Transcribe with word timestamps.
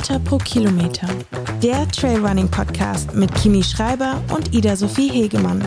Höhenmeter 0.00 0.18
pro 0.20 0.38
Kilometer. 0.38 1.08
Der 1.62 1.86
Trailrunning 1.88 2.50
Podcast 2.50 3.14
mit 3.14 3.34
Kimi 3.34 3.62
Schreiber 3.62 4.22
und 4.34 4.54
Ida 4.54 4.74
Sophie 4.74 5.10
Hegemann. 5.10 5.62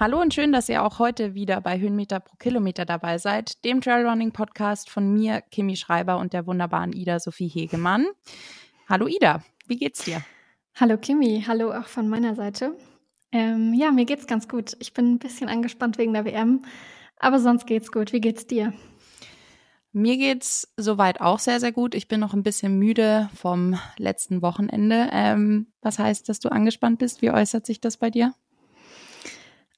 Hallo 0.00 0.22
und 0.22 0.32
schön, 0.32 0.50
dass 0.50 0.70
ihr 0.70 0.82
auch 0.82 0.98
heute 0.98 1.34
wieder 1.34 1.60
bei 1.60 1.78
Höhenmeter 1.78 2.20
pro 2.20 2.36
Kilometer 2.36 2.86
dabei 2.86 3.18
seid, 3.18 3.62
dem 3.66 3.82
Trailrunning 3.82 4.32
Podcast 4.32 4.88
von 4.88 5.12
mir, 5.12 5.42
Kimi 5.50 5.76
Schreiber 5.76 6.16
und 6.16 6.32
der 6.32 6.46
wunderbaren 6.46 6.94
Ida 6.94 7.20
Sophie 7.20 7.48
Hegemann. 7.48 8.06
Hallo 8.88 9.06
Ida, 9.06 9.44
wie 9.66 9.76
geht's 9.76 10.04
dir? 10.04 10.22
Hallo 10.74 10.96
Kimi, 10.96 11.44
hallo 11.46 11.70
auch 11.70 11.86
von 11.86 12.08
meiner 12.08 12.34
Seite. 12.34 12.74
Ähm, 13.30 13.74
ja, 13.74 13.90
mir 13.90 14.06
geht's 14.06 14.26
ganz 14.26 14.48
gut. 14.48 14.74
Ich 14.78 14.94
bin 14.94 15.12
ein 15.12 15.18
bisschen 15.18 15.50
angespannt 15.50 15.98
wegen 15.98 16.14
der 16.14 16.24
WM, 16.24 16.64
aber 17.18 17.40
sonst 17.40 17.66
geht's 17.66 17.92
gut. 17.92 18.14
Wie 18.14 18.22
geht's 18.22 18.46
dir? 18.46 18.72
Mir 19.96 20.16
geht's 20.16 20.74
soweit 20.76 21.20
auch 21.20 21.38
sehr, 21.38 21.60
sehr 21.60 21.70
gut. 21.70 21.94
Ich 21.94 22.08
bin 22.08 22.18
noch 22.18 22.34
ein 22.34 22.42
bisschen 22.42 22.80
müde 22.80 23.30
vom 23.40 23.78
letzten 23.96 24.42
Wochenende. 24.42 25.08
Ähm, 25.12 25.68
was 25.82 26.00
heißt, 26.00 26.28
dass 26.28 26.40
du 26.40 26.48
angespannt 26.48 26.98
bist? 26.98 27.22
Wie 27.22 27.30
äußert 27.30 27.64
sich 27.64 27.80
das 27.80 27.96
bei 27.96 28.10
dir? 28.10 28.34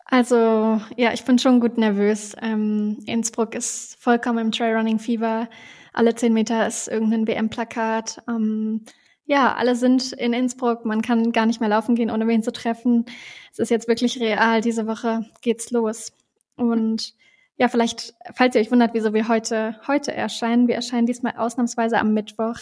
Also, 0.06 0.80
ja, 0.96 1.12
ich 1.12 1.22
bin 1.24 1.38
schon 1.38 1.60
gut 1.60 1.76
nervös. 1.76 2.34
Ähm, 2.40 2.96
Innsbruck 3.04 3.54
ist 3.54 3.96
vollkommen 4.00 4.38
im 4.38 4.52
Trailrunning-Fieber. 4.52 5.50
Alle 5.92 6.14
zehn 6.14 6.32
Meter 6.32 6.66
ist 6.66 6.88
irgendein 6.88 7.26
WM-Plakat. 7.26 8.22
Ähm, 8.26 8.86
ja, 9.26 9.54
alle 9.54 9.76
sind 9.76 10.14
in 10.14 10.32
Innsbruck. 10.32 10.86
Man 10.86 11.02
kann 11.02 11.30
gar 11.32 11.44
nicht 11.44 11.60
mehr 11.60 11.68
laufen 11.68 11.94
gehen, 11.94 12.10
ohne 12.10 12.26
wen 12.26 12.42
zu 12.42 12.52
treffen. 12.52 13.04
Es 13.52 13.58
ist 13.58 13.70
jetzt 13.70 13.86
wirklich 13.86 14.18
real. 14.18 14.62
Diese 14.62 14.86
Woche 14.86 15.26
geht's 15.42 15.70
los. 15.72 16.14
Und 16.56 17.12
ja, 17.56 17.68
vielleicht, 17.68 18.14
falls 18.34 18.54
ihr 18.54 18.60
euch 18.60 18.70
wundert, 18.70 18.92
wieso 18.94 19.14
wir 19.14 19.28
heute, 19.28 19.76
heute 19.86 20.12
erscheinen. 20.12 20.68
Wir 20.68 20.74
erscheinen 20.74 21.06
diesmal 21.06 21.34
ausnahmsweise 21.36 21.98
am 21.98 22.12
Mittwoch, 22.12 22.58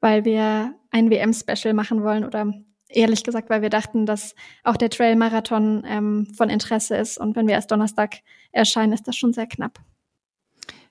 weil 0.00 0.24
wir 0.24 0.74
ein 0.90 1.10
WM-Special 1.10 1.74
machen 1.74 2.02
wollen 2.02 2.24
oder 2.24 2.52
ehrlich 2.88 3.24
gesagt, 3.24 3.50
weil 3.50 3.62
wir 3.62 3.70
dachten, 3.70 4.06
dass 4.06 4.34
auch 4.62 4.76
der 4.76 4.90
Trail-Marathon 4.90 5.84
ähm, 5.86 6.26
von 6.36 6.48
Interesse 6.48 6.96
ist. 6.96 7.18
Und 7.18 7.36
wenn 7.36 7.46
wir 7.46 7.54
erst 7.54 7.70
Donnerstag 7.70 8.16
erscheinen, 8.52 8.92
ist 8.92 9.06
das 9.06 9.16
schon 9.16 9.32
sehr 9.32 9.46
knapp. 9.46 9.78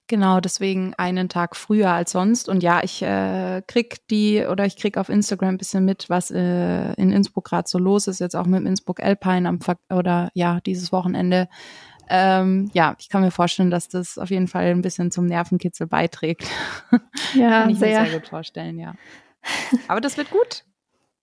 Genau, 0.07 0.41
deswegen 0.41 0.93
einen 0.95 1.29
Tag 1.29 1.55
früher 1.55 1.89
als 1.89 2.11
sonst. 2.11 2.49
Und 2.49 2.61
ja, 2.61 2.83
ich 2.83 3.01
äh, 3.01 3.61
krieg 3.65 4.05
die 4.09 4.45
oder 4.45 4.65
ich 4.65 4.75
krieg 4.75 4.97
auf 4.97 5.07
Instagram 5.07 5.55
ein 5.55 5.57
bisschen 5.57 5.85
mit, 5.85 6.09
was 6.09 6.29
äh, 6.29 6.93
in 6.93 7.11
Innsbruck 7.11 7.45
gerade 7.45 7.69
so 7.69 7.79
los 7.79 8.07
ist. 8.07 8.19
Jetzt 8.19 8.35
auch 8.35 8.45
mit 8.45 8.59
dem 8.59 8.67
Innsbruck 8.67 9.01
Alpine 9.01 9.47
am 9.47 9.61
Ver 9.61 9.77
oder 9.89 10.29
ja, 10.33 10.59
dieses 10.59 10.91
Wochenende. 10.91 11.47
Ähm, 12.09 12.69
ja, 12.73 12.95
ich 12.99 13.09
kann 13.09 13.21
mir 13.21 13.31
vorstellen, 13.31 13.71
dass 13.71 13.87
das 13.89 14.17
auf 14.17 14.29
jeden 14.29 14.47
Fall 14.47 14.65
ein 14.65 14.81
bisschen 14.81 15.11
zum 15.11 15.25
Nervenkitzel 15.25 15.87
beiträgt. 15.87 16.45
Ja, 17.33 17.49
kann 17.61 17.69
ich 17.69 17.79
sehr. 17.79 18.01
mir 18.01 18.09
sehr 18.09 18.19
gut 18.19 18.27
vorstellen, 18.29 18.77
ja. 18.79 18.95
Aber 19.87 20.01
das 20.01 20.17
wird 20.17 20.29
gut. 20.29 20.63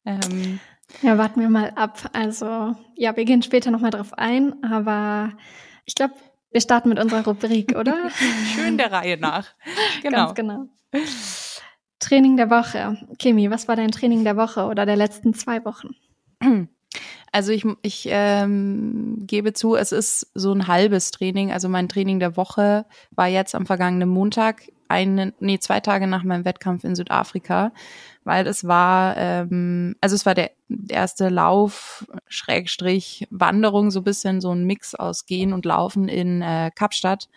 Ähm, 0.05 0.61
Ja, 1.03 1.19
warten 1.19 1.41
wir 1.41 1.49
mal 1.51 1.71
ab. 1.77 2.11
Also, 2.13 2.75
ja, 2.97 3.17
wir 3.17 3.25
gehen 3.25 3.43
später 3.43 3.71
nochmal 3.71 3.91
drauf 3.91 4.13
ein, 4.19 4.63
aber 4.65 5.33
ich 5.85 5.95
glaube, 5.95 6.15
wir 6.51 6.61
starten 6.61 6.89
mit 6.89 6.99
unserer 6.99 7.25
Rubrik, 7.25 7.77
oder? 7.77 8.11
schön 8.55 8.77
der 8.77 8.91
Reihe 8.91 9.17
nach. 9.17 9.49
Genau. 10.03 10.17
Ganz 10.17 10.35
genau. 10.35 10.67
Training 12.01 12.37
der 12.37 12.51
Woche. 12.51 12.97
Kimi, 13.19 13.51
was 13.51 13.69
war 13.69 13.77
dein 13.77 13.93
Training 13.93 14.25
der 14.25 14.37
Woche 14.37 14.65
oder 14.65 14.87
der 14.87 14.97
letzten 14.97 15.35
zwei 15.35 15.65
Wochen? 15.65 15.91
Also 17.33 17.53
ich, 17.53 17.65
ich 17.83 18.09
ähm, 18.11 19.19
gebe 19.27 19.53
zu, 19.53 19.77
es 19.77 19.93
ist 19.93 20.31
so 20.35 20.53
ein 20.53 20.67
halbes 20.67 21.11
Training. 21.13 21.53
Also 21.53 21.69
mein 21.69 21.89
Training 21.89 22.19
der 22.19 22.37
Woche 22.37 22.87
war 23.13 23.29
jetzt 23.29 23.55
am 23.55 23.67
vergangenen 23.67 24.09
Montag, 24.09 24.63
einen, 24.89 25.33
nee, 25.39 25.59
zwei 25.61 25.79
Tage 25.79 26.09
nach 26.09 26.25
meinem 26.25 26.45
Wettkampf 26.45 26.83
in 26.83 26.97
Südafrika, 26.97 27.73
weil 28.25 28.49
es 28.49 28.67
war, 28.67 29.17
ähm, 29.17 29.95
also 30.01 30.17
es 30.17 30.27
war 30.27 30.35
der 30.35 30.51
erste 30.89 31.29
Lauf, 31.29 32.05
Schrägstrich, 32.27 33.29
Wanderung, 33.31 33.93
so 33.93 34.01
ein 34.01 34.05
bisschen 34.05 34.41
so 34.41 34.51
ein 34.51 34.65
Mix 34.65 34.97
aus 34.97 35.27
Gehen 35.27 35.53
und 35.53 35.65
Laufen 35.65 36.09
in 36.09 36.43
äh, 36.43 36.73
Kapstadt. 36.75 37.29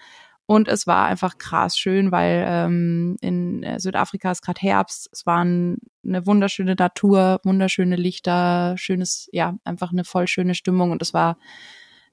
Und 0.46 0.68
es 0.68 0.88
war 0.88 1.06
einfach 1.06 1.38
krass 1.38 1.78
schön, 1.78 2.12
weil 2.12 2.44
ähm, 2.46 3.16
in 3.22 3.64
äh, 3.64 3.80
Südafrika 3.80 4.32
ist 4.32 4.42
gerade 4.42 4.60
Herbst. 4.60 5.10
Es 5.12 5.26
war 5.26 5.44
ein, 5.44 5.78
eine 6.06 6.26
wunderschöne 6.26 6.76
Natur, 6.76 7.40
wunderschöne 7.44 7.96
Lichter, 7.96 8.76
schönes, 8.78 9.30
ja, 9.32 9.56
einfach 9.64 9.92
eine 9.92 10.04
voll 10.04 10.28
schöne 10.28 10.54
Stimmung. 10.54 10.92
Und 10.92 11.02
es 11.02 11.14
war 11.14 11.38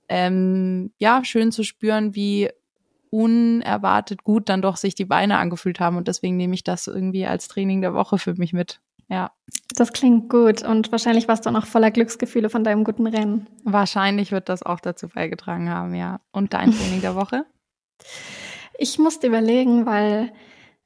ähm, 0.09 0.93
ja 0.99 1.25
schön 1.25 1.51
zu 1.51 1.65
spüren, 1.65 2.15
wie 2.15 2.51
unerwartet 3.11 4.23
gut 4.23 4.49
dann 4.49 4.62
doch 4.62 4.77
sich 4.77 4.95
die 4.95 5.05
Beine 5.05 5.39
angefühlt 5.39 5.81
haben. 5.81 5.97
Und 5.97 6.07
deswegen 6.07 6.37
nehme 6.37 6.55
ich 6.55 6.62
das 6.62 6.87
irgendwie 6.87 7.27
als 7.27 7.49
Training 7.49 7.81
der 7.81 7.95
Woche 7.95 8.19
für 8.19 8.35
mich 8.35 8.53
mit. 8.53 8.81
Ja. 9.09 9.33
Das 9.75 9.93
klingt 9.93 10.29
gut 10.29 10.62
und 10.62 10.93
wahrscheinlich 10.93 11.27
warst 11.27 11.45
du 11.45 11.51
auch 11.51 11.55
noch 11.55 11.67
voller 11.67 11.91
Glücksgefühle 11.91 12.49
von 12.49 12.62
deinem 12.62 12.85
guten 12.85 13.09
Rennen. 13.09 13.49
Wahrscheinlich 13.65 14.31
wird 14.31 14.49
das 14.49 14.62
auch 14.62 14.79
dazu 14.79 15.09
beigetragen 15.09 15.69
haben, 15.69 15.95
ja. 15.95 16.21
Und 16.31 16.55
dein 16.55 16.71
Training 16.71 17.01
der 17.01 17.17
Woche? 17.17 17.45
Ich 18.78 18.99
musste 18.99 19.27
überlegen, 19.27 19.87
weil 19.87 20.33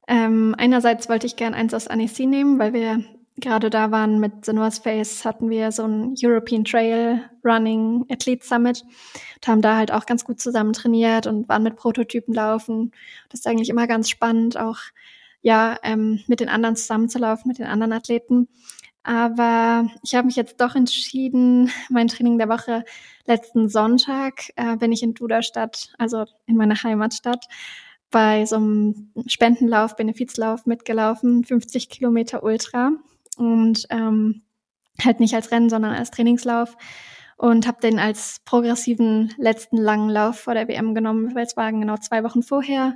ähm, 0.07 0.55
einerseits 0.57 1.09
wollte 1.09 1.27
ich 1.27 1.35
gern 1.35 1.53
eins 1.53 1.73
aus 1.73 1.87
Annecy 1.87 2.25
nehmen, 2.25 2.59
weil 2.59 2.73
wir 2.73 3.03
gerade 3.37 3.69
da 3.69 3.91
waren 3.91 4.19
mit 4.19 4.47
North 4.47 4.75
Face, 4.75 5.25
hatten 5.25 5.49
wir 5.49 5.71
so 5.71 5.83
ein 5.83 6.15
European 6.21 6.63
Trail 6.63 7.29
Running 7.43 8.05
Athlete 8.09 8.45
Summit 8.45 8.83
und 9.35 9.47
haben 9.47 9.61
da 9.61 9.75
halt 9.77 9.91
auch 9.91 10.05
ganz 10.05 10.23
gut 10.23 10.39
zusammen 10.39 10.73
trainiert 10.73 11.27
und 11.27 11.49
waren 11.49 11.63
mit 11.63 11.75
Prototypen 11.75 12.33
laufen. 12.33 12.91
Das 13.29 13.41
ist 13.41 13.47
eigentlich 13.47 13.69
immer 13.69 13.87
ganz 13.87 14.09
spannend, 14.09 14.57
auch 14.57 14.79
ja 15.41 15.77
ähm, 15.83 16.21
mit 16.27 16.39
den 16.39 16.49
anderen 16.49 16.75
zusammenzulaufen, 16.75 17.47
mit 17.47 17.59
den 17.59 17.67
anderen 17.67 17.93
Athleten. 17.93 18.47
Aber 19.05 19.87
ich 20.01 20.15
habe 20.15 20.25
mich 20.25 20.35
jetzt 20.35 20.59
doch 20.59 20.73
entschieden, 20.73 21.71
mein 21.89 22.07
Training 22.07 22.39
der 22.39 22.49
Woche 22.49 22.83
letzten 23.27 23.69
Sonntag 23.69 24.49
äh, 24.55 24.77
bin 24.77 24.91
ich 24.91 25.03
in 25.03 25.13
Duderstadt, 25.13 25.93
also 25.99 26.25
in 26.47 26.57
meiner 26.57 26.81
Heimatstadt, 26.81 27.45
bei 28.09 28.47
so 28.47 28.55
einem 28.55 29.11
Spendenlauf, 29.27 29.95
Benefizlauf 29.95 30.65
mitgelaufen, 30.65 31.43
50 31.43 31.89
Kilometer 31.89 32.41
Ultra 32.41 32.93
und 33.37 33.85
ähm, 33.91 34.41
halt 35.03 35.19
nicht 35.19 35.35
als 35.35 35.51
Rennen, 35.51 35.69
sondern 35.69 35.93
als 35.93 36.09
Trainingslauf 36.09 36.75
und 37.37 37.67
habe 37.67 37.81
den 37.81 37.99
als 37.99 38.41
progressiven 38.43 39.31
letzten 39.37 39.77
langen 39.77 40.09
Lauf 40.09 40.39
vor 40.39 40.55
der 40.55 40.67
WM 40.67 40.95
genommen, 40.95 41.35
weil 41.35 41.45
es 41.45 41.55
waren 41.55 41.79
genau 41.79 41.97
zwei 41.97 42.23
Wochen 42.23 42.41
vorher. 42.41 42.95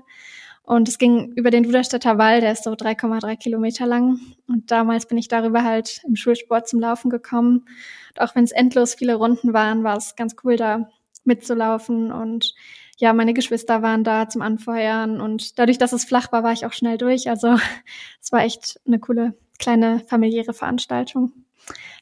Und 0.69 0.87
es 0.87 0.99
ging 0.99 1.31
über 1.31 1.49
den 1.49 1.63
Duderstädter 1.63 2.19
Wall, 2.19 2.41
der 2.41 2.51
ist 2.51 2.63
so 2.63 2.73
3,3 2.73 3.37
Kilometer 3.37 3.87
lang. 3.87 4.19
Und 4.47 4.69
damals 4.69 5.07
bin 5.07 5.17
ich 5.17 5.27
darüber 5.27 5.63
halt 5.63 5.99
im 6.07 6.15
Schulsport 6.15 6.67
zum 6.67 6.79
Laufen 6.79 7.09
gekommen. 7.09 7.65
Und 8.09 8.21
auch 8.21 8.35
wenn 8.35 8.43
es 8.43 8.51
endlos 8.51 8.93
viele 8.93 9.15
Runden 9.15 9.51
waren, 9.51 9.83
war 9.83 9.97
es 9.97 10.15
ganz 10.15 10.35
cool, 10.43 10.57
da 10.57 10.87
mitzulaufen. 11.23 12.11
Und 12.11 12.53
ja, 12.97 13.13
meine 13.13 13.33
Geschwister 13.33 13.81
waren 13.81 14.03
da 14.03 14.29
zum 14.29 14.43
Anfeuern. 14.43 15.21
Und 15.21 15.57
dadurch, 15.57 15.79
dass 15.79 15.91
es 15.91 16.05
flach 16.05 16.31
war, 16.31 16.43
war 16.43 16.53
ich 16.53 16.67
auch 16.67 16.73
schnell 16.73 16.99
durch. 16.99 17.31
Also 17.31 17.55
es 18.21 18.31
war 18.31 18.43
echt 18.43 18.79
eine 18.85 18.99
coole 18.99 19.33
kleine 19.57 20.01
familiäre 20.07 20.53
Veranstaltung. 20.53 21.31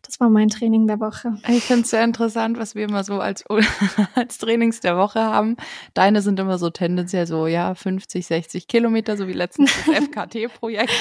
Das 0.03 0.19
war 0.19 0.29
mein 0.29 0.49
Training 0.49 0.87
der 0.87 0.99
Woche. 0.99 1.37
Ich 1.49 1.63
finde 1.65 1.83
es 1.83 1.89
sehr 1.89 2.03
interessant, 2.03 2.57
was 2.57 2.75
wir 2.75 2.85
immer 2.85 3.03
so 3.03 3.19
als, 3.19 3.43
als 4.15 4.37
Trainings 4.37 4.79
der 4.79 4.97
Woche 4.97 5.21
haben. 5.21 5.57
Deine 5.93 6.21
sind 6.21 6.39
immer 6.39 6.57
so 6.57 6.69
tendenziell 6.69 7.27
so, 7.27 7.47
ja, 7.47 7.75
50, 7.75 8.25
60 8.25 8.67
Kilometer, 8.67 9.17
so 9.17 9.27
wie 9.27 9.33
letztens 9.33 9.71
das 9.85 9.95
FKT-Projekt. 10.05 10.91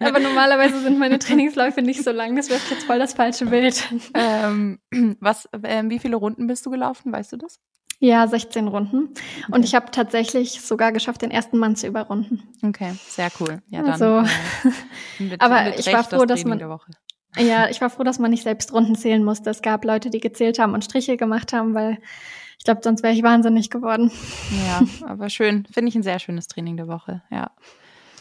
Aber 0.00 0.18
normalerweise 0.18 0.80
sind 0.80 0.98
meine 0.98 1.18
Trainingsläufe 1.18 1.82
nicht 1.82 2.02
so 2.02 2.10
lang, 2.10 2.36
das 2.36 2.48
wirft 2.48 2.70
jetzt 2.70 2.84
voll 2.84 2.98
das 2.98 3.14
falsche 3.14 3.46
Bild. 3.46 3.88
Ähm, 4.14 4.78
was, 5.20 5.48
ähm, 5.62 5.90
wie 5.90 5.98
viele 5.98 6.16
Runden 6.16 6.46
bist 6.46 6.64
du 6.66 6.70
gelaufen, 6.70 7.12
weißt 7.12 7.32
du 7.32 7.36
das? 7.36 7.60
Ja, 8.00 8.26
16 8.26 8.68
Runden. 8.68 9.10
Okay. 9.44 9.52
Und 9.52 9.64
ich 9.64 9.74
habe 9.74 9.90
tatsächlich 9.90 10.60
sogar 10.60 10.92
geschafft, 10.92 11.22
den 11.22 11.30
ersten 11.30 11.58
Mann 11.58 11.76
zu 11.76 11.86
überrunden. 11.86 12.42
Okay, 12.62 12.92
sehr 13.06 13.30
cool. 13.40 13.62
Ja, 13.68 13.82
dann, 13.82 13.92
also, 13.92 14.18
äh, 14.18 14.72
mit, 15.22 15.40
aber 15.40 15.64
mit 15.64 15.78
ich 15.78 15.92
war 15.92 16.04
froh, 16.04 16.24
dass 16.26 16.44
man 16.44 16.58
ja, 17.38 17.68
ich 17.68 17.80
war 17.80 17.90
froh, 17.90 18.04
dass 18.04 18.18
man 18.18 18.30
nicht 18.30 18.42
selbst 18.42 18.72
Runden 18.72 18.94
zählen 18.94 19.24
musste. 19.24 19.50
Es 19.50 19.62
gab 19.62 19.84
Leute, 19.84 20.10
die 20.10 20.20
gezählt 20.20 20.58
haben 20.58 20.74
und 20.74 20.84
Striche 20.84 21.16
gemacht 21.16 21.52
haben, 21.52 21.74
weil 21.74 21.98
ich 22.58 22.64
glaube, 22.64 22.80
sonst 22.82 23.02
wäre 23.02 23.12
ich 23.12 23.22
wahnsinnig 23.22 23.70
geworden. 23.70 24.10
Ja, 24.66 24.82
aber 25.06 25.28
schön. 25.28 25.66
Finde 25.70 25.88
ich 25.88 25.94
ein 25.94 26.02
sehr 26.02 26.18
schönes 26.18 26.48
Training 26.48 26.76
der 26.76 26.88
Woche. 26.88 27.22
Ja, 27.30 27.50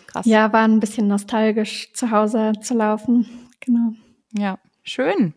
krass. 0.07 0.25
Ja, 0.25 0.51
war 0.51 0.63
ein 0.63 0.79
bisschen 0.79 1.07
nostalgisch, 1.07 1.93
zu 1.93 2.11
Hause 2.11 2.53
zu 2.61 2.73
laufen. 2.73 3.27
Genau. 3.59 3.93
Ja, 4.31 4.59
schön. 4.83 5.33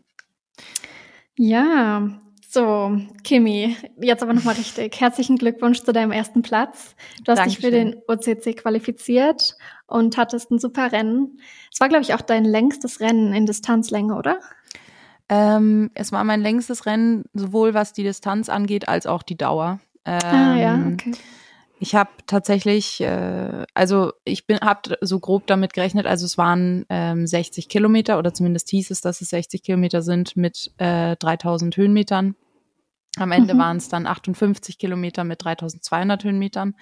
Ja, 1.37 2.09
so, 2.49 2.99
Kimi, 3.25 3.77
jetzt 4.01 4.23
aber 4.23 4.33
nochmal 4.33 4.55
richtig. 4.55 5.01
Herzlichen 5.01 5.37
Glückwunsch 5.37 5.83
zu 5.83 5.93
deinem 5.93 6.13
ersten 6.13 6.43
Platz. 6.43 6.95
Du 7.25 7.33
hast 7.33 7.39
Dankeschön. 7.39 7.95
dich 8.07 8.27
für 8.27 8.41
den 8.41 8.53
OCC 8.55 8.57
qualifiziert 8.57 9.57
und 9.87 10.17
hattest 10.17 10.51
ein 10.51 10.59
super 10.59 10.93
Rennen. 10.93 11.41
Es 11.73 11.81
war, 11.81 11.89
glaube 11.89 12.03
ich, 12.03 12.15
auch 12.15 12.21
dein 12.21 12.45
längstes 12.45 13.01
Rennen 13.01 13.33
in 13.35 13.47
Distanzlänge, 13.47 14.15
oder? 14.15 14.39
Ähm, 15.29 15.91
es 15.95 16.13
war 16.13 16.23
mein 16.25 16.41
längstes 16.41 16.87
Rennen, 16.87 17.25
sowohl 17.35 17.75
was 17.75 17.93
die 17.93 18.05
Distanz 18.05 18.49
angeht, 18.49 18.89
als 18.89 19.07
auch 19.07 19.23
die 19.23 19.37
Dauer. 19.37 19.81
Ähm, 20.05 20.21
ah, 20.23 20.57
ja, 20.57 20.87
okay. 20.93 21.13
Ich 21.79 21.95
habe 21.95 22.11
tatsächlich, 22.27 23.01
äh, 23.01 23.65
also 23.75 24.13
ich 24.25 24.47
bin, 24.47 24.59
habe 24.61 24.97
so 25.01 25.21
grob 25.21 25.47
damit 25.47 25.75
gerechnet, 25.75 26.07
also 26.07 26.25
es 26.25 26.39
waren 26.39 26.87
ähm, 26.89 27.27
60 27.27 27.69
Kilometer 27.69 28.19
oder 28.19 28.33
zumindest 28.33 28.71
hieß 28.71 28.91
es, 28.91 29.01
dass 29.01 29.21
es 29.21 29.31
60 29.31 29.63
Kilometer 29.63 30.03
sind 30.03 30.37
mit 30.37 30.73
äh, 30.79 31.17
3000 31.17 31.77
Höhenmetern. 31.77 32.35
Am 33.19 33.33
Ende 33.33 33.55
mhm. 33.55 33.59
waren 33.59 33.77
es 33.79 33.89
dann 33.89 34.07
58 34.07 34.79
Kilometer 34.79 35.25
mit 35.25 35.43
3200 35.43 36.25
Höhenmetern. 36.25 36.75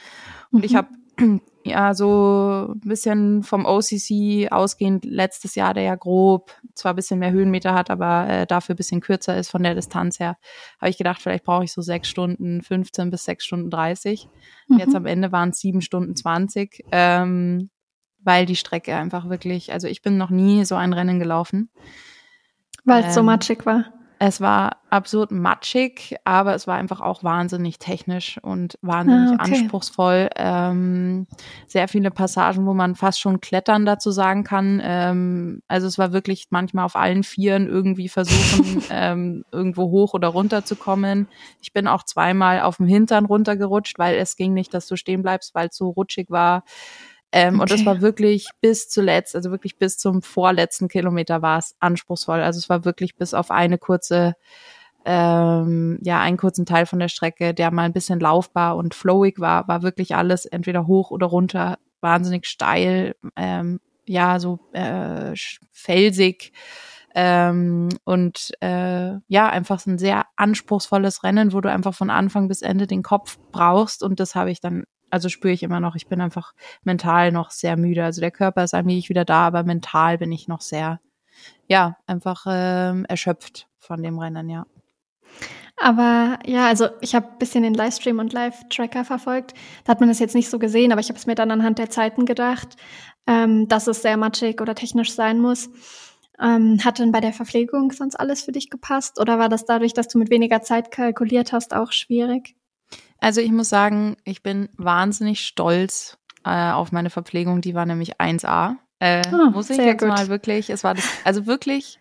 Und 0.50 0.60
mhm. 0.60 0.64
ich 0.64 0.74
habe 0.74 0.88
ja 1.64 1.94
so 1.94 2.74
ein 2.74 2.80
bisschen 2.80 3.42
vom 3.42 3.64
OCC 3.64 4.52
ausgehend 4.52 5.04
letztes 5.04 5.54
Jahr, 5.54 5.72
der 5.72 5.82
ja 5.82 5.94
grob 5.94 6.52
zwar 6.74 6.92
ein 6.92 6.96
bisschen 6.96 7.18
mehr 7.18 7.32
Höhenmeter 7.32 7.74
hat, 7.74 7.90
aber 7.90 8.28
äh, 8.28 8.46
dafür 8.46 8.74
ein 8.74 8.76
bisschen 8.76 9.00
kürzer 9.00 9.36
ist 9.38 9.50
von 9.50 9.62
der 9.62 9.74
Distanz 9.74 10.20
her, 10.20 10.36
habe 10.80 10.90
ich 10.90 10.98
gedacht, 10.98 11.22
vielleicht 11.22 11.44
brauche 11.44 11.64
ich 11.64 11.72
so 11.72 11.80
sechs 11.80 12.08
Stunden 12.08 12.62
15 12.62 13.10
bis 13.10 13.24
sechs 13.24 13.44
Stunden 13.44 13.70
30. 13.70 14.28
Mhm. 14.68 14.78
Jetzt 14.78 14.94
am 14.94 15.06
Ende 15.06 15.32
waren 15.32 15.50
es 15.50 15.58
sieben 15.58 15.80
Stunden 15.80 16.14
20, 16.14 16.84
ähm, 16.92 17.70
weil 18.18 18.44
die 18.44 18.56
Strecke 18.56 18.94
einfach 18.94 19.28
wirklich, 19.28 19.72
also 19.72 19.88
ich 19.88 20.02
bin 20.02 20.18
noch 20.18 20.30
nie 20.30 20.64
so 20.64 20.74
ein 20.74 20.92
Rennen 20.92 21.18
gelaufen. 21.18 21.70
Weil 22.84 23.00
es 23.00 23.08
ähm, 23.08 23.12
so 23.12 23.22
matschig 23.22 23.64
war. 23.64 23.93
Es 24.18 24.40
war 24.40 24.78
absurd 24.90 25.32
matschig, 25.32 26.16
aber 26.24 26.54
es 26.54 26.66
war 26.66 26.76
einfach 26.76 27.00
auch 27.00 27.24
wahnsinnig 27.24 27.78
technisch 27.78 28.38
und 28.40 28.78
wahnsinnig 28.80 29.30
ah, 29.30 29.42
okay. 29.42 29.54
anspruchsvoll. 29.54 30.30
Ähm, 30.36 31.26
sehr 31.66 31.88
viele 31.88 32.10
Passagen, 32.10 32.64
wo 32.64 32.74
man 32.74 32.94
fast 32.94 33.20
schon 33.20 33.40
Klettern 33.40 33.84
dazu 33.84 34.12
sagen 34.12 34.44
kann. 34.44 34.80
Ähm, 34.82 35.62
also 35.66 35.88
es 35.88 35.98
war 35.98 36.12
wirklich 36.12 36.46
manchmal 36.50 36.84
auf 36.84 36.94
allen 36.94 37.24
Vieren 37.24 37.68
irgendwie 37.68 38.08
versuchen, 38.08 38.82
ähm, 38.90 39.44
irgendwo 39.50 39.90
hoch 39.90 40.14
oder 40.14 40.28
runter 40.28 40.64
zu 40.64 40.76
kommen. 40.76 41.28
Ich 41.60 41.72
bin 41.72 41.88
auch 41.88 42.04
zweimal 42.04 42.60
auf 42.60 42.76
dem 42.76 42.86
Hintern 42.86 43.24
runtergerutscht, 43.26 43.98
weil 43.98 44.16
es 44.16 44.36
ging 44.36 44.54
nicht, 44.54 44.72
dass 44.72 44.86
du 44.86 44.96
stehen 44.96 45.22
bleibst, 45.22 45.54
weil 45.54 45.68
es 45.68 45.76
so 45.76 45.88
rutschig 45.88 46.30
war. 46.30 46.62
Ähm, 47.36 47.54
okay. 47.54 47.62
Und 47.62 47.70
das 47.72 47.84
war 47.84 48.00
wirklich 48.00 48.48
bis 48.60 48.88
zuletzt, 48.88 49.34
also 49.34 49.50
wirklich 49.50 49.76
bis 49.76 49.98
zum 49.98 50.22
vorletzten 50.22 50.86
Kilometer 50.86 51.42
war 51.42 51.58
es 51.58 51.74
anspruchsvoll. 51.80 52.40
Also 52.40 52.58
es 52.58 52.68
war 52.68 52.84
wirklich 52.84 53.16
bis 53.16 53.34
auf 53.34 53.50
eine 53.50 53.76
kurze, 53.76 54.34
ähm, 55.04 55.98
ja, 56.00 56.20
einen 56.20 56.36
kurzen 56.36 56.64
Teil 56.64 56.86
von 56.86 57.00
der 57.00 57.08
Strecke, 57.08 57.52
der 57.52 57.72
mal 57.72 57.82
ein 57.82 57.92
bisschen 57.92 58.20
laufbar 58.20 58.76
und 58.76 58.94
flowig 58.94 59.40
war, 59.40 59.66
war 59.66 59.82
wirklich 59.82 60.14
alles 60.14 60.46
entweder 60.46 60.86
hoch 60.86 61.10
oder 61.10 61.26
runter, 61.26 61.78
wahnsinnig 62.00 62.46
steil, 62.46 63.16
ähm, 63.34 63.80
ja, 64.06 64.38
so 64.38 64.60
äh, 64.72 65.34
felsig. 65.72 66.52
Ähm, 67.16 67.88
und 68.04 68.52
äh, 68.60 69.14
ja, 69.26 69.48
einfach 69.48 69.84
ein 69.86 69.98
sehr 69.98 70.26
anspruchsvolles 70.36 71.24
Rennen, 71.24 71.52
wo 71.52 71.60
du 71.60 71.70
einfach 71.70 71.94
von 71.94 72.10
Anfang 72.10 72.46
bis 72.46 72.62
Ende 72.62 72.86
den 72.86 73.02
Kopf 73.02 73.38
brauchst. 73.50 74.04
Und 74.04 74.20
das 74.20 74.36
habe 74.36 74.52
ich 74.52 74.60
dann 74.60 74.84
also 75.10 75.28
spüre 75.28 75.52
ich 75.52 75.62
immer 75.62 75.80
noch, 75.80 75.96
ich 75.96 76.06
bin 76.08 76.20
einfach 76.20 76.54
mental 76.82 77.32
noch 77.32 77.50
sehr 77.50 77.76
müde. 77.76 78.04
Also 78.04 78.20
der 78.20 78.30
Körper 78.30 78.64
ist 78.64 78.74
eigentlich 78.74 79.08
wieder 79.08 79.24
da, 79.24 79.46
aber 79.46 79.62
mental 79.64 80.18
bin 80.18 80.32
ich 80.32 80.48
noch 80.48 80.60
sehr, 80.60 81.00
ja, 81.68 81.96
einfach 82.06 82.46
ähm, 82.48 83.04
erschöpft 83.06 83.68
von 83.78 84.02
dem 84.02 84.18
Rennen, 84.18 84.48
ja. 84.48 84.66
Aber 85.76 86.38
ja, 86.46 86.66
also 86.66 86.88
ich 87.00 87.14
habe 87.14 87.26
bisschen 87.38 87.64
den 87.64 87.74
Livestream 87.74 88.20
und 88.20 88.32
Live-Tracker 88.32 89.04
verfolgt. 89.04 89.54
Da 89.84 89.90
hat 89.90 90.00
man 90.00 90.08
das 90.08 90.20
jetzt 90.20 90.34
nicht 90.34 90.48
so 90.48 90.58
gesehen, 90.58 90.92
aber 90.92 91.00
ich 91.00 91.08
habe 91.08 91.18
es 91.18 91.26
mir 91.26 91.34
dann 91.34 91.50
anhand 91.50 91.78
der 91.78 91.90
Zeiten 91.90 92.26
gedacht, 92.26 92.76
ähm, 93.26 93.66
dass 93.68 93.86
es 93.88 94.02
sehr 94.02 94.16
matschig 94.16 94.60
oder 94.60 94.74
technisch 94.74 95.12
sein 95.12 95.40
muss. 95.40 95.68
Ähm, 96.40 96.80
hat 96.84 96.98
denn 96.98 97.12
bei 97.12 97.20
der 97.20 97.32
Verpflegung 97.32 97.92
sonst 97.92 98.16
alles 98.16 98.42
für 98.42 98.52
dich 98.52 98.70
gepasst? 98.70 99.20
Oder 99.20 99.38
war 99.38 99.48
das 99.48 99.64
dadurch, 99.64 99.94
dass 99.94 100.08
du 100.08 100.18
mit 100.18 100.30
weniger 100.30 100.62
Zeit 100.62 100.90
kalkuliert 100.90 101.52
hast, 101.52 101.74
auch 101.74 101.92
schwierig? 101.92 102.56
Also 103.20 103.40
ich 103.40 103.52
muss 103.52 103.68
sagen, 103.68 104.16
ich 104.24 104.42
bin 104.42 104.68
wahnsinnig 104.76 105.40
stolz 105.40 106.18
äh, 106.44 106.70
auf 106.70 106.92
meine 106.92 107.10
Verpflegung. 107.10 107.60
Die 107.60 107.74
war 107.74 107.86
nämlich 107.86 108.20
1A. 108.20 108.76
Äh, 108.98 109.22
oh, 109.32 109.50
muss 109.50 109.70
ich 109.70 109.78
jetzt 109.78 110.00
gut. 110.00 110.08
mal 110.08 110.28
wirklich, 110.28 110.70
es 110.70 110.84
war 110.84 110.94
das, 110.94 111.04
also 111.24 111.46
wirklich 111.46 111.98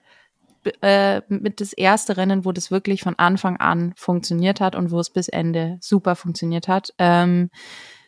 äh, 0.82 1.22
mit 1.28 1.60
das 1.60 1.74
erste 1.74 2.18
Rennen, 2.18 2.46
wo 2.46 2.52
das 2.52 2.72
wirklich 2.72 3.02
von 3.02 3.18
Anfang 3.18 3.58
an 3.58 3.94
funktioniert 3.96 4.62
hat 4.62 4.76
und 4.76 4.92
wo 4.92 5.00
es 5.00 5.10
bis 5.10 5.28
Ende 5.28 5.78
super 5.82 6.16
funktioniert 6.16 6.68
hat. 6.68 6.94
Ähm, 6.98 7.50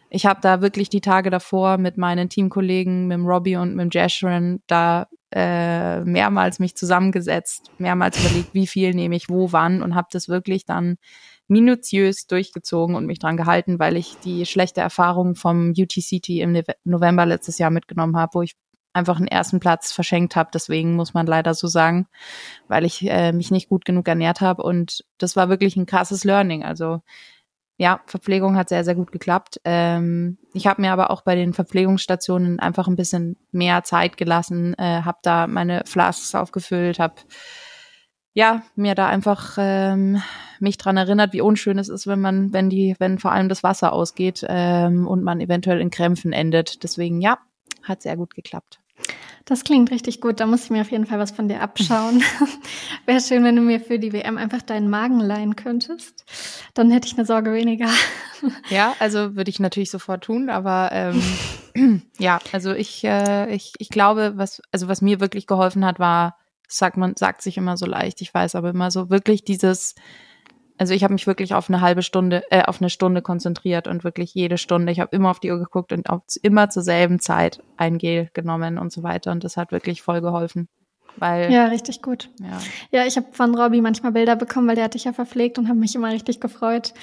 ich 0.09 0.25
habe 0.25 0.39
da 0.41 0.61
wirklich 0.61 0.89
die 0.89 1.01
Tage 1.01 1.29
davor 1.29 1.77
mit 1.77 1.97
meinen 1.97 2.29
Teamkollegen, 2.29 3.07
mit 3.07 3.17
dem 3.17 3.25
Robbie 3.25 3.57
und 3.57 3.75
mit 3.75 3.93
dem 3.93 4.61
da 4.67 5.07
äh, 5.31 5.99
mehrmals 6.01 6.59
mich 6.59 6.77
zusammengesetzt, 6.77 7.71
mehrmals 7.77 8.17
überlegt, 8.19 8.53
wie 8.53 8.67
viel 8.67 8.93
nehme 8.93 9.15
ich 9.15 9.29
wo, 9.29 9.51
wann 9.51 9.81
und 9.81 9.95
habe 9.95 10.07
das 10.11 10.29
wirklich 10.29 10.65
dann 10.65 10.97
minutiös 11.47 12.27
durchgezogen 12.27 12.95
und 12.95 13.05
mich 13.05 13.19
dran 13.19 13.37
gehalten, 13.37 13.79
weil 13.79 13.97
ich 13.97 14.17
die 14.23 14.45
schlechte 14.45 14.81
Erfahrung 14.81 15.35
vom 15.35 15.73
UTCT 15.77 16.29
im 16.29 16.61
November 16.83 17.25
letztes 17.25 17.57
Jahr 17.59 17.69
mitgenommen 17.69 18.17
habe, 18.17 18.33
wo 18.33 18.41
ich 18.41 18.55
einfach 18.93 19.17
einen 19.17 19.27
ersten 19.27 19.59
Platz 19.59 19.91
verschenkt 19.91 20.35
habe. 20.35 20.49
Deswegen 20.53 20.95
muss 20.95 21.13
man 21.13 21.27
leider 21.27 21.53
so 21.53 21.67
sagen, 21.67 22.07
weil 22.67 22.85
ich 22.85 23.07
äh, 23.07 23.33
mich 23.33 23.51
nicht 23.51 23.69
gut 23.69 23.85
genug 23.85 24.07
ernährt 24.07 24.41
habe. 24.41 24.63
Und 24.63 25.03
das 25.17 25.35
war 25.35 25.49
wirklich 25.49 25.75
ein 25.75 25.85
krasses 25.85 26.23
Learning. 26.23 26.63
Also 26.63 27.01
ja, 27.77 27.99
Verpflegung 28.05 28.55
hat 28.55 28.69
sehr, 28.69 28.85
sehr 28.85 28.95
gut 28.95 29.11
geklappt. 29.11 29.59
Ähm, 29.65 30.37
ich 30.53 30.65
habe 30.65 30.81
mir 30.81 30.93
aber 30.93 31.11
auch 31.11 31.23
bei 31.23 31.35
den 31.35 31.53
Verpflegungsstationen 31.53 32.59
einfach 32.59 32.87
ein 32.87 32.95
bisschen 32.95 33.37
mehr 33.51 33.83
Zeit 33.83 34.15
gelassen, 34.15 34.75
äh, 34.75 35.01
habe 35.01 35.17
da 35.23 35.45
meine 35.45 35.83
Flasks 35.85 36.33
aufgefüllt, 36.35 36.99
habe 36.99 37.15
ja, 38.35 38.63
mir 38.75 38.95
da 38.95 39.07
einfach 39.07 39.55
ähm, 39.57 40.21
mich 40.59 40.77
dran 40.77 40.97
erinnert, 40.97 41.31
wie 41.31 41.39
unschön 41.41 41.79
es 41.79 41.87
ist, 41.87 42.05
wenn 42.05 42.19
man, 42.19 42.51
wenn 42.51 42.69
die, 42.69 42.95
wenn 42.99 43.17
vor 43.17 43.31
allem 43.31 43.47
das 43.47 43.63
Wasser 43.63 43.93
ausgeht 43.93 44.45
ähm, 44.47 45.07
und 45.07 45.23
man 45.23 45.39
eventuell 45.39 45.79
in 45.79 45.89
Krämpfen 45.89 46.33
endet. 46.33 46.83
Deswegen 46.83 47.21
ja, 47.21 47.39
hat 47.81 48.01
sehr 48.01 48.17
gut 48.17 48.35
geklappt. 48.35 48.79
Das 49.45 49.63
klingt 49.63 49.89
richtig 49.89 50.19
gut. 50.19 50.41
Da 50.41 50.47
muss 50.47 50.65
ich 50.65 50.69
mir 50.69 50.81
auf 50.81 50.91
jeden 50.91 51.05
Fall 51.05 51.17
was 51.17 51.31
von 51.31 51.47
dir 51.47 51.61
abschauen. 51.61 52.21
Wäre 53.05 53.21
schön, 53.21 53.43
wenn 53.45 53.55
du 53.55 53.61
mir 53.61 53.79
für 53.79 53.99
die 53.99 54.11
WM 54.11 54.37
einfach 54.37 54.61
deinen 54.61 54.89
Magen 54.89 55.21
leihen 55.21 55.55
könntest. 55.55 56.25
Dann 56.73 56.91
hätte 56.91 57.07
ich 57.07 57.17
eine 57.17 57.25
Sorge 57.25 57.53
weniger. 57.53 57.89
ja, 58.69 58.95
also 58.99 59.37
würde 59.37 59.49
ich 59.49 59.61
natürlich 59.61 59.91
sofort 59.91 60.25
tun, 60.25 60.49
aber 60.49 60.89
ähm, 60.91 62.01
ja, 62.19 62.39
also 62.51 62.73
ich, 62.73 63.05
äh, 63.05 63.53
ich, 63.53 63.73
ich 63.77 63.89
glaube, 63.89 64.33
was, 64.35 64.61
also 64.73 64.89
was 64.89 65.01
mir 65.01 65.21
wirklich 65.21 65.47
geholfen 65.47 65.85
hat, 65.85 65.99
war 65.99 66.37
sagt 66.67 66.97
man, 66.97 67.15
sagt 67.15 67.41
sich 67.41 67.57
immer 67.57 67.77
so 67.77 67.85
leicht, 67.85 68.21
ich 68.21 68.33
weiß 68.33 68.55
aber 68.55 68.69
immer 68.69 68.91
so 68.91 69.09
wirklich 69.09 69.43
dieses, 69.43 69.95
also 70.77 70.93
ich 70.93 71.03
habe 71.03 71.13
mich 71.13 71.27
wirklich 71.27 71.53
auf 71.53 71.69
eine 71.69 71.81
halbe 71.81 72.01
Stunde, 72.01 72.43
äh, 72.51 72.63
auf 72.63 72.81
eine 72.81 72.89
Stunde 72.89 73.21
konzentriert 73.21 73.87
und 73.87 74.03
wirklich 74.03 74.33
jede 74.33 74.57
Stunde, 74.57 74.91
ich 74.91 74.99
habe 74.99 75.15
immer 75.15 75.29
auf 75.29 75.39
die 75.39 75.51
Uhr 75.51 75.59
geguckt 75.59 75.91
und 75.91 76.09
auch 76.09 76.21
immer 76.41 76.69
zur 76.69 76.83
selben 76.83 77.19
Zeit 77.19 77.61
ein 77.77 77.97
Gel 77.97 78.29
genommen 78.33 78.77
und 78.77 78.91
so 78.91 79.03
weiter 79.03 79.31
und 79.31 79.43
das 79.43 79.57
hat 79.57 79.71
wirklich 79.71 80.01
voll 80.01 80.21
geholfen. 80.21 80.67
Weil, 81.17 81.51
ja, 81.51 81.67
richtig 81.67 82.01
gut. 82.01 82.29
Ja, 82.41 82.59
ja 82.91 83.05
ich 83.05 83.15
habe 83.15 83.27
von 83.31 83.55
Robbie 83.55 83.81
manchmal 83.81 84.11
Bilder 84.11 84.35
bekommen, 84.35 84.67
weil 84.67 84.75
der 84.75 84.85
hat 84.85 84.95
dich 84.95 85.05
ja 85.05 85.13
verpflegt 85.13 85.57
und 85.57 85.69
habe 85.69 85.79
mich 85.79 85.95
immer 85.95 86.11
richtig 86.11 86.41
gefreut. 86.41 86.93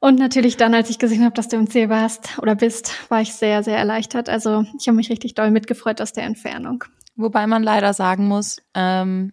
Und 0.00 0.18
natürlich 0.18 0.56
dann, 0.56 0.74
als 0.74 0.90
ich 0.90 0.98
gesehen 0.98 1.24
habe, 1.24 1.34
dass 1.34 1.48
du 1.48 1.56
im 1.56 1.68
Ziel 1.68 1.88
warst 1.88 2.38
oder 2.38 2.54
bist, 2.54 2.92
war 3.10 3.22
ich 3.22 3.32
sehr, 3.32 3.62
sehr 3.62 3.78
erleichtert. 3.78 4.28
Also 4.28 4.66
ich 4.78 4.86
habe 4.86 4.96
mich 4.96 5.10
richtig 5.10 5.34
doll 5.34 5.50
mitgefreut 5.50 6.00
aus 6.00 6.12
der 6.12 6.24
Entfernung. 6.24 6.84
Wobei 7.16 7.46
man 7.46 7.62
leider 7.62 7.94
sagen 7.94 8.26
muss, 8.26 8.60
ähm, 8.74 9.32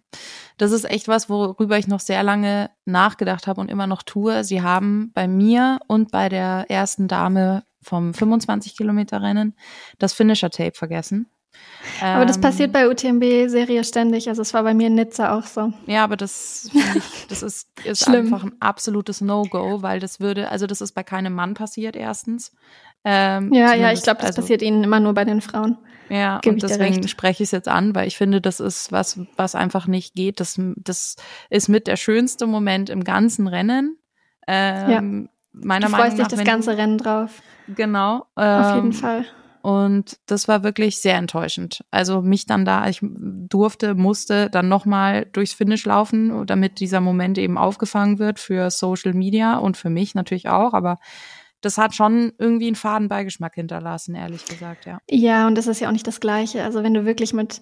das 0.56 0.70
ist 0.70 0.88
echt 0.88 1.08
was, 1.08 1.28
worüber 1.28 1.78
ich 1.78 1.88
noch 1.88 2.00
sehr 2.00 2.22
lange 2.22 2.70
nachgedacht 2.84 3.46
habe 3.46 3.60
und 3.60 3.70
immer 3.70 3.88
noch 3.88 4.02
tue. 4.02 4.44
Sie 4.44 4.62
haben 4.62 5.10
bei 5.14 5.26
mir 5.26 5.80
und 5.88 6.12
bei 6.12 6.28
der 6.28 6.66
ersten 6.68 7.08
Dame 7.08 7.64
vom 7.82 8.14
25 8.14 8.76
Kilometer 8.76 9.20
Rennen 9.20 9.56
das 9.98 10.12
Finisher 10.12 10.50
Tape 10.50 10.76
vergessen. 10.76 11.26
Aber 12.00 12.24
das 12.24 12.40
passiert 12.40 12.68
ähm, 12.68 12.72
bei 12.72 12.88
UTMB-Serie 12.88 13.84
ständig. 13.84 14.28
Also 14.28 14.42
es 14.42 14.54
war 14.54 14.62
bei 14.62 14.72
mir 14.72 14.86
in 14.86 14.94
Nizza 14.94 15.36
auch 15.36 15.44
so. 15.44 15.72
Ja, 15.86 16.04
aber 16.04 16.16
das 16.16 16.70
ich, 16.72 17.26
das 17.28 17.42
ist, 17.42 17.68
ist 17.84 18.08
einfach 18.08 18.44
ein 18.44 18.54
absolutes 18.60 19.20
No-Go, 19.20 19.82
weil 19.82 20.00
das 20.00 20.20
würde, 20.20 20.48
also 20.50 20.66
das 20.66 20.80
ist 20.80 20.92
bei 20.92 21.02
keinem 21.02 21.34
Mann 21.34 21.54
passiert 21.54 21.96
erstens. 21.96 22.52
Ähm, 23.04 23.52
ja, 23.52 23.74
ja, 23.74 23.92
ich 23.92 24.02
glaube, 24.02 24.20
das 24.20 24.28
also, 24.28 24.42
passiert 24.42 24.62
ihnen 24.62 24.84
immer 24.84 25.00
nur 25.00 25.14
bei 25.14 25.24
den 25.24 25.40
Frauen. 25.40 25.78
Ja, 26.08 26.40
Gib 26.42 26.54
und 26.54 26.62
deswegen 26.62 27.08
spreche 27.08 27.42
ich 27.42 27.48
es 27.48 27.52
jetzt 27.52 27.68
an, 27.68 27.94
weil 27.94 28.06
ich 28.06 28.16
finde, 28.16 28.40
das 28.40 28.60
ist 28.60 28.92
was, 28.92 29.18
was 29.36 29.54
einfach 29.54 29.86
nicht 29.86 30.14
geht. 30.14 30.40
Das, 30.40 30.60
das 30.76 31.16
ist 31.48 31.68
mit 31.68 31.86
der 31.86 31.96
schönste 31.96 32.46
Moment 32.46 32.90
im 32.90 33.02
ganzen 33.02 33.48
Rennen. 33.48 33.96
Ähm, 34.46 34.90
ja. 34.90 35.00
Meiner 35.52 35.86
du 35.86 35.92
freust 35.92 36.16
Meinung 36.16 36.18
nach, 36.18 36.28
dich 36.28 36.38
das 36.38 36.46
ganze 36.46 36.76
Rennen 36.76 36.98
drauf. 36.98 37.42
Genau. 37.68 38.26
Ähm, 38.36 38.62
Auf 38.62 38.74
jeden 38.76 38.92
Fall. 38.92 39.24
Und 39.62 40.18
das 40.26 40.48
war 40.48 40.64
wirklich 40.64 41.00
sehr 41.00 41.16
enttäuschend. 41.16 41.84
Also 41.92 42.20
mich 42.20 42.46
dann 42.46 42.64
da, 42.64 42.88
ich 42.88 42.98
durfte, 43.00 43.94
musste 43.94 44.50
dann 44.50 44.68
nochmal 44.68 45.26
durchs 45.32 45.54
Finish 45.54 45.86
laufen, 45.86 46.46
damit 46.46 46.80
dieser 46.80 47.00
Moment 47.00 47.38
eben 47.38 47.56
aufgefangen 47.56 48.18
wird 48.18 48.40
für 48.40 48.70
Social 48.70 49.14
Media 49.14 49.56
und 49.58 49.76
für 49.76 49.88
mich 49.88 50.16
natürlich 50.16 50.48
auch. 50.48 50.74
Aber 50.74 50.98
das 51.62 51.78
hat 51.78 51.94
schon 51.94 52.32
irgendwie 52.38 52.66
einen 52.66 52.76
faden 52.76 53.08
Beigeschmack 53.08 53.54
hinterlassen, 53.54 54.14
ehrlich 54.14 54.44
gesagt, 54.44 54.84
ja. 54.84 54.98
Ja, 55.08 55.46
und 55.46 55.56
das 55.56 55.66
ist 55.66 55.80
ja 55.80 55.88
auch 55.88 55.92
nicht 55.92 56.06
das 56.06 56.20
Gleiche. 56.20 56.62
Also 56.62 56.82
wenn 56.82 56.92
du 56.92 57.06
wirklich 57.06 57.32
mit 57.32 57.60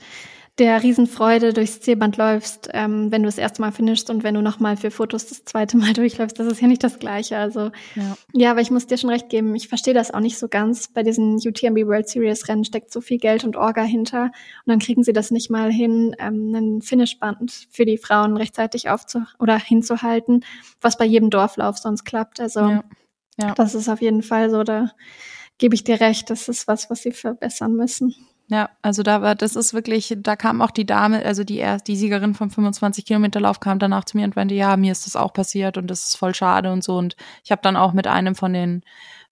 der 0.58 0.82
Riesenfreude 0.82 1.54
durchs 1.54 1.80
Zielband 1.80 2.18
läufst, 2.18 2.68
ähm, 2.74 3.10
wenn 3.10 3.22
du 3.22 3.28
das 3.28 3.38
erste 3.38 3.62
Mal 3.62 3.72
finishst 3.72 4.10
und 4.10 4.22
wenn 4.22 4.34
du 4.34 4.42
nochmal 4.42 4.76
für 4.76 4.90
Fotos 4.90 5.26
das 5.26 5.44
zweite 5.44 5.76
Mal 5.78 5.92
durchläufst. 5.94 6.38
Das 6.38 6.46
ist 6.46 6.60
ja 6.60 6.68
nicht 6.68 6.84
das 6.84 6.98
Gleiche. 6.98 7.38
Also 7.38 7.70
ja, 7.94 8.16
ja 8.34 8.50
aber 8.50 8.60
ich 8.60 8.70
muss 8.70 8.86
dir 8.86 8.98
schon 8.98 9.10
recht 9.10 9.30
geben, 9.30 9.54
ich 9.54 9.68
verstehe 9.68 9.94
das 9.94 10.12
auch 10.12 10.20
nicht 10.20 10.38
so 10.38 10.48
ganz. 10.48 10.88
Bei 10.88 11.02
diesen 11.02 11.36
UTMB 11.36 11.86
World 11.86 12.08
Series 12.08 12.46
Rennen 12.48 12.64
steckt 12.64 12.92
so 12.92 13.00
viel 13.00 13.18
Geld 13.18 13.44
und 13.44 13.56
Orga 13.56 13.82
hinter 13.82 14.24
und 14.24 14.32
dann 14.66 14.80
kriegen 14.80 15.02
sie 15.02 15.14
das 15.14 15.30
nicht 15.30 15.50
mal 15.50 15.72
hin, 15.72 16.14
ähm, 16.18 16.52
einen 16.54 16.82
Finishband 16.82 17.68
für 17.70 17.86
die 17.86 17.96
Frauen 17.96 18.36
rechtzeitig 18.36 18.90
aufzu 18.90 19.22
oder 19.38 19.58
hinzuhalten, 19.58 20.44
was 20.80 20.98
bei 20.98 21.06
jedem 21.06 21.30
Dorflauf 21.30 21.78
sonst 21.78 22.04
klappt. 22.04 22.38
Also 22.38 22.60
ja. 22.60 22.84
Ja. 23.40 23.54
das 23.54 23.74
ist 23.74 23.88
auf 23.88 24.00
jeden 24.00 24.22
Fall 24.22 24.50
so, 24.50 24.62
da 24.62 24.90
gebe 25.58 25.74
ich 25.74 25.84
dir 25.84 26.00
recht, 26.00 26.30
das 26.30 26.48
ist 26.48 26.66
was, 26.66 26.90
was 26.90 27.02
sie 27.02 27.12
verbessern 27.12 27.74
müssen. 27.74 28.14
Ja, 28.48 28.68
also 28.82 29.04
da 29.04 29.22
war, 29.22 29.36
das 29.36 29.54
ist 29.54 29.74
wirklich, 29.74 30.16
da 30.18 30.34
kam 30.34 30.60
auch 30.60 30.72
die 30.72 30.84
Dame, 30.84 31.24
also 31.24 31.44
die 31.44 31.58
erst, 31.58 31.86
die 31.86 31.94
Siegerin 31.94 32.34
vom 32.34 32.50
25 32.50 33.06
Kilometer 33.06 33.38
Lauf 33.38 33.60
kam 33.60 33.78
danach 33.78 34.04
zu 34.04 34.16
mir 34.16 34.24
und 34.24 34.34
meinte, 34.34 34.56
ja, 34.56 34.76
mir 34.76 34.90
ist 34.90 35.06
das 35.06 35.14
auch 35.14 35.32
passiert 35.32 35.78
und 35.78 35.88
das 35.88 36.06
ist 36.06 36.16
voll 36.16 36.34
schade 36.34 36.72
und 36.72 36.82
so. 36.82 36.96
Und 36.96 37.14
ich 37.44 37.52
habe 37.52 37.62
dann 37.62 37.76
auch 37.76 37.92
mit 37.92 38.08
einem 38.08 38.34
von 38.34 38.52
den, 38.52 38.82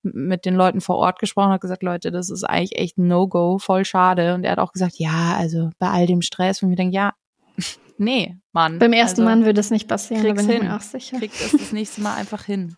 mit 0.03 0.45
den 0.45 0.55
Leuten 0.55 0.81
vor 0.81 0.99
Ort 0.99 1.19
gesprochen, 1.19 1.51
hat 1.51 1.61
gesagt, 1.61 1.83
Leute, 1.83 2.13
das 2.13 2.31
ist 2.31 2.45
eigentlich 2.45 2.79
echt 2.79 2.97
ein 2.97 3.09
No-Go, 3.09 3.59
voll 3.59 3.85
schade. 3.85 4.35
Und 4.35 4.45
er 4.45 4.53
hat 4.53 4.61
auch 4.61 4.73
gesagt, 4.73 4.95
ja, 4.99 5.35
also 5.37 5.71
bei 5.81 5.89
all 5.89 6.07
dem 6.07 6.23
Stress, 6.23 6.63
und 6.63 6.69
wir 6.69 6.77
denken, 6.77 6.95
ja, 6.95 7.13
nee, 7.99 8.37
Mann. 8.53 8.79
Beim 8.79 8.93
ersten 8.93 9.23
also, 9.23 9.31
Mann 9.31 9.45
würde 9.45 9.61
es 9.61 9.73
nicht 9.73 9.89
passieren, 9.89 10.23
da 10.23 10.33
bin 10.33 10.49
ich 10.49 10.63
mir 10.63 10.77
auch 10.77 10.81
sicher. 10.81 11.19
Kriegt 11.19 11.41
es 11.41 11.51
das 11.51 11.73
nächste 11.73 12.03
Mal 12.03 12.15
einfach 12.15 12.45
hin. 12.45 12.77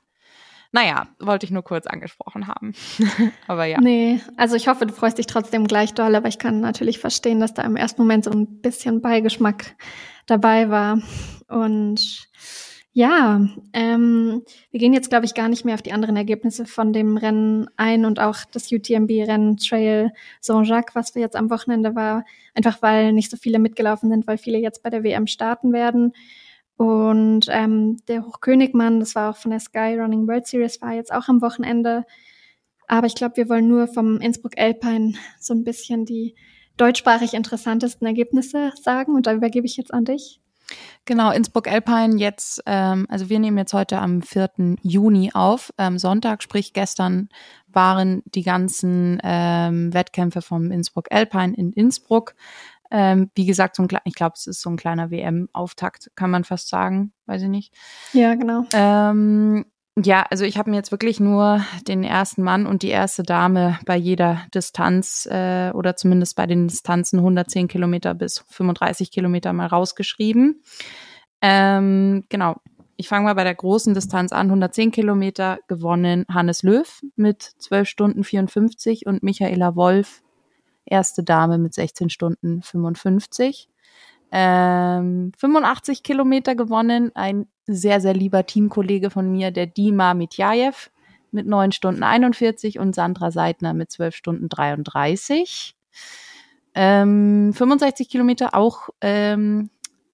Naja, 0.72 1.08
wollte 1.18 1.46
ich 1.46 1.50
nur 1.50 1.64
kurz 1.64 1.86
angesprochen 1.86 2.46
haben. 2.46 2.74
aber 3.48 3.64
ja. 3.64 3.80
Nee, 3.80 4.20
also 4.36 4.54
ich 4.54 4.68
hoffe, 4.68 4.86
du 4.86 4.92
freust 4.94 5.18
dich 5.18 5.26
trotzdem 5.26 5.66
gleich 5.66 5.94
doll, 5.94 6.14
aber 6.14 6.28
ich 6.28 6.38
kann 6.38 6.60
natürlich 6.60 6.98
verstehen, 6.98 7.40
dass 7.40 7.54
da 7.54 7.62
im 7.62 7.76
ersten 7.76 8.02
Moment 8.02 8.24
so 8.24 8.30
ein 8.30 8.60
bisschen 8.60 9.00
Beigeschmack 9.00 9.74
dabei 10.26 10.70
war. 10.70 11.00
Und 11.48 12.28
ja, 12.92 13.40
ähm, 13.72 14.42
wir 14.70 14.80
gehen 14.80 14.92
jetzt, 14.92 15.10
glaube 15.10 15.24
ich, 15.24 15.34
gar 15.34 15.48
nicht 15.48 15.64
mehr 15.64 15.74
auf 15.74 15.82
die 15.82 15.92
anderen 15.92 16.16
Ergebnisse 16.16 16.66
von 16.66 16.92
dem 16.92 17.16
Rennen 17.16 17.68
ein 17.76 18.04
und 18.04 18.18
auch 18.18 18.38
das 18.52 18.70
UTMB-Rennen 18.72 19.58
Trail 19.58 20.10
Saint-Jacques, 20.40 20.94
was 20.94 21.14
wir 21.14 21.22
jetzt 21.22 21.36
am 21.36 21.50
Wochenende 21.50 21.94
war, 21.94 22.24
einfach 22.54 22.82
weil 22.82 23.12
nicht 23.12 23.30
so 23.30 23.36
viele 23.36 23.60
mitgelaufen 23.60 24.10
sind, 24.10 24.26
weil 24.26 24.38
viele 24.38 24.58
jetzt 24.58 24.82
bei 24.82 24.90
der 24.90 25.04
WM 25.04 25.28
starten 25.28 25.72
werden. 25.72 26.14
Und 26.80 27.44
ähm, 27.50 27.98
der 28.08 28.24
Hochkönigmann, 28.24 29.00
das 29.00 29.14
war 29.14 29.32
auch 29.32 29.36
von 29.36 29.50
der 29.50 29.60
Sky 29.60 29.98
Running 29.98 30.26
World 30.26 30.46
Series, 30.46 30.80
war 30.80 30.94
jetzt 30.94 31.12
auch 31.12 31.28
am 31.28 31.42
Wochenende. 31.42 32.06
Aber 32.88 33.06
ich 33.06 33.14
glaube, 33.14 33.36
wir 33.36 33.50
wollen 33.50 33.68
nur 33.68 33.86
vom 33.86 34.16
Innsbruck 34.16 34.56
Alpine 34.56 35.12
so 35.38 35.52
ein 35.52 35.62
bisschen 35.62 36.06
die 36.06 36.34
deutschsprachig 36.78 37.34
interessantesten 37.34 38.06
Ergebnisse 38.06 38.72
sagen. 38.82 39.14
Und 39.14 39.26
da 39.26 39.34
übergebe 39.34 39.66
ich 39.66 39.76
jetzt 39.76 39.92
an 39.92 40.06
dich. 40.06 40.40
Genau, 41.04 41.30
Innsbruck 41.32 41.68
Alpine 41.68 42.16
jetzt, 42.16 42.62
ähm, 42.64 43.04
also 43.10 43.28
wir 43.28 43.40
nehmen 43.40 43.58
jetzt 43.58 43.74
heute 43.74 43.98
am 43.98 44.22
4. 44.22 44.76
Juni 44.80 45.32
auf. 45.34 45.74
Ähm, 45.76 45.98
Sonntag, 45.98 46.42
sprich 46.42 46.72
gestern, 46.72 47.28
waren 47.66 48.22
die 48.24 48.42
ganzen 48.42 49.20
ähm, 49.22 49.92
Wettkämpfe 49.92 50.40
vom 50.40 50.70
Innsbruck 50.70 51.12
Alpine 51.12 51.52
in 51.54 51.74
Innsbruck. 51.74 52.34
Ähm, 52.90 53.30
wie 53.34 53.46
gesagt, 53.46 53.76
so 53.76 53.82
ein, 53.82 53.88
ich 54.04 54.14
glaube, 54.14 54.34
es 54.36 54.46
ist 54.46 54.60
so 54.60 54.70
ein 54.70 54.76
kleiner 54.76 55.10
WM-Auftakt, 55.10 56.10
kann 56.16 56.30
man 56.30 56.44
fast 56.44 56.68
sagen, 56.68 57.12
weiß 57.26 57.42
ich 57.42 57.48
nicht. 57.48 57.74
Ja, 58.12 58.34
genau. 58.34 58.64
Ähm, 58.72 59.64
ja, 59.98 60.24
also 60.30 60.44
ich 60.44 60.56
habe 60.56 60.70
mir 60.70 60.76
jetzt 60.76 60.92
wirklich 60.92 61.20
nur 61.20 61.64
den 61.86 62.04
ersten 62.04 62.42
Mann 62.42 62.66
und 62.66 62.82
die 62.82 62.88
erste 62.88 63.22
Dame 63.22 63.78
bei 63.86 63.96
jeder 63.96 64.42
Distanz 64.54 65.26
äh, 65.30 65.70
oder 65.72 65.96
zumindest 65.96 66.36
bei 66.36 66.46
den 66.46 66.68
Distanzen 66.68 67.18
110 67.18 67.68
Kilometer 67.68 68.14
bis 68.14 68.44
35 68.48 69.10
Kilometer 69.10 69.52
mal 69.52 69.66
rausgeschrieben. 69.66 70.62
Ähm, 71.42 72.24
genau. 72.28 72.56
Ich 72.96 73.08
fange 73.08 73.24
mal 73.24 73.34
bei 73.34 73.44
der 73.44 73.54
großen 73.54 73.94
Distanz 73.94 74.30
an. 74.32 74.46
110 74.48 74.90
Kilometer 74.90 75.58
gewonnen 75.68 76.24
Hannes 76.28 76.62
Löw 76.62 77.00
mit 77.16 77.42
12 77.42 77.88
Stunden 77.88 78.24
54 78.24 79.06
und 79.06 79.22
Michaela 79.22 79.74
Wolf 79.74 80.22
erste 80.90 81.22
Dame 81.22 81.58
mit 81.58 81.72
16 81.72 82.10
Stunden 82.10 82.62
55. 82.62 83.68
Ähm, 84.32 85.32
85 85.38 86.02
Kilometer 86.02 86.54
gewonnen, 86.54 87.10
ein 87.14 87.46
sehr, 87.66 88.00
sehr 88.00 88.14
lieber 88.14 88.46
Teamkollege 88.46 89.10
von 89.10 89.30
mir, 89.30 89.50
der 89.50 89.66
Dima 89.66 90.14
Mitjajew 90.14 90.74
mit 91.32 91.46
9 91.46 91.72
Stunden 91.72 92.02
41 92.02 92.78
und 92.78 92.94
Sandra 92.94 93.30
Seidner 93.30 93.74
mit 93.74 93.90
12 93.90 94.14
Stunden 94.14 94.48
33. 94.48 95.74
Ähm, 96.74 97.52
65 97.52 98.08
Kilometer 98.08 98.54
auch 98.54 98.90
ähm, 99.00 99.70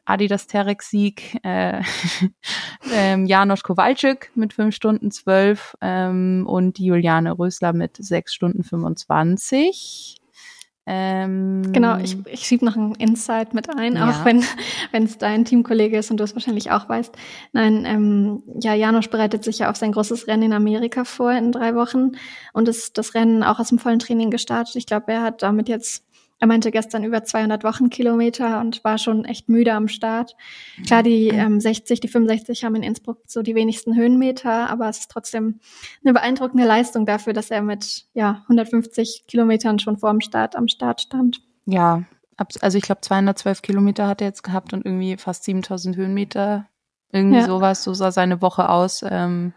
Adidas 0.06 0.46
Terex 0.46 0.88
Sieg, 0.90 1.38
äh, 1.42 1.82
ähm, 2.92 3.26
Janosch 3.26 3.62
Kowalczyk 3.62 4.30
mit 4.34 4.52
5 4.52 4.74
Stunden 4.74 5.10
12 5.10 5.76
ähm, 5.80 6.44
und 6.46 6.78
Juliane 6.78 7.38
Rösler 7.38 7.72
mit 7.72 7.96
6 7.98 8.32
Stunden 8.32 8.64
25. 8.64 10.16
Ähm, 10.88 11.72
genau, 11.72 11.98
ich, 11.98 12.16
ich 12.26 12.46
schiebe 12.46 12.64
noch 12.64 12.76
ein 12.76 12.94
Insight 12.94 13.54
mit 13.54 13.68
ein, 13.76 13.96
ja. 13.96 14.08
auch 14.08 14.24
wenn 14.24 14.44
wenn 14.92 15.02
es 15.02 15.18
dein 15.18 15.44
Teamkollege 15.44 15.98
ist 15.98 16.12
und 16.12 16.18
du 16.18 16.24
es 16.24 16.36
wahrscheinlich 16.36 16.70
auch 16.70 16.88
weißt. 16.88 17.12
Nein, 17.52 17.84
ähm, 17.84 18.44
ja, 18.60 18.72
Janosch 18.72 19.10
bereitet 19.10 19.42
sich 19.42 19.58
ja 19.58 19.70
auf 19.70 19.76
sein 19.76 19.90
großes 19.90 20.28
Rennen 20.28 20.44
in 20.44 20.52
Amerika 20.52 21.04
vor 21.04 21.32
in 21.32 21.50
drei 21.50 21.74
Wochen 21.74 22.12
und 22.52 22.68
ist 22.68 22.98
das 22.98 23.14
Rennen 23.14 23.42
auch 23.42 23.58
aus 23.58 23.70
dem 23.70 23.80
vollen 23.80 23.98
Training 23.98 24.30
gestartet. 24.30 24.76
Ich 24.76 24.86
glaube, 24.86 25.12
er 25.12 25.22
hat 25.22 25.42
damit 25.42 25.68
jetzt 25.68 26.05
er 26.38 26.46
meinte 26.46 26.70
gestern 26.70 27.02
über 27.02 27.24
200 27.24 27.64
Wochenkilometer 27.64 28.60
und 28.60 28.84
war 28.84 28.98
schon 28.98 29.24
echt 29.24 29.48
müde 29.48 29.72
am 29.72 29.88
Start. 29.88 30.36
Klar, 30.84 31.02
die 31.02 31.28
ähm, 31.28 31.60
60, 31.60 32.00
die 32.00 32.08
65 32.08 32.64
haben 32.64 32.74
in 32.74 32.82
Innsbruck 32.82 33.22
so 33.26 33.42
die 33.42 33.54
wenigsten 33.54 33.96
Höhenmeter, 33.96 34.68
aber 34.68 34.88
es 34.88 34.98
ist 34.98 35.10
trotzdem 35.10 35.60
eine 36.04 36.12
beeindruckende 36.12 36.66
Leistung 36.66 37.06
dafür, 37.06 37.32
dass 37.32 37.50
er 37.50 37.62
mit 37.62 38.06
ja 38.12 38.42
150 38.42 39.24
Kilometern 39.26 39.78
schon 39.78 39.96
vor 39.96 40.10
dem 40.10 40.20
Start 40.20 40.56
am 40.56 40.68
Start 40.68 41.00
stand. 41.00 41.40
Ja, 41.64 42.04
also 42.60 42.76
ich 42.76 42.84
glaube 42.84 43.00
212 43.00 43.62
Kilometer 43.62 44.06
hat 44.06 44.20
er 44.20 44.28
jetzt 44.28 44.42
gehabt 44.42 44.74
und 44.74 44.84
irgendwie 44.84 45.16
fast 45.16 45.44
7000 45.44 45.96
Höhenmeter. 45.96 46.66
Irgendwie 47.12 47.38
ja. 47.38 47.46
sowas, 47.46 47.82
so 47.82 47.94
sah 47.94 48.12
seine 48.12 48.42
Woche 48.42 48.68
aus. 48.68 49.02
Ähm, 49.08 49.54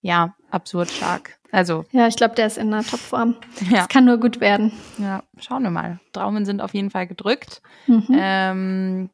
ja, 0.00 0.34
absurd 0.50 0.90
stark. 0.90 1.37
Also. 1.50 1.84
Ja, 1.92 2.08
ich 2.08 2.16
glaube, 2.16 2.34
der 2.34 2.46
ist 2.46 2.58
in 2.58 2.72
einer 2.72 2.84
Topform. 2.84 3.36
Ja. 3.70 3.82
Es 3.82 3.88
kann 3.88 4.04
nur 4.04 4.18
gut 4.18 4.40
werden. 4.40 4.72
Ja, 4.98 5.22
schauen 5.38 5.62
wir 5.62 5.70
mal. 5.70 6.00
Daumen 6.12 6.44
sind 6.44 6.60
auf 6.60 6.74
jeden 6.74 6.90
Fall 6.90 7.06
gedrückt. 7.06 7.62
Mhm. 7.86 8.06
Ähm, 8.10 9.10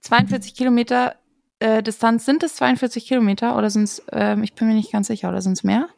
42 0.00 0.54
Kilometer 0.54 1.16
äh, 1.58 1.82
Distanz, 1.82 2.24
sind 2.24 2.42
es 2.42 2.56
42 2.56 3.06
Kilometer 3.06 3.56
oder 3.56 3.70
sind 3.70 3.84
es, 3.84 4.02
ähm, 4.12 4.42
ich 4.42 4.54
bin 4.54 4.68
mir 4.68 4.74
nicht 4.74 4.92
ganz 4.92 5.06
sicher, 5.06 5.28
oder 5.28 5.40
sind 5.40 5.54
es 5.54 5.64
mehr? 5.64 5.88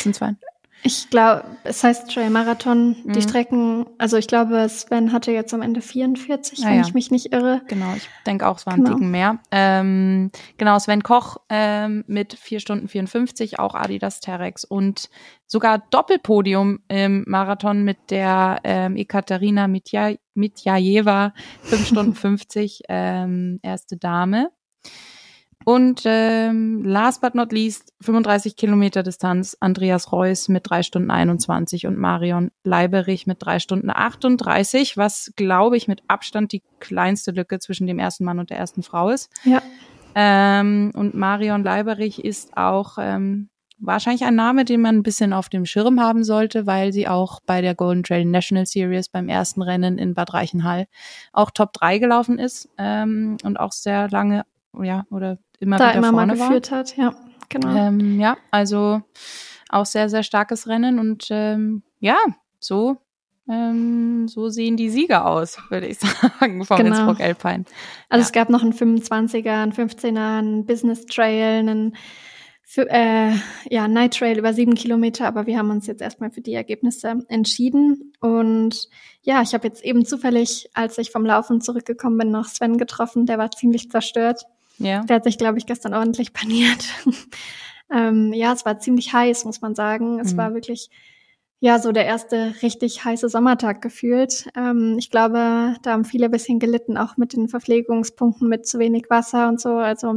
Sind 0.00 0.14
zwei? 0.14 0.34
Ich 0.82 1.10
glaube, 1.10 1.44
es 1.64 1.82
heißt 1.82 2.12
Trail 2.12 2.30
Marathon, 2.30 2.96
mhm. 3.04 3.12
die 3.12 3.22
Strecken, 3.22 3.86
also 3.98 4.16
ich 4.16 4.28
glaube, 4.28 4.68
Sven 4.68 5.12
hatte 5.12 5.32
jetzt 5.32 5.52
am 5.52 5.62
Ende 5.62 5.80
44, 5.80 6.60
ja, 6.60 6.66
wenn 6.66 6.74
ja. 6.76 6.80
ich 6.82 6.94
mich 6.94 7.10
nicht 7.10 7.32
irre. 7.32 7.62
Genau, 7.66 7.94
ich 7.96 8.08
denke 8.24 8.46
auch, 8.46 8.58
es 8.58 8.66
waren 8.66 8.84
genau. 8.84 8.92
Ticken 8.92 9.10
mehr. 9.10 9.38
Ähm, 9.50 10.30
genau, 10.58 10.78
Sven 10.78 11.02
Koch 11.02 11.38
ähm, 11.48 12.04
mit 12.06 12.34
4 12.34 12.60
Stunden 12.60 12.88
54, 12.88 13.58
auch 13.58 13.74
Adidas 13.74 14.20
Terex 14.20 14.64
und 14.64 15.10
sogar 15.46 15.78
Doppelpodium 15.90 16.80
im 16.88 17.24
Marathon 17.26 17.82
mit 17.82 18.10
der 18.10 18.60
ähm, 18.64 18.96
Ekaterina 18.96 19.68
Mitja 19.68 20.12
Mitjajeva, 20.34 21.32
5 21.62 21.86
Stunden 21.88 22.14
50, 22.14 22.82
ähm, 22.88 23.58
erste 23.62 23.96
Dame. 23.96 24.50
Und 25.68 26.02
ähm, 26.04 26.84
last 26.84 27.20
but 27.20 27.34
not 27.34 27.50
least, 27.50 27.92
35 28.00 28.54
Kilometer 28.54 29.02
Distanz, 29.02 29.56
Andreas 29.58 30.12
Reuss 30.12 30.48
mit 30.48 30.70
drei 30.70 30.84
Stunden 30.84 31.10
21 31.10 31.88
und 31.88 31.98
Marion 31.98 32.52
Leiberich 32.62 33.26
mit 33.26 33.38
drei 33.40 33.58
Stunden 33.58 33.90
38, 33.90 34.96
was, 34.96 35.32
glaube 35.34 35.76
ich, 35.76 35.88
mit 35.88 36.04
Abstand 36.06 36.52
die 36.52 36.62
kleinste 36.78 37.32
Lücke 37.32 37.58
zwischen 37.58 37.88
dem 37.88 37.98
ersten 37.98 38.24
Mann 38.24 38.38
und 38.38 38.50
der 38.50 38.58
ersten 38.58 38.84
Frau 38.84 39.10
ist. 39.10 39.28
Ja. 39.42 39.60
Ähm, 40.14 40.92
und 40.94 41.14
Marion 41.14 41.64
Leiberich 41.64 42.24
ist 42.24 42.56
auch 42.56 42.98
ähm, 43.00 43.48
wahrscheinlich 43.78 44.22
ein 44.22 44.36
Name, 44.36 44.64
den 44.64 44.80
man 44.80 44.98
ein 44.98 45.02
bisschen 45.02 45.32
auf 45.32 45.48
dem 45.48 45.66
Schirm 45.66 46.00
haben 46.00 46.22
sollte, 46.22 46.68
weil 46.68 46.92
sie 46.92 47.08
auch 47.08 47.40
bei 47.44 47.60
der 47.60 47.74
Golden 47.74 48.04
Trail 48.04 48.24
National 48.24 48.66
Series 48.66 49.08
beim 49.08 49.28
ersten 49.28 49.62
Rennen 49.62 49.98
in 49.98 50.14
Bad 50.14 50.32
Reichenhall 50.32 50.86
auch 51.32 51.50
Top 51.50 51.72
3 51.72 51.98
gelaufen 51.98 52.38
ist 52.38 52.68
ähm, 52.78 53.36
und 53.42 53.58
auch 53.58 53.72
sehr 53.72 54.08
lange, 54.10 54.44
ja, 54.80 55.06
oder 55.10 55.38
immer 55.60 55.76
da 55.76 55.88
wieder 55.90 55.98
immer 55.98 56.10
vorne 56.10 56.34
mal 56.34 56.46
geführt 56.48 56.70
war. 56.70 56.78
hat, 56.78 56.96
ja, 56.96 57.14
genau. 57.48 57.74
Ähm, 57.74 58.20
ja, 58.20 58.36
also 58.50 59.02
auch 59.68 59.86
sehr, 59.86 60.08
sehr 60.08 60.22
starkes 60.22 60.68
Rennen 60.68 60.98
und 60.98 61.26
ähm, 61.30 61.82
ja, 62.00 62.18
so 62.60 62.98
ähm, 63.48 64.26
so 64.26 64.48
sehen 64.48 64.76
die 64.76 64.90
Sieger 64.90 65.26
aus, 65.26 65.58
würde 65.70 65.86
ich 65.86 65.98
sagen, 66.40 66.64
vom 66.64 66.76
genau. 66.78 66.90
Innsbruck 66.90 67.20
Alpine. 67.20 67.64
Also 68.08 68.22
ja. 68.22 68.26
es 68.26 68.32
gab 68.32 68.50
noch 68.50 68.62
einen 68.62 68.72
25er, 68.72 69.62
einen 69.62 69.72
15er, 69.72 70.38
einen 70.38 70.66
Business 70.66 71.06
Trail, 71.06 71.60
einen 71.60 71.96
für, 72.68 72.90
äh, 72.90 73.32
ja, 73.70 73.86
Night 73.86 74.14
Trail 74.18 74.38
über 74.38 74.52
sieben 74.52 74.74
Kilometer, 74.74 75.28
aber 75.28 75.46
wir 75.46 75.56
haben 75.56 75.70
uns 75.70 75.86
jetzt 75.86 76.02
erstmal 76.02 76.32
für 76.32 76.40
die 76.40 76.54
Ergebnisse 76.54 77.20
entschieden. 77.28 78.12
Und 78.20 78.88
ja, 79.22 79.40
ich 79.42 79.54
habe 79.54 79.68
jetzt 79.68 79.84
eben 79.84 80.04
zufällig, 80.04 80.68
als 80.74 80.98
ich 80.98 81.12
vom 81.12 81.24
Laufen 81.24 81.60
zurückgekommen 81.60 82.18
bin, 82.18 82.32
noch 82.32 82.46
Sven 82.46 82.76
getroffen. 82.76 83.24
Der 83.26 83.38
war 83.38 83.52
ziemlich 83.52 83.88
zerstört. 83.88 84.42
Ja. 84.78 85.02
Der 85.04 85.16
hat 85.16 85.24
sich, 85.24 85.38
glaube 85.38 85.58
ich, 85.58 85.66
gestern 85.66 85.94
ordentlich 85.94 86.32
paniert. 86.32 86.84
ähm, 87.92 88.32
ja, 88.32 88.52
es 88.52 88.64
war 88.64 88.78
ziemlich 88.78 89.12
heiß, 89.12 89.44
muss 89.44 89.60
man 89.60 89.74
sagen. 89.74 90.20
Es 90.20 90.32
mhm. 90.32 90.38
war 90.38 90.54
wirklich 90.54 90.90
ja, 91.58 91.78
so 91.78 91.90
der 91.90 92.04
erste 92.04 92.54
richtig 92.62 93.04
heiße 93.04 93.30
Sommertag 93.30 93.80
gefühlt. 93.80 94.46
Ähm, 94.54 94.96
ich 94.98 95.10
glaube, 95.10 95.74
da 95.82 95.92
haben 95.92 96.04
viele 96.04 96.26
ein 96.26 96.30
bisschen 96.30 96.58
gelitten, 96.58 96.98
auch 96.98 97.16
mit 97.16 97.32
den 97.32 97.48
Verpflegungspunkten 97.48 98.46
mit 98.46 98.66
zu 98.66 98.78
wenig 98.78 99.06
Wasser 99.08 99.48
und 99.48 99.58
so. 99.58 99.70
Also 99.70 100.16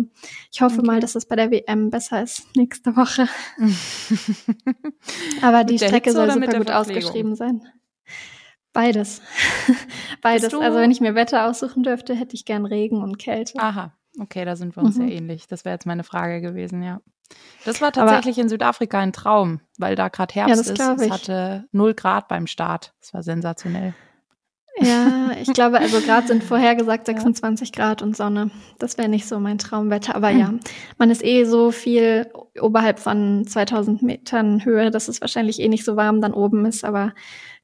ich 0.52 0.62
hoffe 0.62 0.80
okay. 0.80 0.88
mal, 0.88 1.00
dass 1.00 1.16
es 1.16 1.26
bei 1.26 1.38
der 1.38 1.50
WM 1.50 1.92
besser 1.92 2.22
ist 2.22 2.44
nächste 2.58 2.96
Woche. 2.98 3.30
Aber 5.42 5.64
die 5.64 5.78
Strecke 5.78 6.12
soll 6.12 6.30
super 6.30 6.58
gut 6.58 6.72
ausgeschrieben 6.72 7.36
sein. 7.36 7.62
Beides. 8.74 9.22
Beides. 10.22 10.54
Also 10.54 10.78
wenn 10.78 10.92
ich 10.92 11.00
mir 11.00 11.16
Wetter 11.16 11.48
aussuchen 11.48 11.84
dürfte, 11.84 12.14
hätte 12.14 12.36
ich 12.36 12.44
gern 12.44 12.66
Regen 12.66 13.02
und 13.02 13.18
Kälte. 13.18 13.58
Aha, 13.60 13.94
okay, 14.20 14.46
da 14.46 14.56
sind 14.56 14.76
wir 14.76 14.84
uns 14.84 14.98
mhm. 14.98 15.08
sehr 15.08 15.16
ähnlich. 15.16 15.48
Das 15.48 15.66
wäre 15.66 15.76
jetzt 15.76 15.86
meine 15.86 16.04
Frage 16.04 16.42
gewesen, 16.42 16.84
ja. 16.84 17.02
Das 17.66 17.82
war 17.82 17.92
tatsächlich 17.92 18.38
Aber, 18.38 18.44
in 18.44 18.50
Südafrika 18.50 19.00
ein 19.00 19.14
Traum, 19.14 19.62
weil 19.78 19.96
da 19.96 20.08
gerade 20.08 20.34
Herbst 20.34 20.78
ja, 20.78 20.94
ist. 20.94 21.02
Es 21.02 21.12
hatte 21.12 21.66
null 21.72 21.94
Grad 21.94 22.28
beim 22.28 22.48
Start. 22.48 22.94
Das 23.00 23.14
war 23.14 23.24
sensationell. 23.24 23.94
Ja, 24.82 25.32
ich 25.40 25.52
glaube, 25.54 25.80
also 25.80 26.00
gerade 26.00 26.28
sind 26.28 26.44
vorhergesagt 26.46 27.06
26 27.06 27.70
ja. 27.70 27.76
Grad 27.76 28.02
und 28.02 28.16
Sonne. 28.16 28.50
Das 28.78 28.98
wäre 28.98 29.10
nicht 29.10 29.28
so 29.28 29.40
mein 29.40 29.58
Traumwetter. 29.58 30.16
Aber 30.16 30.30
ja, 30.30 30.54
man 30.98 31.10
ist 31.10 31.24
eh 31.24 31.44
so 31.44 31.72
viel 31.72 32.32
oberhalb 32.60 33.00
von 33.00 33.46
2000 33.46 34.02
Metern 34.04 34.64
Höhe, 34.64 34.90
dass 34.90 35.08
es 35.08 35.22
wahrscheinlich 35.22 35.60
eh 35.60 35.68
nicht 35.68 35.86
so 35.86 35.96
warm 35.96 36.22
dann 36.22 36.34
oben 36.34 36.66
ist. 36.66 36.86
Aber 36.86 37.14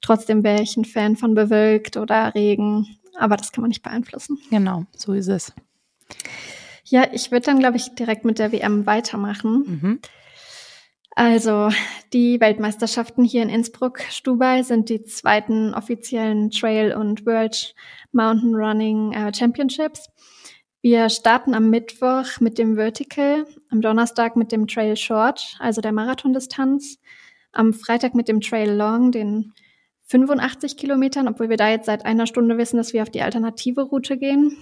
trotzdem 0.02 0.44
wäre 0.44 0.62
ich 0.62 0.76
ein 0.78 0.86
Fan 0.86 1.16
von 1.16 1.34
bewölkt 1.36 1.98
oder 1.98 2.36
Regen. 2.36 2.86
Aber 3.18 3.38
das 3.38 3.52
kann 3.54 3.62
man 3.62 3.70
nicht 3.70 3.84
beeinflussen. 3.84 4.38
Genau, 4.50 4.84
so 4.96 5.14
ist 5.14 5.30
es. 5.30 5.54
Ja, 6.86 7.08
ich 7.12 7.32
würde 7.32 7.48
dann, 7.48 7.60
glaube 7.60 7.78
ich, 7.78 7.96
direkt 7.96 8.26
mit 8.26 8.40
der 8.40 8.52
WM 8.52 8.86
weitermachen. 8.86 9.80
Mhm. 9.82 10.00
Also 11.16 11.70
die 12.12 12.42
Weltmeisterschaften 12.42 13.24
hier 13.24 13.42
in 13.42 13.50
Innsbruck, 13.50 14.02
Stubai, 14.10 14.64
sind 14.64 14.90
die 14.90 15.04
zweiten 15.04 15.74
offiziellen 15.74 16.52
Trail- 16.52 16.94
und 16.94 17.26
World 17.26 17.74
Mountain 18.12 18.54
Running 18.54 19.14
äh, 19.14 19.34
Championships. 19.34 20.10
Wir 20.82 21.10
starten 21.10 21.56
am 21.56 21.70
Mittwoch 21.70 22.42
mit 22.42 22.58
dem 22.58 22.76
Vertical, 22.76 23.48
am 23.72 23.82
Donnerstag 23.82 24.36
mit 24.36 24.52
dem 24.52 24.68
Trail 24.68 24.98
Short, 24.98 25.56
also 25.60 25.82
der 25.82 25.94
Marathondistanz, 25.94 27.00
am 27.54 27.74
Freitag 27.74 28.14
mit 28.14 28.28
dem 28.28 28.42
Trail 28.42 28.72
Long, 28.72 29.12
den 29.12 29.54
85 30.08 30.78
Kilometern, 30.78 31.28
obwohl 31.28 31.50
wir 31.50 31.58
da 31.58 31.70
jetzt 31.70 31.88
seit 31.88 32.06
einer 32.06 32.28
Stunde 32.28 32.58
wissen, 32.58 32.78
dass 32.78 32.94
wir 32.94 33.02
auf 33.02 33.10
die 33.10 33.22
alternative 33.22 33.82
Route 33.82 34.18
gehen. 34.18 34.58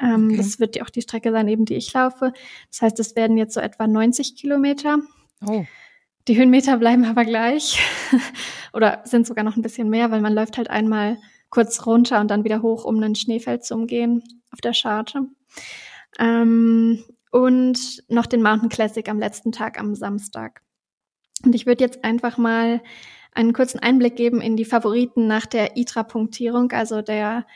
Ähm, 0.00 0.28
okay. 0.28 0.36
Das 0.36 0.58
wird 0.60 0.76
ja 0.76 0.84
auch 0.84 0.90
die 0.90 1.02
Strecke 1.02 1.30
sein, 1.30 1.48
eben 1.48 1.64
die 1.64 1.74
ich 1.74 1.92
laufe. 1.92 2.32
Das 2.70 2.82
heißt, 2.82 3.00
es 3.00 3.16
werden 3.16 3.36
jetzt 3.36 3.54
so 3.54 3.60
etwa 3.60 3.86
90 3.86 4.36
Kilometer. 4.36 4.98
Oh. 5.46 5.64
Die 6.26 6.36
Höhenmeter 6.36 6.78
bleiben 6.78 7.04
aber 7.04 7.24
gleich 7.24 7.80
oder 8.72 9.02
sind 9.04 9.26
sogar 9.26 9.44
noch 9.44 9.56
ein 9.56 9.62
bisschen 9.62 9.90
mehr, 9.90 10.10
weil 10.10 10.20
man 10.20 10.32
läuft 10.32 10.56
halt 10.56 10.70
einmal 10.70 11.18
kurz 11.50 11.86
runter 11.86 12.20
und 12.20 12.28
dann 12.30 12.44
wieder 12.44 12.62
hoch, 12.62 12.84
um 12.84 13.00
ein 13.02 13.14
Schneefeld 13.14 13.64
zu 13.64 13.74
umgehen 13.74 14.22
auf 14.50 14.60
der 14.60 14.72
Scharte. 14.72 15.26
Ähm, 16.18 17.04
und 17.30 18.04
noch 18.08 18.26
den 18.26 18.42
Mountain 18.42 18.68
Classic 18.68 19.08
am 19.08 19.18
letzten 19.18 19.52
Tag 19.52 19.78
am 19.78 19.94
Samstag. 19.94 20.62
Und 21.44 21.54
ich 21.54 21.66
würde 21.66 21.84
jetzt 21.84 22.04
einfach 22.04 22.38
mal 22.38 22.80
einen 23.32 23.52
kurzen 23.52 23.80
Einblick 23.80 24.16
geben 24.16 24.40
in 24.40 24.56
die 24.56 24.64
Favoriten 24.64 25.26
nach 25.26 25.44
der 25.44 25.76
ITRA-Punktierung, 25.76 26.72
also 26.72 27.02
der 27.02 27.46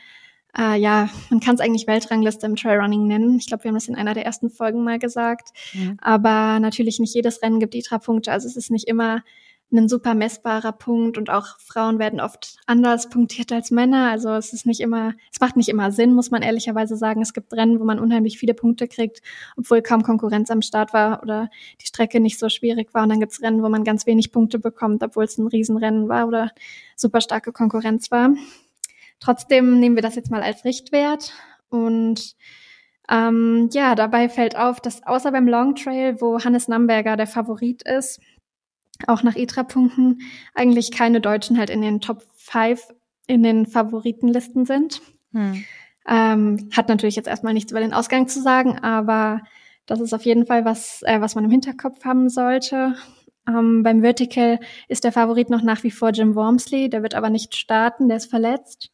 äh, 0.57 0.79
ja, 0.79 1.09
man 1.29 1.39
kann 1.39 1.55
es 1.55 1.61
eigentlich 1.61 1.87
Weltrangliste 1.87 2.45
im 2.45 2.55
Trailrunning 2.55 3.07
nennen. 3.07 3.37
Ich 3.37 3.47
glaube, 3.47 3.63
wir 3.63 3.69
haben 3.69 3.75
das 3.75 3.87
in 3.87 3.95
einer 3.95 4.13
der 4.13 4.25
ersten 4.25 4.49
Folgen 4.49 4.83
mal 4.83 4.99
gesagt. 4.99 5.49
Mhm. 5.73 5.97
Aber 6.01 6.59
natürlich 6.59 6.99
nicht 6.99 7.13
jedes 7.13 7.41
Rennen 7.41 7.59
gibt 7.59 7.75
ITRA-Punkte. 7.75 8.31
Also 8.31 8.47
es 8.47 8.55
ist 8.55 8.71
nicht 8.71 8.87
immer 8.87 9.23
ein 9.71 9.87
super 9.87 10.15
messbarer 10.15 10.71
Punkt 10.71 11.17
und 11.17 11.29
auch 11.29 11.59
Frauen 11.59 11.99
werden 11.99 12.19
oft 12.19 12.57
anders 12.65 13.09
punktiert 13.09 13.51
als 13.51 13.69
Männer. 13.69 14.09
Also 14.09 14.29
es 14.29 14.51
ist 14.51 14.65
nicht 14.65 14.79
immer, 14.79 15.13
es 15.31 15.39
macht 15.39 15.57
nicht 15.57 15.69
immer 15.69 15.91
Sinn, 15.91 16.13
muss 16.13 16.31
man 16.31 16.41
ehrlicherweise 16.41 16.95
sagen. 16.95 17.21
Es 17.21 17.33
gibt 17.33 17.53
Rennen, 17.53 17.79
wo 17.79 17.83
man 17.83 17.99
unheimlich 17.99 18.39
viele 18.39 18.55
Punkte 18.55 18.87
kriegt, 18.87 19.21
obwohl 19.57 19.83
kaum 19.83 20.01
Konkurrenz 20.01 20.49
am 20.49 20.63
Start 20.63 20.93
war 20.93 21.21
oder 21.21 21.49
die 21.81 21.85
Strecke 21.85 22.19
nicht 22.19 22.39
so 22.39 22.49
schwierig 22.49 22.93
war. 22.93 23.03
Und 23.03 23.09
dann 23.09 23.19
gibt's 23.19 23.41
Rennen, 23.41 23.61
wo 23.61 23.69
man 23.69 23.83
ganz 23.83 24.07
wenig 24.07 24.31
Punkte 24.31 24.57
bekommt, 24.57 25.03
obwohl 25.03 25.25
es 25.25 25.37
ein 25.37 25.47
Riesenrennen 25.47 26.09
war 26.09 26.27
oder 26.27 26.51
super 26.95 27.21
starke 27.21 27.51
Konkurrenz 27.51 28.09
war. 28.09 28.31
Trotzdem 29.19 29.79
nehmen 29.79 29.95
wir 29.95 30.03
das 30.03 30.15
jetzt 30.15 30.31
mal 30.31 30.41
als 30.41 30.65
Richtwert 30.65 31.33
und 31.69 32.35
ähm, 33.09 33.69
ja, 33.73 33.95
dabei 33.95 34.29
fällt 34.29 34.55
auf, 34.55 34.79
dass 34.79 35.05
außer 35.05 35.31
beim 35.31 35.47
Long 35.47 35.75
Trail, 35.75 36.21
wo 36.21 36.39
Hannes 36.43 36.67
Namberger 36.67 37.17
der 37.17 37.27
Favorit 37.27 37.81
ist, 37.83 38.19
auch 39.07 39.23
nach 39.23 39.35
ITRA-Punkten 39.35 40.19
eigentlich 40.53 40.91
keine 40.91 41.21
Deutschen 41.21 41.57
halt 41.57 41.69
in 41.69 41.81
den 41.81 42.01
Top 42.01 42.23
5 42.35 42.93
in 43.27 43.43
den 43.43 43.65
Favoritenlisten 43.65 44.65
sind. 44.65 45.01
Hm. 45.33 45.63
Ähm, 46.07 46.69
hat 46.75 46.89
natürlich 46.89 47.15
jetzt 47.15 47.27
erstmal 47.27 47.53
nichts 47.53 47.71
über 47.71 47.81
den 47.81 47.93
Ausgang 47.93 48.27
zu 48.27 48.41
sagen, 48.41 48.79
aber 48.79 49.41
das 49.85 49.99
ist 50.01 50.13
auf 50.13 50.25
jeden 50.25 50.45
Fall 50.45 50.65
was, 50.65 51.01
äh, 51.03 51.21
was 51.21 51.35
man 51.35 51.45
im 51.45 51.51
Hinterkopf 51.51 52.03
haben 52.05 52.29
sollte. 52.29 52.95
Ähm, 53.47 53.83
beim 53.83 54.01
Vertical 54.01 54.59
ist 54.87 55.03
der 55.03 55.11
Favorit 55.11 55.49
noch 55.49 55.63
nach 55.63 55.83
wie 55.83 55.91
vor 55.91 56.09
Jim 56.09 56.35
Wormsley, 56.35 56.89
der 56.89 57.03
wird 57.03 57.15
aber 57.15 57.29
nicht 57.29 57.55
starten, 57.55 58.07
der 58.07 58.17
ist 58.17 58.29
verletzt. 58.29 58.91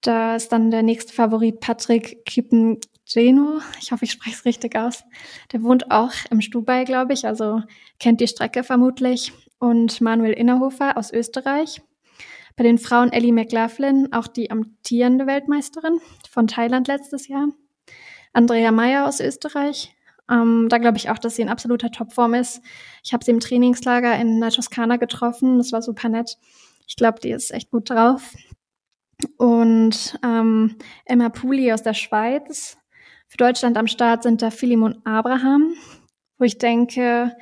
Da 0.00 0.36
ist 0.36 0.52
dann 0.52 0.70
der 0.70 0.82
nächste 0.82 1.12
Favorit 1.12 1.60
Patrick 1.60 2.24
Kippengeno. 2.24 3.60
Ich 3.80 3.92
hoffe, 3.92 4.04
ich 4.04 4.12
spreche 4.12 4.36
es 4.36 4.44
richtig 4.44 4.76
aus. 4.76 5.04
Der 5.52 5.62
wohnt 5.62 5.90
auch 5.90 6.12
im 6.30 6.40
Stubai, 6.40 6.84
glaube 6.84 7.12
ich, 7.12 7.26
also 7.26 7.62
kennt 7.98 8.20
die 8.20 8.28
Strecke 8.28 8.62
vermutlich. 8.62 9.32
Und 9.58 10.00
Manuel 10.00 10.32
Innerhofer 10.32 10.96
aus 10.96 11.12
Österreich. 11.12 11.80
Bei 12.56 12.64
den 12.64 12.78
Frauen 12.78 13.12
Ellie 13.12 13.32
McLaughlin, 13.32 14.12
auch 14.12 14.26
die 14.26 14.50
amtierende 14.50 15.26
Weltmeisterin 15.26 15.98
von 16.30 16.46
Thailand 16.46 16.88
letztes 16.88 17.28
Jahr. 17.28 17.48
Andrea 18.32 18.70
Meyer 18.70 19.06
aus 19.06 19.20
Österreich. 19.20 19.94
Ähm, 20.30 20.68
da 20.68 20.78
glaube 20.78 20.98
ich 20.98 21.10
auch, 21.10 21.18
dass 21.18 21.36
sie 21.36 21.42
in 21.42 21.48
absoluter 21.48 21.90
Topform 21.90 22.34
ist. 22.34 22.60
Ich 23.04 23.12
habe 23.12 23.24
sie 23.24 23.30
im 23.30 23.40
Trainingslager 23.40 24.14
in 24.18 24.40
der 24.40 24.50
Toskana 24.50 24.96
getroffen. 24.96 25.58
Das 25.58 25.72
war 25.72 25.82
super 25.82 26.08
nett. 26.08 26.36
Ich 26.86 26.96
glaube, 26.96 27.20
die 27.20 27.30
ist 27.30 27.52
echt 27.52 27.70
gut 27.70 27.90
drauf. 27.90 28.34
Und 29.36 30.18
ähm, 30.22 30.76
Emma 31.04 31.28
Puli 31.28 31.72
aus 31.72 31.82
der 31.82 31.94
Schweiz. 31.94 32.76
Für 33.28 33.38
Deutschland 33.38 33.76
am 33.76 33.86
Start 33.86 34.22
sind 34.22 34.42
da 34.42 34.50
Philemon 34.50 35.00
Abraham, 35.04 35.74
wo 36.38 36.44
ich 36.44 36.58
denke, 36.58 37.36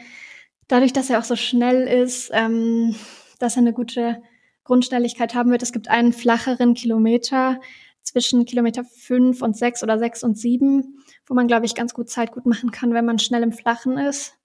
dadurch, 0.68 0.92
dass 0.92 1.10
er 1.10 1.18
auch 1.18 1.24
so 1.24 1.36
schnell 1.36 1.86
ist, 1.86 2.30
ähm, 2.32 2.94
dass 3.38 3.56
er 3.56 3.62
eine 3.62 3.72
gute 3.72 4.22
Grundschnelligkeit 4.64 5.34
haben 5.34 5.50
wird. 5.50 5.62
Es 5.62 5.72
gibt 5.72 5.88
einen 5.88 6.12
flacheren 6.12 6.74
Kilometer 6.74 7.60
zwischen 8.02 8.44
Kilometer 8.44 8.84
fünf 8.84 9.42
und 9.42 9.56
sechs 9.56 9.82
oder 9.82 9.98
sechs 9.98 10.22
und 10.22 10.38
sieben, 10.38 10.98
wo 11.26 11.34
man, 11.34 11.48
glaube 11.48 11.66
ich, 11.66 11.74
ganz 11.74 11.94
gut 11.94 12.08
Zeit 12.08 12.32
gut 12.32 12.46
machen 12.46 12.70
kann, 12.70 12.92
wenn 12.94 13.04
man 13.04 13.18
schnell 13.18 13.42
im 13.42 13.52
Flachen 13.52 13.98
ist. 13.98 14.38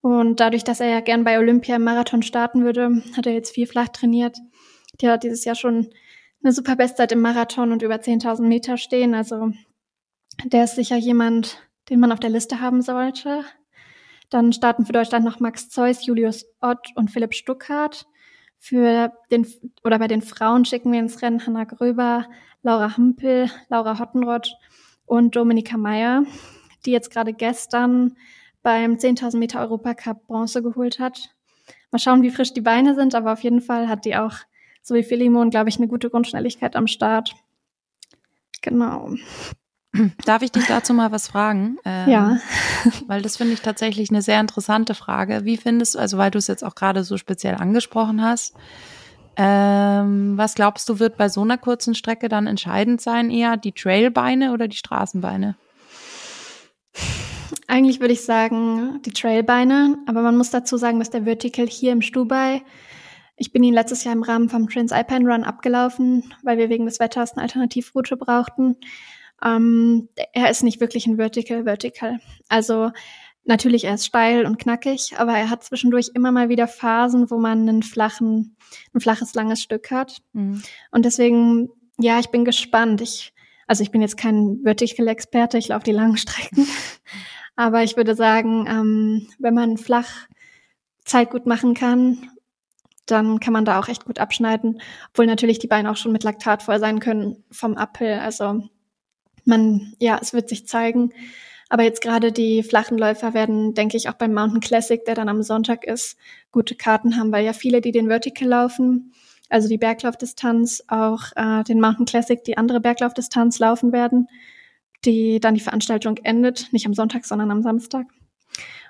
Und 0.00 0.40
dadurch, 0.40 0.64
dass 0.64 0.80
er 0.80 0.88
ja 0.88 1.00
gern 1.00 1.22
bei 1.24 1.38
Olympia 1.38 1.76
im 1.76 1.84
Marathon 1.84 2.22
starten 2.22 2.64
würde, 2.64 3.02
hat 3.16 3.26
er 3.26 3.32
jetzt 3.32 3.52
viel 3.52 3.66
flach 3.66 3.88
trainiert. 3.88 4.38
Der 5.00 5.12
hat 5.12 5.22
dieses 5.22 5.44
Jahr 5.44 5.54
schon 5.54 5.90
eine 6.42 6.52
super 6.52 6.76
Bestzeit 6.76 7.12
im 7.12 7.20
Marathon 7.20 7.72
und 7.72 7.82
über 7.82 7.96
10.000 7.96 8.42
Meter 8.42 8.76
stehen. 8.76 9.14
Also 9.14 9.52
der 10.44 10.64
ist 10.64 10.74
sicher 10.74 10.96
jemand, 10.96 11.58
den 11.88 12.00
man 12.00 12.12
auf 12.12 12.20
der 12.20 12.30
Liste 12.30 12.60
haben 12.60 12.82
sollte. 12.82 13.44
Dann 14.30 14.52
starten 14.52 14.86
für 14.86 14.92
Deutschland 14.92 15.24
noch 15.24 15.40
Max 15.40 15.68
Zeus, 15.68 16.06
Julius 16.06 16.46
Ott 16.60 16.88
und 16.94 17.10
Philipp 17.10 17.34
Stuckhardt. 17.34 18.06
Für 18.58 19.12
den, 19.30 19.46
oder 19.84 19.98
bei 19.98 20.08
den 20.08 20.22
Frauen 20.22 20.64
schicken 20.64 20.92
wir 20.92 21.00
ins 21.00 21.20
Rennen 21.20 21.44
Hanna 21.44 21.64
Gröber, 21.64 22.26
Laura 22.62 22.96
Hampel, 22.96 23.50
Laura 23.68 23.98
Hottenrott 23.98 24.54
und 25.04 25.34
Dominika 25.34 25.76
Meyer, 25.76 26.24
die 26.86 26.92
jetzt 26.92 27.10
gerade 27.10 27.32
gestern 27.32 28.16
beim 28.62 28.94
10.000 28.94 29.36
Meter 29.36 29.60
Europacup 29.60 30.26
Bronze 30.26 30.62
geholt 30.62 31.00
hat. 31.00 31.34
Mal 31.90 31.98
schauen, 31.98 32.22
wie 32.22 32.30
frisch 32.30 32.54
die 32.54 32.60
Beine 32.60 32.94
sind, 32.94 33.14
aber 33.14 33.32
auf 33.32 33.42
jeden 33.42 33.60
Fall 33.60 33.88
hat 33.88 34.04
die 34.04 34.16
auch 34.16 34.36
so 34.82 34.94
wie 34.94 35.02
Philemon, 35.02 35.50
glaube 35.50 35.68
ich, 35.68 35.76
eine 35.78 35.88
gute 35.88 36.10
Grundschnelligkeit 36.10 36.76
am 36.76 36.86
Start. 36.86 37.34
Genau. 38.60 39.10
Darf 40.24 40.42
ich 40.42 40.50
dich 40.50 40.66
dazu 40.66 40.94
mal 40.94 41.12
was 41.12 41.28
fragen? 41.28 41.76
Ähm, 41.84 42.08
ja. 42.08 42.38
weil 43.06 43.20
das 43.20 43.36
finde 43.36 43.52
ich 43.52 43.60
tatsächlich 43.60 44.10
eine 44.10 44.22
sehr 44.22 44.40
interessante 44.40 44.94
Frage. 44.94 45.44
Wie 45.44 45.56
findest 45.56 45.94
du, 45.94 45.98
also 45.98 46.16
weil 46.18 46.30
du 46.30 46.38
es 46.38 46.46
jetzt 46.46 46.64
auch 46.64 46.74
gerade 46.74 47.04
so 47.04 47.18
speziell 47.18 47.56
angesprochen 47.56 48.22
hast, 48.22 48.54
ähm, 49.36 50.36
was 50.36 50.54
glaubst 50.54 50.88
du, 50.88 50.98
wird 50.98 51.16
bei 51.16 51.28
so 51.28 51.42
einer 51.42 51.58
kurzen 51.58 51.94
Strecke 51.94 52.28
dann 52.28 52.46
entscheidend 52.46 53.00
sein? 53.00 53.30
Eher 53.30 53.56
die 53.56 53.72
Trailbeine 53.72 54.52
oder 54.52 54.68
die 54.68 54.76
Straßenbeine? 54.76 55.56
Eigentlich 57.66 58.00
würde 58.00 58.12
ich 58.12 58.22
sagen, 58.22 59.00
die 59.04 59.12
Trailbeine, 59.12 59.98
aber 60.06 60.22
man 60.22 60.36
muss 60.36 60.50
dazu 60.50 60.76
sagen, 60.76 60.98
dass 60.98 61.10
der 61.10 61.24
Vertical 61.24 61.66
hier 61.66 61.92
im 61.92 62.02
Stubai, 62.02 62.62
ich 63.42 63.50
bin 63.50 63.64
ihn 63.64 63.74
letztes 63.74 64.04
Jahr 64.04 64.14
im 64.14 64.22
Rahmen 64.22 64.48
vom 64.48 64.68
Transalpine 64.68 65.28
Run 65.28 65.42
abgelaufen, 65.42 66.32
weil 66.44 66.58
wir 66.58 66.68
wegen 66.68 66.86
des 66.86 67.00
Wetters 67.00 67.32
eine 67.32 67.42
Alternativroute 67.42 68.16
brauchten. 68.16 68.76
Ähm, 69.44 70.08
er 70.32 70.48
ist 70.48 70.62
nicht 70.62 70.80
wirklich 70.80 71.08
ein 71.08 71.16
Vertical 71.16 71.64
Vertical. 71.64 72.20
Also 72.48 72.92
natürlich, 73.44 73.82
er 73.82 73.94
ist 73.94 74.06
steil 74.06 74.46
und 74.46 74.60
knackig, 74.60 75.14
aber 75.18 75.32
er 75.32 75.50
hat 75.50 75.64
zwischendurch 75.64 76.12
immer 76.14 76.30
mal 76.30 76.50
wieder 76.50 76.68
Phasen, 76.68 77.32
wo 77.32 77.38
man 77.38 77.68
einen 77.68 77.82
flachen, 77.82 78.56
ein 78.94 79.00
flaches, 79.00 79.34
langes 79.34 79.60
Stück 79.60 79.90
hat. 79.90 80.18
Mhm. 80.34 80.62
Und 80.92 81.04
deswegen, 81.04 81.68
ja, 81.98 82.20
ich 82.20 82.28
bin 82.28 82.44
gespannt. 82.44 83.00
Ich, 83.00 83.34
also 83.66 83.82
ich 83.82 83.90
bin 83.90 84.02
jetzt 84.02 84.16
kein 84.16 84.60
Vertical-Experte, 84.62 85.58
ich 85.58 85.66
laufe 85.66 85.84
die 85.84 85.90
langen 85.90 86.16
Strecken. 86.16 86.64
Aber 87.56 87.82
ich 87.82 87.96
würde 87.96 88.14
sagen, 88.14 88.66
ähm, 88.68 89.26
wenn 89.40 89.54
man 89.54 89.78
flach 89.78 90.28
Zeit 91.04 91.30
gut 91.30 91.46
machen 91.46 91.74
kann, 91.74 92.30
dann 93.06 93.40
kann 93.40 93.52
man 93.52 93.64
da 93.64 93.80
auch 93.80 93.88
echt 93.88 94.04
gut 94.04 94.18
abschneiden, 94.18 94.80
obwohl 95.10 95.26
natürlich 95.26 95.58
die 95.58 95.66
Beine 95.66 95.90
auch 95.90 95.96
schon 95.96 96.12
mit 96.12 96.24
Laktat 96.24 96.62
voll 96.62 96.78
sein 96.78 97.00
können 97.00 97.44
vom 97.50 97.76
Uphill. 97.76 98.20
Also 98.22 98.62
man, 99.44 99.94
ja, 99.98 100.18
es 100.20 100.32
wird 100.32 100.48
sich 100.48 100.66
zeigen. 100.66 101.12
Aber 101.68 101.82
jetzt 101.82 102.02
gerade 102.02 102.32
die 102.32 102.62
flachen 102.62 102.98
Läufer 102.98 103.34
werden, 103.34 103.74
denke 103.74 103.96
ich, 103.96 104.08
auch 104.08 104.14
beim 104.14 104.34
Mountain 104.34 104.60
Classic, 104.60 105.04
der 105.04 105.14
dann 105.14 105.28
am 105.28 105.42
Sonntag 105.42 105.84
ist, 105.84 106.18
gute 106.50 106.74
Karten 106.74 107.16
haben, 107.16 107.32
weil 107.32 107.44
ja 107.44 107.54
viele, 107.54 107.80
die 107.80 107.92
den 107.92 108.08
Vertical 108.08 108.48
laufen, 108.48 109.12
also 109.48 109.68
die 109.68 109.78
Berglaufdistanz, 109.78 110.84
auch 110.88 111.32
äh, 111.34 111.64
den 111.64 111.80
Mountain 111.80 112.06
Classic, 112.06 112.42
die 112.44 112.58
andere 112.58 112.80
Berglaufdistanz 112.80 113.58
laufen 113.58 113.92
werden 113.92 114.28
die 115.04 115.40
dann 115.40 115.54
die 115.54 115.60
Veranstaltung 115.60 116.16
endet, 116.18 116.72
nicht 116.72 116.86
am 116.86 116.94
Sonntag, 116.94 117.24
sondern 117.24 117.50
am 117.50 117.62
Samstag. 117.62 118.06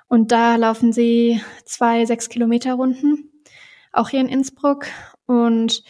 Und 0.07 0.31
da 0.31 0.55
laufen 0.57 0.93
sie 0.93 1.41
zwei 1.65 2.05
sechs 2.05 2.29
Kilometer 2.29 2.73
Runden, 2.75 3.31
auch 3.93 4.09
hier 4.09 4.19
in 4.19 4.27
Innsbruck. 4.27 4.87
Und 5.25 5.83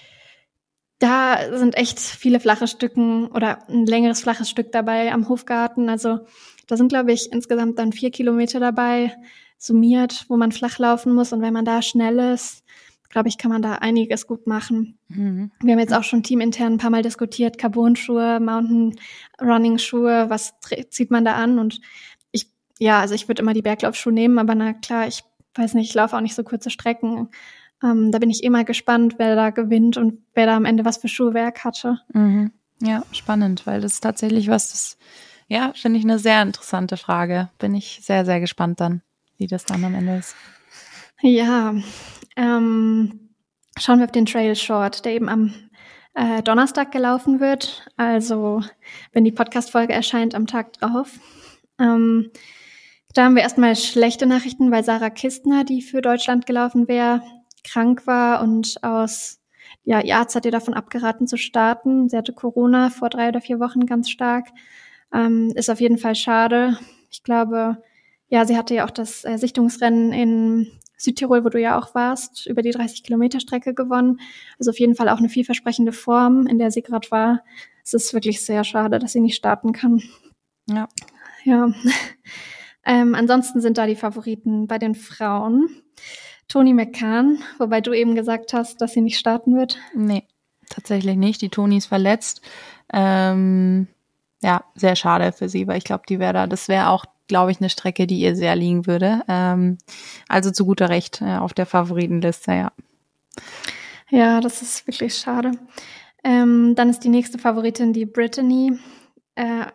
da 1.00 1.58
sind 1.58 1.76
echt 1.76 2.00
viele 2.00 2.40
flache 2.40 2.68
Stücken 2.68 3.28
oder 3.28 3.68
ein 3.68 3.86
längeres 3.86 4.22
flaches 4.22 4.50
Stück 4.50 4.72
dabei 4.72 5.12
am 5.12 5.28
Hofgarten. 5.28 5.90
Also 5.90 6.20
da 6.68 6.78
sind, 6.78 6.90
glaube 6.90 7.12
ich, 7.12 7.32
insgesamt 7.32 7.80
dann 7.80 7.92
vier 7.92 8.12
Kilometer 8.12 8.60
dabei, 8.60 9.16
summiert, 9.58 10.26
wo 10.30 10.38
man 10.38 10.52
flach 10.52 10.78
laufen 10.78 11.14
muss. 11.14 11.34
Und 11.34 11.42
wenn 11.42 11.54
man 11.54 11.66
da 11.66 11.82
schnell 11.82 12.20
ist, 12.20 12.64
glaube 13.10 13.30
ich, 13.30 13.38
kann 13.38 13.52
man 13.52 13.62
da 13.62 13.76
einiges 13.76 14.28
gut 14.28 14.48
machen. 14.48 14.98
Mhm. 15.08 15.52
Wir 15.62 15.74
haben 15.74 15.80
jetzt 15.80 15.94
auch 15.94 16.04
schon 16.04 16.24
teamintern 16.24 16.74
ein 16.74 16.78
paar 16.80 16.90
Mal 16.90 17.04
diskutiert, 17.04 17.58
Carbon-Schuhe, 17.60 18.40
Mountain-Running-Schuhe, 18.40 20.30
was 20.30 20.56
zieht 20.90 21.12
man 21.12 21.24
da 21.24 21.36
an? 21.36 21.60
Und 21.60 21.80
ich, 22.32 22.48
ja, 22.80 23.00
also 23.00 23.14
ich 23.14 23.28
würde 23.28 23.42
immer 23.42 23.54
die 23.54 23.62
Berglaufschuhe 23.62 24.12
nehmen, 24.12 24.40
aber 24.40 24.56
na 24.56 24.74
klar, 24.74 25.08
ich 25.08 25.24
weiß 25.54 25.76
nicht, 25.76 25.90
ich 25.90 25.94
laufe 25.94 26.16
auch 26.16 26.22
nicht 26.22 26.34
so 26.34 26.44
kurze 26.44 26.72
Strecken. 26.72 27.30
Ähm, 27.84 28.12
da 28.12 28.20
bin 28.20 28.30
ich 28.30 28.44
immer 28.44 28.64
gespannt, 28.64 29.16
wer 29.18 29.36
da 29.36 29.50
gewinnt 29.50 29.98
und 29.98 30.20
wer 30.34 30.46
da 30.46 30.56
am 30.56 30.66
Ende 30.66 30.86
was 30.86 30.98
für 30.98 31.08
Schuhwerk 31.08 31.64
hatte. 31.64 32.00
Mhm. 32.14 32.52
Ja, 32.82 33.04
spannend, 33.12 33.66
weil 33.66 33.82
das 33.82 33.94
ist 33.94 34.02
tatsächlich 34.02 34.48
was, 34.48 34.72
das, 34.72 34.98
ja, 35.48 35.74
finde 35.76 36.00
ich 36.00 36.06
eine 36.06 36.20
sehr 36.20 36.42
interessante 36.42 36.98
Frage. 36.98 37.50
Bin 37.60 37.76
ich 37.76 38.00
sehr, 38.02 38.26
sehr 38.26 38.40
gespannt 38.40 38.80
dann, 38.80 39.02
wie 39.38 39.48
das 39.48 39.66
dann 39.66 39.84
am 39.84 39.96
Ende 39.96 40.18
ist. 40.18 40.36
Ja, 41.22 41.74
ähm, 42.36 43.30
schauen 43.78 44.00
wir 44.00 44.06
auf 44.06 44.12
den 44.12 44.26
Trail 44.26 44.56
Short, 44.56 45.06
der 45.06 45.14
eben 45.14 45.30
am 45.30 45.54
äh, 46.14 46.42
Donnerstag 46.44 46.92
gelaufen 46.92 47.40
wird. 47.40 47.88
Also, 47.96 48.62
wenn 49.14 49.24
die 49.24 49.32
Podcast-Folge 49.32 49.94
erscheint, 49.94 50.36
am 50.36 50.48
Tag 50.48 50.74
drauf. 50.74 51.12
Ähm, 51.80 52.32
da 53.14 53.26
haben 53.26 53.36
wir 53.36 53.44
erstmal 53.44 53.76
schlechte 53.76 54.26
Nachrichten, 54.26 54.72
weil 54.72 54.84
Sarah 54.84 55.10
Kistner, 55.10 55.64
die 55.64 55.82
für 55.82 56.02
Deutschland 56.02 56.46
gelaufen 56.46 56.88
wäre, 56.88 57.22
krank 57.64 58.06
war 58.08 58.42
und 58.42 58.84
aus, 58.84 59.40
ja, 59.84 60.02
ihr 60.02 60.18
Arzt 60.18 60.36
hat 60.36 60.46
ihr 60.46 60.52
davon 60.52 60.74
abgeraten 60.74 61.28
zu 61.28 61.38
starten. 61.38 62.10
Sie 62.10 62.18
hatte 62.18 62.34
Corona 62.34 62.90
vor 62.90 63.10
drei 63.10 63.30
oder 63.30 63.42
vier 63.42 63.60
Wochen 63.60 63.86
ganz 63.86 64.10
stark. 64.10 64.48
Ähm, 65.14 65.52
ist 65.56 65.70
auf 65.70 65.80
jeden 65.80 65.98
Fall 65.98 66.16
schade. 66.16 66.78
Ich 67.10 67.24
glaube, 67.24 67.78
ja, 68.30 68.46
sie 68.46 68.58
hatte 68.58 68.76
ja 68.76 68.86
auch 68.86 68.92
das 68.92 69.24
äh, 69.26 69.38
Sichtungsrennen 69.38 70.12
in 70.12 70.72
Südtirol, 70.98 71.44
wo 71.44 71.50
du 71.50 71.60
ja 71.60 71.78
auch 71.78 71.94
warst, 71.94 72.48
über 72.48 72.62
die 72.62 72.72
30 72.72 73.04
Kilometer 73.04 73.40
Strecke 73.40 73.74
gewonnen. 73.74 74.20
Also 74.58 74.72
auf 74.72 74.80
jeden 74.80 74.96
Fall 74.96 75.10
auch 75.10 75.18
eine 75.18 75.30
vielversprechende 75.30 75.92
Form, 75.92 76.48
in 76.48 76.58
der 76.58 76.72
sie 76.72 76.82
gerade 76.82 77.12
war. 77.12 77.44
Es 77.84 77.94
ist 77.94 78.14
wirklich 78.14 78.46
sehr 78.46 78.64
schade, 78.64 79.00
dass 79.00 79.12
sie 79.12 79.20
nicht 79.20 79.36
starten 79.36 79.74
kann. 79.74 80.02
Ja. 80.68 80.88
Ja. 81.44 81.74
Ähm, 82.86 83.16
ansonsten 83.16 83.62
sind 83.62 83.78
da 83.78 83.88
die 83.88 83.96
Favoriten 83.96 84.68
bei 84.68 84.78
den 84.78 84.94
Frauen. 84.94 85.70
Toni 86.54 86.74
McCann, 86.74 87.40
wobei 87.58 87.82
du 87.82 87.94
eben 87.94 88.14
gesagt 88.14 88.54
hast, 88.54 88.80
dass 88.80 88.94
sie 88.94 89.02
nicht 89.02 89.18
starten 89.18 89.56
wird. 89.56 89.80
Nee, 89.96 90.28
tatsächlich 90.70 91.18
nicht. 91.18 91.42
Die 91.42 91.50
Toni 91.50 91.78
ist 91.78 91.88
verletzt. 91.88 92.42
Ähm, 92.94 93.88
ja, 94.44 94.64
sehr 94.76 94.96
schade 94.96 95.32
für 95.32 95.50
sie, 95.50 95.66
weil 95.66 95.80
ich 95.80 95.84
glaube, 95.84 96.04
die 96.08 96.20
wäre 96.20 96.34
da, 96.34 96.46
das 96.46 96.68
wäre 96.68 96.90
auch 96.90 97.06
glaube 97.28 97.52
ich, 97.52 97.60
eine 97.60 97.70
Strecke, 97.70 98.06
die 98.06 98.20
ihr 98.20 98.36
sehr 98.36 98.56
liegen 98.56 98.86
würde. 98.86 99.24
Ähm, 99.28 99.78
also 100.28 100.52
zu 100.52 100.66
guter 100.66 100.90
Recht 100.90 101.22
äh, 101.22 101.38
auf 101.38 101.54
der 101.54 101.66
Favoritenliste, 101.66 102.52
ja. 102.52 102.72
Ja, 104.10 104.42
das 104.42 104.62
ist 104.62 104.86
wirklich 104.86 105.16
schade. 105.16 105.52
Ähm, 106.24 106.76
dann 106.76 106.90
ist 106.90 107.00
die 107.00 107.10
nächste 107.10 107.40
Favoritin 107.40 107.94
die 107.94 108.06
Brittany. 108.06 108.78
Äh, 109.34 109.66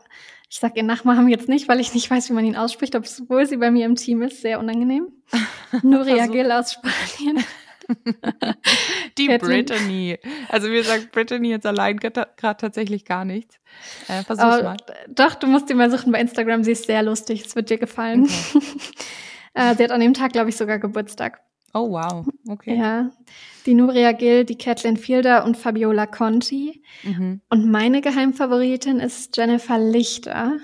ich 0.51 0.59
sage 0.59 0.75
ihren 0.77 0.87
Nachnamen 0.87 1.29
jetzt 1.29 1.49
nicht, 1.49 1.69
weil 1.69 1.81
ich 1.81 1.95
nicht 1.95 2.11
weiß, 2.11 2.31
wie 2.31 2.33
man 2.33 2.45
ihn 2.45 2.57
ausspricht, 2.57 2.95
obwohl 2.97 3.47
sie 3.47 3.59
bei 3.59 3.71
mir 3.71 3.85
im 3.85 3.97
Team 3.97 4.23
ist. 4.23 4.41
Sehr 4.41 4.59
unangenehm. 4.59 5.09
Nuria 5.83 6.27
Gill 6.27 6.51
aus 6.51 6.73
Spanien. 6.73 7.45
Die 9.19 9.29
Brittany. 9.29 10.19
Also 10.49 10.69
mir 10.69 10.85
sagt 10.85 11.13
Brittany 11.13 11.51
jetzt 11.51 11.67
allein 11.67 11.97
gerade 11.97 12.29
tatsächlich 12.37 13.05
gar 13.05 13.25
nichts. 13.25 13.59
Äh, 14.09 14.23
versuch's 14.25 14.63
mal. 14.63 14.77
Doch, 15.09 15.35
du 15.35 15.47
musst 15.47 15.69
die 15.71 15.75
mal 15.75 15.91
suchen 15.91 16.13
bei 16.13 16.21
Instagram. 16.21 16.65
Sie 16.65 16.73
ist 16.73 16.87
sehr 16.87 17.03
lustig. 17.03 17.45
Es 17.47 17.57
wird 17.57 17.71
dir 17.71 17.79
gefallen. 17.79 18.25
Okay. 18.25 18.65
äh, 19.55 19.75
sie 19.75 19.85
hat 19.85 19.91
an 19.91 20.01
dem 20.01 20.15
Tag, 20.15 20.33
glaube 20.33 20.51
ich, 20.51 20.57
sogar 20.57 20.79
Geburtstag. 20.79 21.41
Oh, 21.75 21.91
wow. 21.91 22.27
Okay. 22.49 22.77
Ja. 22.77 23.11
Die 23.67 23.75
Nuria 23.75 24.13
Gill, 24.13 24.45
die 24.45 24.57
Kathleen 24.57 24.97
Fielder 24.97 25.45
und 25.45 25.57
Fabiola 25.57 26.07
Conti. 26.07 26.83
Mhm. 27.03 27.41
Und 27.51 27.71
meine 27.71 28.01
Geheimfavoritin 28.01 29.01
ist 29.01 29.37
Jennifer 29.37 29.79
Lichter. 29.79 30.57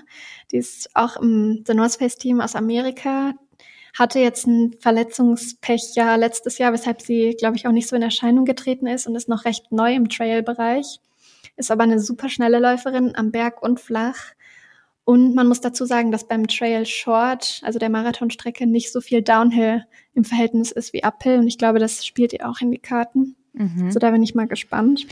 Die 0.51 0.57
ist 0.57 0.91
auch 0.95 1.17
im 1.17 1.63
The 1.67 1.75
North 1.75 1.97
Face 1.97 2.17
Team 2.17 2.41
aus 2.41 2.57
Amerika 2.57 3.35
hatte 3.95 4.19
jetzt 4.19 4.47
ein 4.47 4.75
Verletzungspech 4.81 5.93
ja 5.95 6.17
letztes 6.17 6.59
Jahr, 6.59 6.73
weshalb 6.73 7.01
sie, 7.01 7.37
glaube 7.39 7.57
ich, 7.57 7.67
auch 7.67 7.73
nicht 7.73 7.89
so 7.89 7.95
in 7.95 8.03
Erscheinung 8.03 8.45
getreten 8.45 8.87
ist 8.89 9.07
und 9.07 9.15
ist 9.15 9.29
noch 9.29 9.45
recht 9.45 9.71
neu 9.71 9.95
im 9.95 10.09
Trail-Bereich. 10.09 11.01
Ist 11.57 11.71
aber 11.71 11.85
eine 11.85 12.01
super 12.01 12.29
schnelle 12.29 12.59
Läuferin 12.59 13.15
am 13.15 13.31
Berg 13.31 13.63
und 13.63 13.79
flach. 13.79 14.33
Und 15.05 15.35
man 15.35 15.47
muss 15.47 15.61
dazu 15.61 15.85
sagen, 15.85 16.11
dass 16.11 16.27
beim 16.27 16.49
Trail 16.49 16.87
Short, 16.87 17.61
also 17.63 17.79
der 17.79 17.91
Marathonstrecke, 17.91 18.67
nicht 18.67 18.91
so 18.91 19.01
viel 19.03 19.21
Downhill 19.21 19.85
im 20.15 20.25
Verhältnis 20.25 20.73
ist 20.73 20.93
wie 20.95 21.05
Uphill. 21.05 21.39
Und 21.39 21.47
ich 21.47 21.59
glaube, 21.59 21.79
das 21.79 22.07
spielt 22.07 22.33
ihr 22.33 22.49
auch 22.49 22.61
in 22.61 22.71
die 22.71 22.79
Karten. 22.79 23.37
Mhm. 23.53 23.91
So, 23.91 23.99
da 23.99 24.11
bin 24.11 24.23
ich 24.23 24.35
mal 24.35 24.47
gespannt. 24.47 25.07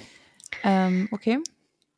Ähm, 0.64 1.08
okay. 1.12 1.38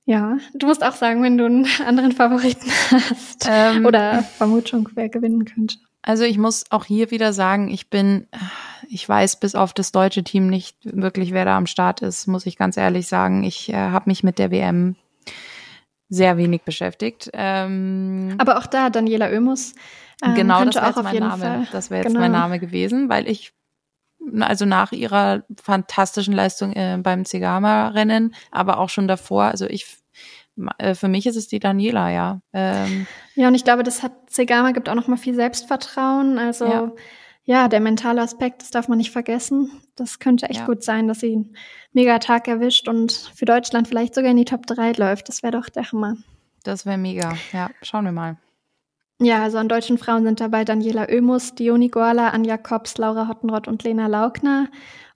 Ja, 0.06 0.38
du 0.54 0.66
musst 0.66 0.84
auch 0.84 0.94
sagen, 0.94 1.22
wenn 1.22 1.38
du 1.38 1.46
einen 1.46 1.66
anderen 1.86 2.12
Favoriten 2.12 2.70
hast. 2.90 3.46
Ähm, 3.48 3.86
oder 3.86 4.22
Vermutung, 4.22 4.88
wer 4.94 5.08
gewinnen 5.08 5.44
könnte. 5.44 5.76
Also 6.02 6.24
ich 6.24 6.36
muss 6.36 6.64
auch 6.70 6.84
hier 6.84 7.10
wieder 7.10 7.32
sagen, 7.32 7.70
ich 7.70 7.88
bin, 7.88 8.26
ich 8.88 9.08
weiß 9.08 9.40
bis 9.40 9.54
auf 9.54 9.72
das 9.72 9.90
deutsche 9.90 10.22
Team 10.22 10.48
nicht 10.48 10.76
wirklich, 10.82 11.32
wer 11.32 11.46
da 11.46 11.56
am 11.56 11.66
Start 11.66 12.02
ist, 12.02 12.26
muss 12.26 12.44
ich 12.44 12.58
ganz 12.58 12.76
ehrlich 12.76 13.06
sagen. 13.06 13.42
Ich 13.42 13.70
äh, 13.70 13.74
habe 13.74 14.10
mich 14.10 14.22
mit 14.22 14.38
der 14.38 14.50
WM 14.50 14.96
sehr 16.08 16.36
wenig 16.36 16.62
beschäftigt. 16.62 17.30
Ähm, 17.32 18.34
Aber 18.38 18.58
auch 18.58 18.66
da, 18.66 18.90
Daniela 18.90 19.28
Oemus. 19.28 19.74
Ähm, 20.22 20.34
genau, 20.34 20.64
das 20.64 20.76
wäre 20.76 20.86
jetzt 20.86 21.02
mein 21.02 21.18
Name. 21.18 21.42
Fall. 21.42 21.68
Das 21.72 21.90
wäre 21.90 22.02
jetzt 22.02 22.08
genau. 22.08 22.20
mein 22.20 22.32
Name 22.32 22.58
gewesen, 22.58 23.08
weil 23.08 23.28
ich 23.28 23.52
also 24.40 24.64
nach 24.64 24.92
ihrer 24.92 25.42
fantastischen 25.62 26.34
Leistung 26.34 26.72
äh, 26.72 26.98
beim 26.98 27.24
Zegama-Rennen, 27.24 28.34
aber 28.50 28.78
auch 28.78 28.88
schon 28.88 29.06
davor, 29.06 29.44
also 29.44 29.66
ich 29.66 29.98
äh, 30.78 30.94
für 30.94 31.08
mich 31.08 31.26
ist 31.26 31.36
es 31.36 31.48
die 31.48 31.58
Daniela, 31.58 32.10
ja. 32.10 32.40
Ähm, 32.52 33.06
ja, 33.34 33.48
und 33.48 33.54
ich 33.54 33.64
glaube, 33.64 33.82
das 33.82 34.02
hat 34.02 34.30
Segama 34.30 34.72
gibt 34.72 34.88
auch 34.88 34.94
noch 34.94 35.08
mal 35.08 35.16
viel 35.16 35.34
Selbstvertrauen. 35.34 36.38
Also 36.38 36.66
ja. 36.66 36.92
Ja. 37.44 37.68
der 37.68 37.80
mentale 37.80 38.22
Aspekt, 38.22 38.62
das 38.62 38.70
darf 38.70 38.88
man 38.88 38.98
nicht 38.98 39.10
vergessen. 39.10 39.70
Das 39.96 40.18
könnte 40.18 40.48
echt 40.48 40.60
ja. 40.60 40.66
gut 40.66 40.82
sein, 40.82 41.08
dass 41.08 41.20
sie 41.20 41.32
einen 41.32 41.56
mega 41.92 42.18
Tag 42.18 42.48
erwischt 42.48 42.88
und 42.88 43.12
für 43.34 43.44
Deutschland 43.44 43.88
vielleicht 43.88 44.14
sogar 44.14 44.30
in 44.30 44.36
die 44.36 44.44
Top 44.44 44.66
3 44.66 44.92
läuft. 44.92 45.28
Das 45.28 45.42
wäre 45.42 45.52
doch 45.52 45.68
der 45.68 45.90
Hammer. 45.90 46.16
Das 46.64 46.86
wäre 46.86 46.98
mega. 46.98 47.34
Ja, 47.52 47.70
schauen 47.82 48.04
wir 48.04 48.12
mal. 48.12 48.38
Ja, 49.20 49.42
also 49.42 49.58
an 49.58 49.68
deutschen 49.68 49.98
Frauen 49.98 50.24
sind 50.24 50.40
dabei 50.40 50.64
Daniela 50.64 51.06
Oemus, 51.08 51.54
Dioni 51.54 51.88
Goala, 51.88 52.30
Anja 52.30 52.56
Kops, 52.56 52.98
Laura 52.98 53.28
Hottenrott 53.28 53.68
und 53.68 53.84
Lena 53.84 54.06
Laugner. 54.06 54.68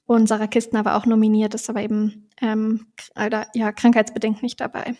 Und 0.06 0.28
Sarah 0.28 0.46
Kistner 0.46 0.84
war 0.84 0.96
auch 0.96 1.04
nominiert, 1.04 1.54
ist 1.54 1.68
aber 1.68 1.82
eben 1.82 2.30
ähm, 2.40 2.86
ja, 3.54 3.72
krankheitsbedingt 3.72 4.42
nicht 4.42 4.60
dabei. 4.60 4.94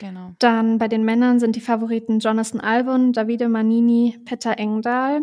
Genau. 0.00 0.32
Dann 0.38 0.78
bei 0.78 0.88
den 0.88 1.04
Männern 1.04 1.38
sind 1.38 1.54
die 1.56 1.60
Favoriten 1.60 2.18
Jonathan 2.18 2.60
Albon, 2.60 3.12
Davide 3.12 3.48
Manini, 3.48 4.18
Petter 4.24 4.58
Engdahl, 4.58 5.22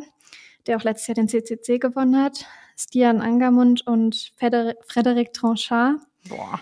der 0.69 0.77
auch 0.77 0.83
letztes 0.83 1.07
Jahr 1.07 1.15
den 1.15 1.27
CCC 1.27 1.79
gewonnen 1.79 2.15
hat, 2.21 2.45
Stian 2.77 3.19
Angermund 3.21 3.85
und 3.85 4.31
Feder 4.37 4.75
Frederic 4.87 5.33
Tranchard. 5.33 5.97
Boah, 6.29 6.59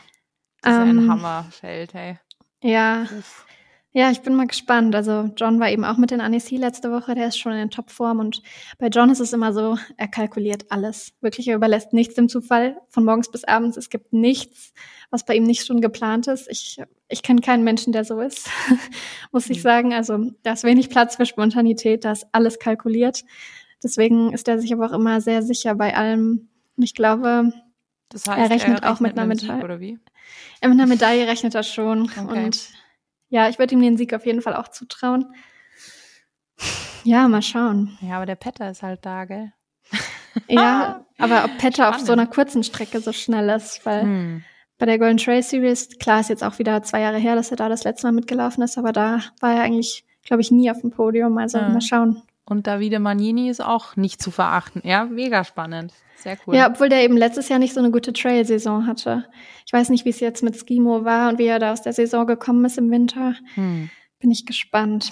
das 0.61 0.73
ist 0.73 0.79
Ähm, 0.81 0.99
ein 0.99 1.09
Hammerfeld, 1.11 1.93
hey. 1.93 2.17
Ja, 2.63 3.03
Uff. 3.03 3.45
ja, 3.91 4.09
ich 4.09 4.21
bin 4.21 4.33
mal 4.33 4.47
gespannt. 4.47 4.95
Also 4.95 5.29
John 5.35 5.59
war 5.59 5.69
eben 5.69 5.83
auch 5.85 5.97
mit 5.97 6.09
den 6.09 6.21
Annecy 6.21 6.57
letzte 6.57 6.91
Woche, 6.91 7.13
der 7.15 7.27
ist 7.27 7.37
schon 7.37 7.51
in 7.51 7.69
Topform 7.69 8.19
und 8.19 8.41
bei 8.79 8.87
John 8.87 9.09
ist 9.11 9.19
es 9.19 9.33
immer 9.33 9.53
so, 9.53 9.77
er 9.97 10.07
kalkuliert 10.07 10.65
alles. 10.71 11.13
Wirklich, 11.21 11.47
er 11.49 11.55
überlässt 11.55 11.93
nichts 11.93 12.15
dem 12.15 12.29
Zufall, 12.29 12.77
von 12.87 13.05
morgens 13.05 13.29
bis 13.29 13.43
abends. 13.43 13.77
Es 13.77 13.89
gibt 13.89 14.13
nichts, 14.13 14.73
was 15.11 15.23
bei 15.25 15.35
ihm 15.35 15.43
nicht 15.43 15.65
schon 15.67 15.81
geplant 15.81 16.27
ist. 16.27 16.47
Ich, 16.49 16.81
ich 17.09 17.21
kenne 17.23 17.41
keinen 17.41 17.63
Menschen, 17.63 17.93
der 17.93 18.05
so 18.05 18.19
ist, 18.21 18.49
muss 19.31 19.49
ich 19.49 19.57
Mhm. 19.59 19.61
sagen. 19.61 19.93
Also 19.93 20.31
da 20.43 20.53
ist 20.53 20.63
wenig 20.63 20.89
Platz 20.89 21.17
für 21.17 21.25
Spontanität, 21.25 22.05
da 22.05 22.13
ist 22.13 22.25
alles 22.31 22.57
kalkuliert. 22.57 23.23
Deswegen 23.83 24.33
ist 24.33 24.47
er 24.47 24.59
sich 24.59 24.73
aber 24.73 24.87
auch 24.87 24.93
immer 24.93 25.21
sehr 25.21 25.41
sicher 25.43 25.75
bei 25.75 25.95
allem. 25.95 26.49
Und 26.75 26.83
ich 26.83 26.93
glaube, 26.95 27.51
Das 28.09 28.25
Er 28.27 28.35
heißt, 28.37 28.51
rechnet 28.51 28.83
auch 28.85 28.99
mit 28.99 29.17
einer 29.17 29.27
Metall- 29.27 29.63
oder 29.63 29.79
wie? 29.79 29.99
er 30.61 30.69
mit 30.69 30.79
einer 30.79 30.87
Medaille 30.87 31.27
rechnet 31.27 31.55
er 31.55 31.63
schon. 31.63 32.03
Okay. 32.03 32.45
Und 32.45 32.69
ja, 33.29 33.49
ich 33.49 33.59
würde 33.59 33.73
ihm 33.75 33.81
den 33.81 33.97
Sieg 33.97 34.13
auf 34.13 34.25
jeden 34.25 34.41
Fall 34.41 34.55
auch 34.55 34.69
zutrauen. 34.69 35.25
Ja, 37.03 37.27
mal 37.27 37.41
schauen. 37.41 37.97
Ja, 38.01 38.17
aber 38.17 38.25
der 38.25 38.35
Petter 38.35 38.69
ist 38.71 38.83
halt 38.83 39.05
da, 39.05 39.25
gell? 39.25 39.53
Ja, 40.47 41.05
aber 41.17 41.45
ob 41.45 41.57
Petter 41.57 41.89
auf 41.89 41.97
so 41.99 42.05
Spannend. 42.05 42.21
einer 42.21 42.29
kurzen 42.29 42.63
Strecke 42.63 42.99
so 42.99 43.11
schnell 43.11 43.49
ist, 43.49 43.85
weil 43.85 44.01
Hm. 44.03 44.43
bei 44.77 44.85
der 44.85 44.99
Golden 44.99 45.17
Trail 45.17 45.41
Series, 45.41 45.97
klar 45.99 46.19
ist 46.19 46.29
jetzt 46.29 46.43
auch 46.43 46.59
wieder 46.59 46.83
zwei 46.83 47.01
Jahre 47.01 47.17
her, 47.17 47.35
dass 47.35 47.49
er 47.51 47.57
da 47.57 47.69
das 47.69 47.83
letzte 47.83 48.07
Mal 48.07 48.11
mitgelaufen 48.13 48.63
ist, 48.63 48.77
aber 48.77 48.91
da 48.91 49.21
war 49.39 49.53
er 49.55 49.63
eigentlich, 49.63 50.05
glaube 50.23 50.41
ich, 50.41 50.51
nie 50.51 50.69
auf 50.69 50.81
dem 50.81 50.91
Podium. 50.91 51.37
Also 51.37 51.57
Ja. 51.57 51.69
mal 51.69 51.81
schauen. 51.81 52.21
Und 52.49 52.65
Davide 52.65 52.99
Magnini 52.99 53.49
ist 53.49 53.61
auch 53.61 53.97
nicht 53.97 54.21
zu 54.21 54.31
verachten. 54.31 54.81
Ja, 54.85 55.03
mega 55.05 55.43
spannend. 55.43 55.93
Sehr 56.15 56.37
cool. 56.47 56.55
Ja, 56.55 56.69
obwohl 56.69 56.87
der 56.87 57.03
eben 57.03 57.17
letztes 57.17 57.49
Jahr 57.49 57.59
nicht 57.59 57.73
so 57.73 57.81
eine 57.81 57.91
gute 57.91 58.13
Trail-Saison 58.13 58.87
hatte. 58.87 59.25
Ich 59.65 59.73
weiß 59.73 59.89
nicht, 59.89 60.05
wie 60.05 60.09
es 60.09 60.21
jetzt 60.21 60.43
mit 60.43 60.55
Skimo 60.55 61.03
war 61.03 61.29
und 61.29 61.39
wie 61.39 61.45
er 61.45 61.59
da 61.59 61.73
aus 61.73 61.81
der 61.81 61.91
Saison 61.91 62.25
gekommen 62.25 62.63
ist 62.63 62.77
im 62.77 62.89
Winter. 62.89 63.35
Hm. 63.55 63.89
Bin 64.19 64.31
ich 64.31 64.45
gespannt. 64.45 65.11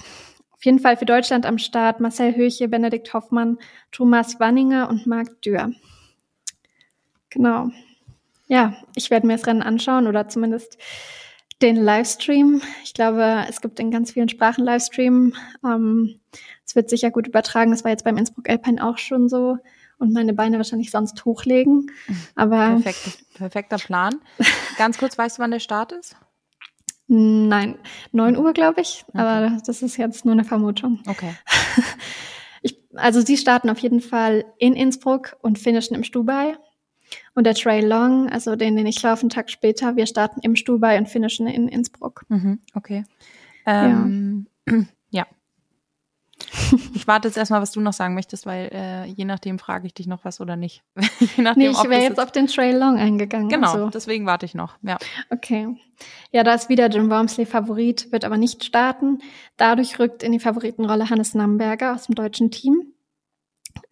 Auf 0.52 0.64
jeden 0.64 0.80
Fall 0.80 0.96
für 0.96 1.06
Deutschland 1.06 1.46
am 1.46 1.58
Start 1.58 2.00
Marcel 2.00 2.36
Höche, 2.36 2.70
Benedikt 2.70 3.14
Hoffmann, 3.14 3.60
Thomas 3.92 4.40
Wanninger 4.40 4.90
und 4.90 5.06
Marc 5.06 5.42
Dürr. 5.42 5.72
Genau. 7.30 7.70
Ja, 8.48 8.78
ich 8.96 9.12
werde 9.12 9.28
mir 9.28 9.36
das 9.36 9.46
Rennen 9.46 9.62
anschauen 9.62 10.08
oder 10.08 10.30
zumindest 10.30 10.78
den 11.62 11.78
Livestream. 11.78 12.62
Ich 12.84 12.94
glaube, 12.94 13.46
es 13.50 13.62
gibt 13.62 13.80
in 13.80 13.92
ganz 13.92 14.12
vielen 14.12 14.30
Sprachen 14.30 14.64
Livestream. 14.64 15.34
Ähm, 15.64 16.20
es 16.66 16.76
wird 16.76 16.90
sicher 16.90 17.12
gut 17.12 17.28
übertragen. 17.28 17.72
Das 17.72 17.84
war 17.84 17.92
jetzt 17.92 18.04
beim 18.04 18.18
Innsbruck 18.18 18.50
Alpine 18.50 18.86
auch 18.86 18.98
schon 18.98 19.30
so. 19.30 19.58
Und 19.98 20.12
meine 20.12 20.34
Beine 20.34 20.58
wahrscheinlich 20.58 20.92
sonst 20.92 21.24
hochlegen. 21.24 21.90
Aber 22.36 22.82
Perfekt, 22.82 23.26
perfekter 23.36 23.78
Plan. 23.78 24.16
Ganz 24.78 24.98
kurz, 24.98 25.18
weißt 25.18 25.38
du, 25.38 25.42
wann 25.42 25.52
der 25.52 25.60
Start 25.60 25.92
ist? 25.94 26.18
nein, 27.08 27.78
9 28.14 28.36
Uhr, 28.36 28.52
glaube 28.54 28.82
ich. 28.82 29.06
Aber 29.14 29.58
das 29.66 29.84
ist 29.84 29.96
jetzt 29.98 30.26
nur 30.26 30.34
eine 30.34 30.44
Vermutung. 30.44 31.02
Okay. 31.08 31.34
Ich, 32.66 32.80
also 32.96 33.22
sie 33.22 33.38
starten 33.38 33.70
auf 33.70 33.78
jeden 33.78 34.02
Fall 34.02 34.44
in 34.58 34.74
Innsbruck 34.74 35.38
und 35.44 35.60
finishen 35.60 35.96
im 35.96 36.04
Stubai. 36.04 36.58
Und 37.34 37.46
der 37.46 37.56
Trail 37.56 37.86
Long, 37.86 38.30
also 38.30 38.56
den, 38.56 38.76
den 38.76 38.88
ich 38.88 39.02
laufe, 39.02 39.22
einen 39.22 39.30
Tag 39.30 39.50
später, 39.50 39.96
wir 39.96 40.06
starten 40.06 40.40
im 40.42 40.56
Stubai 40.56 40.98
und 40.98 41.10
finishen 41.10 41.48
in 41.48 41.68
Innsbruck. 41.68 42.26
Mhm, 42.30 42.60
okay. 42.74 43.04
Ähm, 43.66 44.48
ja. 45.10 45.26
Ich 46.94 47.08
warte 47.08 47.28
jetzt 47.28 47.38
erstmal, 47.38 47.62
was 47.62 47.72
du 47.72 47.82
noch 47.82 47.94
sagen 47.94 48.14
möchtest, 48.14 48.46
weil 48.46 48.70
äh, 48.72 49.06
je 49.06 49.26
nachdem 49.26 49.60
frage 49.60 49.88
ich 49.88 49.94
dich 49.94 50.08
noch 50.08 50.26
was 50.26 50.42
oder 50.42 50.56
nicht. 50.56 50.84
je 51.36 51.44
nachdem, 51.44 51.64
Nee, 51.64 51.70
ich 51.70 51.90
wäre 51.90 52.02
jetzt 52.02 52.20
auf 52.20 52.32
den 52.32 52.48
Trail 52.48 52.76
Long 52.76 52.98
eingegangen. 52.98 53.50
Genau, 53.50 53.72
Also, 53.72 53.90
deswegen 53.90 54.26
warte 54.26 54.46
ich 54.46 54.56
noch. 54.56 54.78
Ja. 54.82 54.98
okay. 55.30 55.76
Ja, 56.32 56.44
da 56.44 56.54
ist 56.54 56.70
wieder 56.70 56.90
Jim 56.90 57.10
Wormsley 57.10 57.46
Favorit, 57.46 58.12
wird 58.12 58.26
aber 58.26 58.38
nicht 58.38 58.64
starten. 58.64 59.20
Dadurch 59.58 60.00
rückt 60.00 60.24
in 60.24 60.32
die 60.32 60.40
Favoritenrolle 60.40 61.10
Hannes 61.10 61.34
Namberger 61.36 61.94
aus 61.94 62.08
dem 62.08 62.16
deutschen 62.16 62.52
Team. 62.52 62.94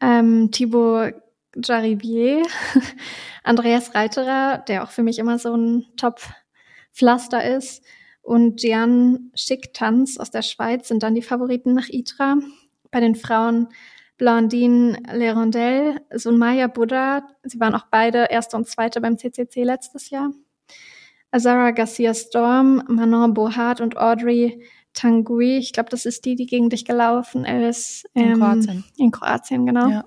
Ähm, 0.02 0.50
Thibaut 0.52 1.14
Jarivier, 1.56 2.44
Andreas 3.44 3.94
Reiterer, 3.96 4.64
der 4.68 4.84
auch 4.84 4.92
für 4.92 5.04
mich 5.04 5.20
immer 5.20 5.38
so 5.40 5.56
ein 5.56 5.86
Top-Pflaster 5.98 7.44
ist, 7.56 7.84
und 8.24 8.62
Gian 8.62 9.32
Schicktanz 9.36 10.18
aus 10.18 10.32
der 10.32 10.44
Schweiz 10.44 10.88
sind 10.88 11.04
dann 11.04 11.14
die 11.14 11.22
Favoriten 11.22 11.74
nach 11.74 11.90
Itra. 11.90 12.38
Bei 12.90 13.02
den 13.02 13.16
Frauen 13.16 13.68
Blandine 14.18 14.98
Lerondelle, 15.12 16.02
Sunmaya 16.10 16.68
Buddha, 16.68 17.28
sie 17.44 17.60
waren 17.60 17.76
auch 17.76 17.88
beide 17.92 18.28
Erste 18.30 18.56
und 18.56 18.68
Zweite 18.68 19.02
beim 19.02 19.18
CCC 19.18 19.64
letztes 19.64 20.10
Jahr. 20.10 20.32
Azara 21.32 21.72
Garcia 21.72 22.14
Storm, 22.14 22.84
Manon 22.88 23.34
Bohart 23.34 23.82
und 23.82 23.98
Audrey 23.98 24.64
Tanguy, 24.94 25.58
ich 25.58 25.74
glaube, 25.74 25.90
das 25.90 26.06
ist 26.06 26.24
die, 26.24 26.36
die 26.36 26.46
gegen 26.46 26.70
dich 26.70 26.86
gelaufen 26.86 27.44
ist. 27.44 28.06
In 28.14 28.38
Kroatien. 28.38 28.84
In 28.98 29.12
Kroatien, 29.12 29.66
genau 29.66 29.90
Ja. 29.90 30.06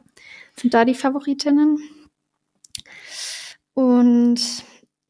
Sind 0.59 0.75
da 0.75 0.85
die 0.85 0.95
Favoritinnen. 0.95 1.79
Und 3.75 4.41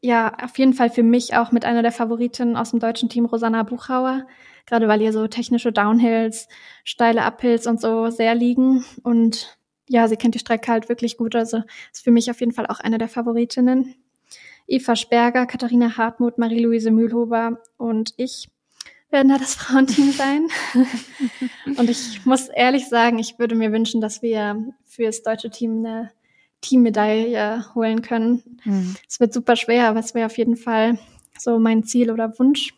ja, 0.01 0.35
auf 0.43 0.59
jeden 0.59 0.75
Fall 0.75 0.91
für 0.91 1.03
mich 1.03 1.35
auch 1.35 1.53
mit 1.53 1.65
einer 1.65 1.83
der 1.83 1.93
Favoritinnen 1.93 2.57
aus 2.57 2.71
dem 2.71 2.81
deutschen 2.81 3.09
Team, 3.09 3.25
Rosanna 3.25 3.63
Buchauer. 3.63 4.27
Gerade 4.67 4.89
weil 4.89 5.01
ihr 5.01 5.13
so 5.13 5.27
technische 5.29 5.73
Downhills, 5.73 6.49
steile 6.85 7.21
Uphills 7.27 7.67
und 7.67 7.81
so 7.81 8.11
sehr 8.11 8.35
liegen. 8.35 8.85
Und 9.03 9.57
ja, 9.89 10.09
sie 10.09 10.17
kennt 10.17 10.35
die 10.35 10.41
Strecke 10.41 10.73
halt 10.73 10.89
wirklich 10.89 11.17
gut. 11.17 11.37
Also 11.37 11.63
ist 11.93 12.03
für 12.03 12.11
mich 12.11 12.31
auf 12.31 12.41
jeden 12.41 12.53
Fall 12.53 12.67
auch 12.67 12.81
eine 12.81 12.99
der 12.99 13.09
Favoritinnen. 13.09 13.95
Eva 14.67 14.97
Sperger, 14.97 15.47
Katharina 15.47 15.97
Hartmut, 15.97 16.39
Marie-Louise 16.39 16.91
Mühlhuber 16.91 17.61
und 17.77 18.15
ich 18.17 18.49
werden 19.11 19.29
da 19.29 19.39
das 19.39 19.55
Frauenteam 19.55 20.13
sein. 20.13 20.49
und 21.77 21.89
ich 21.89 22.25
muss 22.25 22.49
ehrlich 22.49 22.89
sagen, 22.89 23.19
ich 23.19 23.39
würde 23.39 23.55
mir 23.55 23.73
wünschen, 23.73 24.01
dass 24.01 24.23
wir 24.23 24.65
für 24.85 25.05
das 25.05 25.23
deutsche 25.23 25.51
Team 25.51 25.85
eine 25.85 26.11
Teammedaille 26.61 27.65
holen 27.75 28.03
können. 28.03 28.61
Mhm. 28.65 28.97
Es 29.09 29.21
wird 29.21 29.33
super 29.33 29.57
schwer, 29.57 29.89
aber 29.89 30.01
es 30.01 30.15
wäre 30.15 30.27
auf 30.27 30.39
jeden 30.39 30.57
Fall 30.57 30.99
so 31.39 31.59
mein 31.59 31.85
Ziel 31.85 32.11
oder 32.11 32.39
Wunsch. 32.39 32.75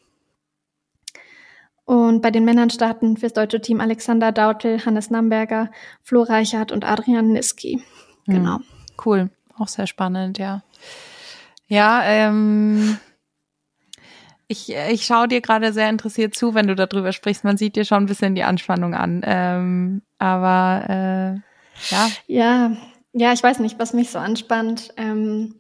Und 1.85 2.21
bei 2.21 2.31
den 2.31 2.45
Männern 2.45 2.69
starten 2.69 3.17
fürs 3.17 3.33
deutsche 3.33 3.63
Team 3.63 3.81
Alexander 3.81 4.31
Dautel, 4.31 4.85
Hannes 4.85 5.09
Namberger, 5.09 5.71
Flo 6.03 6.23
Reichert 6.23 6.71
und 6.71 6.85
Adrian 6.85 7.33
Niski. 7.33 7.83
Genau. 8.27 8.59
Mhm. 8.59 8.65
Cool. 9.03 9.31
Auch 9.57 9.69
sehr 9.69 9.87
spannend, 9.87 10.37
ja. 10.37 10.63
Ja, 11.67 12.03
ähm, 12.05 12.99
ich, 14.49 14.75
ich 14.75 15.05
schaue 15.05 15.29
dir 15.29 15.43
gerade 15.43 15.73
sehr 15.73 15.91
interessiert 15.91 16.35
zu, 16.35 16.55
wenn 16.55 16.67
du 16.67 16.75
darüber 16.75 17.13
sprichst. 17.13 17.45
Man 17.45 17.59
sieht 17.59 17.77
dir 17.77 17.85
schon 17.85 18.05
ein 18.05 18.07
bisschen 18.07 18.35
die 18.35 18.45
Anspannung 18.45 18.95
an. 18.95 19.21
Ähm, 19.25 20.03
aber 20.19 20.85
äh, 20.89 21.95
ja, 21.95 22.09
Ja, 22.27 22.77
ja, 23.13 23.33
ich 23.33 23.43
weiß 23.43 23.59
nicht, 23.61 23.79
was 23.79 23.93
mich 23.93 24.11
so 24.11 24.19
anspannt. 24.19 24.93
Ähm, 24.97 25.57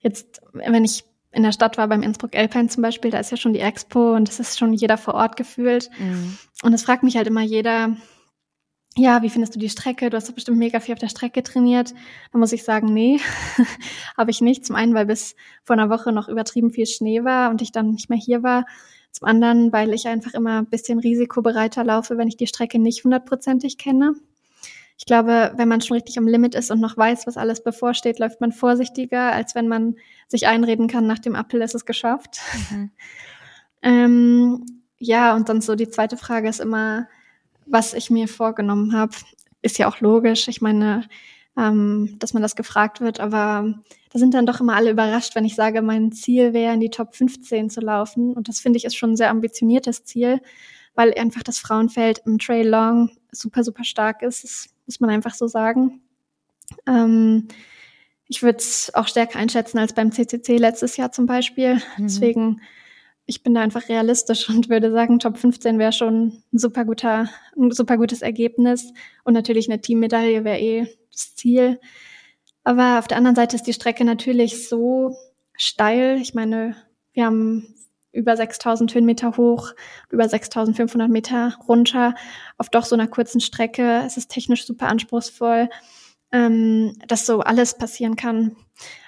jetzt, 0.00 0.42
wenn 0.52 0.84
ich 0.84 1.04
in 1.30 1.44
der 1.44 1.52
Stadt 1.52 1.78
war, 1.78 1.88
beim 1.88 2.02
Innsbruck 2.02 2.34
Alpine 2.34 2.68
zum 2.68 2.82
Beispiel, 2.82 3.10
da 3.10 3.18
ist 3.18 3.30
ja 3.30 3.36
schon 3.36 3.54
die 3.54 3.60
Expo 3.60 4.14
und 4.14 4.28
es 4.28 4.40
ist 4.40 4.58
schon 4.58 4.72
jeder 4.72 4.98
vor 4.98 5.14
Ort 5.14 5.36
gefühlt. 5.36 5.88
mhm. 5.98 6.36
Und 6.62 6.74
es 6.74 6.82
fragt 6.82 7.02
mich 7.02 7.16
halt 7.16 7.26
immer 7.26 7.42
jeder, 7.42 7.96
ja, 8.96 9.22
wie 9.22 9.30
findest 9.30 9.54
du 9.54 9.58
die 9.58 9.70
Strecke? 9.70 10.10
Du 10.10 10.16
hast 10.16 10.28
doch 10.28 10.34
bestimmt 10.34 10.58
mega 10.58 10.78
viel 10.80 10.92
auf 10.92 10.98
der 10.98 11.08
Strecke 11.08 11.42
trainiert. 11.42 11.94
Da 12.32 12.38
muss 12.38 12.52
ich 12.52 12.62
sagen, 12.62 12.92
nee, 12.92 13.20
habe 14.16 14.30
ich 14.30 14.40
nicht. 14.40 14.66
Zum 14.66 14.76
einen, 14.76 14.94
weil 14.94 15.06
bis 15.06 15.34
vor 15.64 15.74
einer 15.74 15.88
Woche 15.88 16.12
noch 16.12 16.28
übertrieben 16.28 16.70
viel 16.70 16.86
Schnee 16.86 17.24
war 17.24 17.50
und 17.50 17.62
ich 17.62 17.72
dann 17.72 17.92
nicht 17.92 18.10
mehr 18.10 18.18
hier 18.18 18.42
war. 18.42 18.66
Zum 19.10 19.28
anderen, 19.28 19.72
weil 19.72 19.94
ich 19.94 20.08
einfach 20.08 20.34
immer 20.34 20.58
ein 20.58 20.66
bisschen 20.66 20.98
risikobereiter 20.98 21.84
laufe, 21.84 22.18
wenn 22.18 22.28
ich 22.28 22.36
die 22.36 22.46
Strecke 22.46 22.78
nicht 22.78 23.04
hundertprozentig 23.04 23.78
kenne. 23.78 24.14
Ich 24.98 25.06
glaube, 25.06 25.52
wenn 25.56 25.68
man 25.68 25.80
schon 25.80 25.96
richtig 25.96 26.18
am 26.18 26.28
Limit 26.28 26.54
ist 26.54 26.70
und 26.70 26.80
noch 26.80 26.96
weiß, 26.96 27.26
was 27.26 27.36
alles 27.36 27.62
bevorsteht, 27.64 28.18
läuft 28.18 28.40
man 28.40 28.52
vorsichtiger, 28.52 29.32
als 29.32 29.54
wenn 29.54 29.68
man 29.68 29.96
sich 30.28 30.46
einreden 30.46 30.86
kann, 30.86 31.06
nach 31.06 31.18
dem 31.18 31.34
Appell 31.34 31.62
ist 31.62 31.74
es 31.74 31.86
geschafft. 31.86 32.40
Mhm. 32.70 32.90
Ähm, 33.84 34.64
ja, 35.00 35.34
und 35.34 35.48
dann 35.48 35.60
so 35.60 35.74
die 35.74 35.88
zweite 35.88 36.16
Frage 36.16 36.48
ist 36.48 36.60
immer, 36.60 37.08
was 37.66 37.94
ich 37.94 38.10
mir 38.10 38.28
vorgenommen 38.28 38.92
habe. 38.92 39.12
Ist 39.62 39.78
ja 39.78 39.88
auch 39.88 40.00
logisch. 40.00 40.48
Ich 40.48 40.60
meine, 40.60 41.04
ähm, 41.56 42.16
dass 42.18 42.32
man 42.32 42.42
das 42.42 42.56
gefragt 42.56 43.00
wird, 43.00 43.20
aber 43.20 43.74
da 44.10 44.18
sind 44.18 44.34
dann 44.34 44.46
doch 44.46 44.60
immer 44.60 44.74
alle 44.74 44.90
überrascht, 44.90 45.34
wenn 45.34 45.44
ich 45.44 45.54
sage, 45.54 45.82
mein 45.82 46.12
Ziel 46.12 46.52
wäre, 46.52 46.74
in 46.74 46.80
die 46.80 46.90
Top 46.90 47.14
15 47.14 47.70
zu 47.70 47.80
laufen. 47.80 48.34
Und 48.34 48.48
das 48.48 48.60
finde 48.60 48.76
ich 48.76 48.84
ist 48.84 48.96
schon 48.96 49.12
ein 49.12 49.16
sehr 49.16 49.30
ambitioniertes 49.30 50.04
Ziel, 50.04 50.40
weil 50.94 51.14
einfach 51.14 51.42
das 51.42 51.58
Frauenfeld 51.58 52.22
im 52.26 52.38
Trail 52.38 52.68
Long 52.68 53.10
super, 53.30 53.64
super 53.64 53.84
stark 53.84 54.22
ist. 54.22 54.44
Das 54.44 54.68
muss 54.86 55.00
man 55.00 55.10
einfach 55.10 55.34
so 55.34 55.46
sagen. 55.46 56.02
Ähm, 56.86 57.48
ich 58.28 58.42
würde 58.42 58.58
es 58.58 58.90
auch 58.94 59.08
stärker 59.08 59.38
einschätzen 59.38 59.78
als 59.78 59.94
beim 59.94 60.10
CCC 60.10 60.56
letztes 60.56 60.96
Jahr 60.96 61.12
zum 61.12 61.26
Beispiel. 61.26 61.74
Mhm. 61.74 62.02
Deswegen, 62.02 62.60
ich 63.32 63.42
bin 63.42 63.54
da 63.54 63.62
einfach 63.62 63.88
realistisch 63.88 64.50
und 64.50 64.68
würde 64.68 64.92
sagen, 64.92 65.18
Top 65.18 65.38
15 65.38 65.78
wäre 65.78 65.92
schon 65.92 66.42
ein 66.52 66.58
super 66.58 66.84
guter, 66.84 67.30
ein 67.56 67.70
super 67.70 67.96
gutes 67.96 68.20
Ergebnis. 68.20 68.92
Und 69.24 69.32
natürlich 69.32 69.70
eine 69.70 69.80
Teammedaille 69.80 70.44
wäre 70.44 70.60
eh 70.60 70.86
das 71.10 71.34
Ziel. 71.34 71.80
Aber 72.62 72.98
auf 72.98 73.08
der 73.08 73.16
anderen 73.16 73.34
Seite 73.34 73.56
ist 73.56 73.66
die 73.66 73.72
Strecke 73.72 74.04
natürlich 74.04 74.68
so 74.68 75.16
steil. 75.56 76.18
Ich 76.20 76.34
meine, 76.34 76.76
wir 77.14 77.24
haben 77.24 77.74
über 78.12 78.36
6000 78.36 78.94
Höhenmeter 78.94 79.38
hoch, 79.38 79.72
über 80.10 80.28
6500 80.28 81.08
Meter 81.08 81.56
runter 81.66 82.14
auf 82.58 82.68
doch 82.68 82.84
so 82.84 82.94
einer 82.94 83.08
kurzen 83.08 83.40
Strecke. 83.40 84.02
Es 84.04 84.18
ist 84.18 84.30
technisch 84.30 84.66
super 84.66 84.88
anspruchsvoll, 84.88 85.70
ähm, 86.32 86.98
dass 87.08 87.24
so 87.24 87.40
alles 87.40 87.78
passieren 87.78 88.16
kann. 88.16 88.56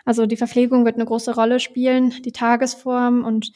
Also 0.06 0.24
die 0.24 0.38
Verpflegung 0.38 0.86
wird 0.86 0.94
eine 0.94 1.04
große 1.04 1.34
Rolle 1.34 1.60
spielen, 1.60 2.14
die 2.22 2.32
Tagesform 2.32 3.22
und 3.22 3.52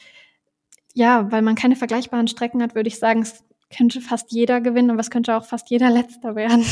ja, 0.99 1.31
weil 1.31 1.41
man 1.41 1.55
keine 1.55 1.77
vergleichbaren 1.77 2.27
Strecken 2.27 2.61
hat, 2.61 2.75
würde 2.75 2.89
ich 2.89 2.99
sagen, 2.99 3.21
es 3.21 3.45
könnte 3.75 4.01
fast 4.01 4.33
jeder 4.33 4.59
gewinnen, 4.59 4.91
aber 4.91 4.99
es 4.99 5.09
könnte 5.09 5.35
auch 5.37 5.45
fast 5.45 5.69
jeder 5.69 5.89
Letzter 5.89 6.35
werden. 6.35 6.65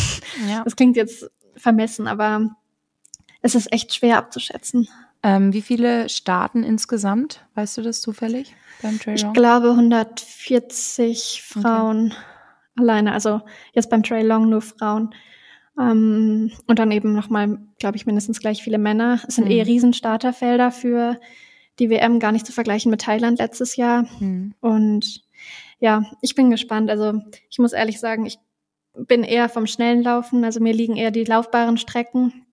Ja. 0.49 0.63
Das 0.65 0.75
klingt 0.75 0.97
jetzt 0.97 1.31
vermessen, 1.55 2.07
aber 2.07 2.51
es 3.41 3.55
ist 3.55 3.71
echt 3.71 3.95
schwer 3.95 4.17
abzuschätzen. 4.17 4.89
Ähm, 5.23 5.53
wie 5.53 5.61
viele 5.61 6.09
starten 6.09 6.63
insgesamt? 6.63 7.45
Weißt 7.55 7.77
du 7.77 7.81
das 7.81 8.01
zufällig 8.01 8.53
beim 8.81 8.99
Trail 8.99 9.19
Long? 9.19 9.31
Ich 9.31 9.33
glaube 9.33 9.69
140 9.69 11.41
Frauen 11.43 12.07
okay. 12.07 12.81
alleine. 12.81 13.13
Also 13.13 13.41
jetzt 13.71 13.89
beim 13.89 14.03
Trail 14.03 14.27
Long 14.27 14.49
nur 14.49 14.61
Frauen. 14.61 15.15
Ähm, 15.79 16.51
und 16.67 16.79
dann 16.79 16.91
eben 16.91 17.13
nochmal, 17.13 17.59
glaube 17.79 17.95
ich, 17.95 18.05
mindestens 18.05 18.41
gleich 18.41 18.61
viele 18.61 18.77
Männer. 18.77 19.21
Es 19.25 19.35
sind 19.35 19.45
mhm. 19.45 19.51
eh 19.51 19.61
Riesenstarterfelder 19.61 20.71
für 20.71 21.17
die 21.79 21.89
WM, 21.89 22.19
gar 22.19 22.31
nicht 22.31 22.45
zu 22.45 22.51
vergleichen 22.51 22.91
mit 22.91 23.01
Thailand 23.01 23.39
letztes 23.39 23.75
Jahr. 23.75 24.05
Mhm. 24.19 24.53
Und 24.61 25.23
ja, 25.79 26.03
ich 26.21 26.35
bin 26.35 26.49
gespannt. 26.49 26.89
Also 26.89 27.21
ich 27.49 27.59
muss 27.59 27.73
ehrlich 27.73 27.99
sagen, 27.99 28.25
ich 28.25 28.39
bin 28.93 29.23
eher 29.23 29.49
vom 29.49 29.67
schnellen 29.67 30.01
Laufen. 30.01 30.43
Also 30.43 30.59
mir 30.59 30.73
liegen 30.73 30.95
eher 30.95 31.11
die 31.11 31.23
laufbaren 31.23 31.77
Strecken. 31.77 32.45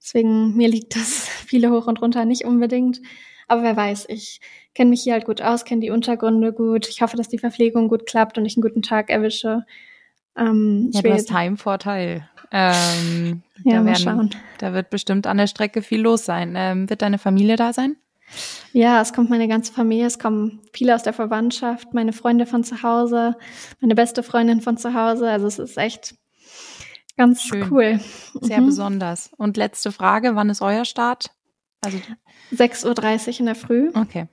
Deswegen, 0.00 0.56
mir 0.56 0.68
liegt 0.68 0.96
das 0.96 1.28
viele 1.46 1.70
hoch 1.70 1.86
und 1.86 2.00
runter 2.00 2.24
nicht 2.24 2.44
unbedingt. 2.44 3.00
Aber 3.48 3.62
wer 3.62 3.76
weiß, 3.76 4.06
ich 4.08 4.40
kenne 4.74 4.90
mich 4.90 5.02
hier 5.02 5.12
halt 5.12 5.26
gut 5.26 5.42
aus, 5.42 5.64
kenne 5.64 5.80
die 5.80 5.90
Untergründe 5.90 6.52
gut. 6.52 6.88
Ich 6.88 7.02
hoffe, 7.02 7.16
dass 7.16 7.28
die 7.28 7.38
Verpflegung 7.38 7.88
gut 7.88 8.06
klappt 8.06 8.38
und 8.38 8.46
ich 8.46 8.56
einen 8.56 8.62
guten 8.62 8.82
Tag 8.82 9.10
erwische. 9.10 9.66
Ähm, 10.36 10.90
ja, 10.92 11.02
du 11.02 11.12
hast 11.12 11.32
Heimvorteil. 11.32 12.28
Ähm, 12.50 13.42
ja, 13.64 13.82
da, 13.82 13.84
werden, 13.84 14.30
da 14.58 14.72
wird 14.72 14.90
bestimmt 14.90 15.26
an 15.26 15.38
der 15.38 15.46
Strecke 15.46 15.82
viel 15.82 16.00
los 16.00 16.24
sein. 16.24 16.54
Ähm, 16.56 16.88
wird 16.88 17.02
deine 17.02 17.18
Familie 17.18 17.56
da 17.56 17.72
sein? 17.72 17.96
Ja, 18.72 19.00
es 19.02 19.12
kommt 19.12 19.30
meine 19.30 19.48
ganze 19.48 19.72
Familie, 19.72 20.06
es 20.06 20.18
kommen 20.18 20.60
viele 20.72 20.94
aus 20.94 21.02
der 21.02 21.12
Verwandtschaft, 21.12 21.92
meine 21.92 22.12
Freunde 22.12 22.46
von 22.46 22.64
zu 22.64 22.82
Hause, 22.82 23.36
meine 23.80 23.94
beste 23.94 24.22
Freundin 24.22 24.60
von 24.60 24.76
zu 24.76 24.94
Hause. 24.94 25.28
Also 25.28 25.46
es 25.46 25.58
ist 25.58 25.76
echt 25.76 26.14
Ganz 27.16 27.42
Schön. 27.42 27.70
cool. 27.70 28.00
Sehr 28.40 28.60
mhm. 28.60 28.66
besonders. 28.66 29.30
Und 29.36 29.56
letzte 29.56 29.92
Frage, 29.92 30.34
wann 30.34 30.50
ist 30.50 30.62
euer 30.62 30.84
Start? 30.84 31.30
Also 31.80 31.98
6.30 32.52 33.28
Uhr 33.28 33.40
in 33.40 33.46
der 33.46 33.54
Früh. 33.54 33.90
Okay. 33.94 34.28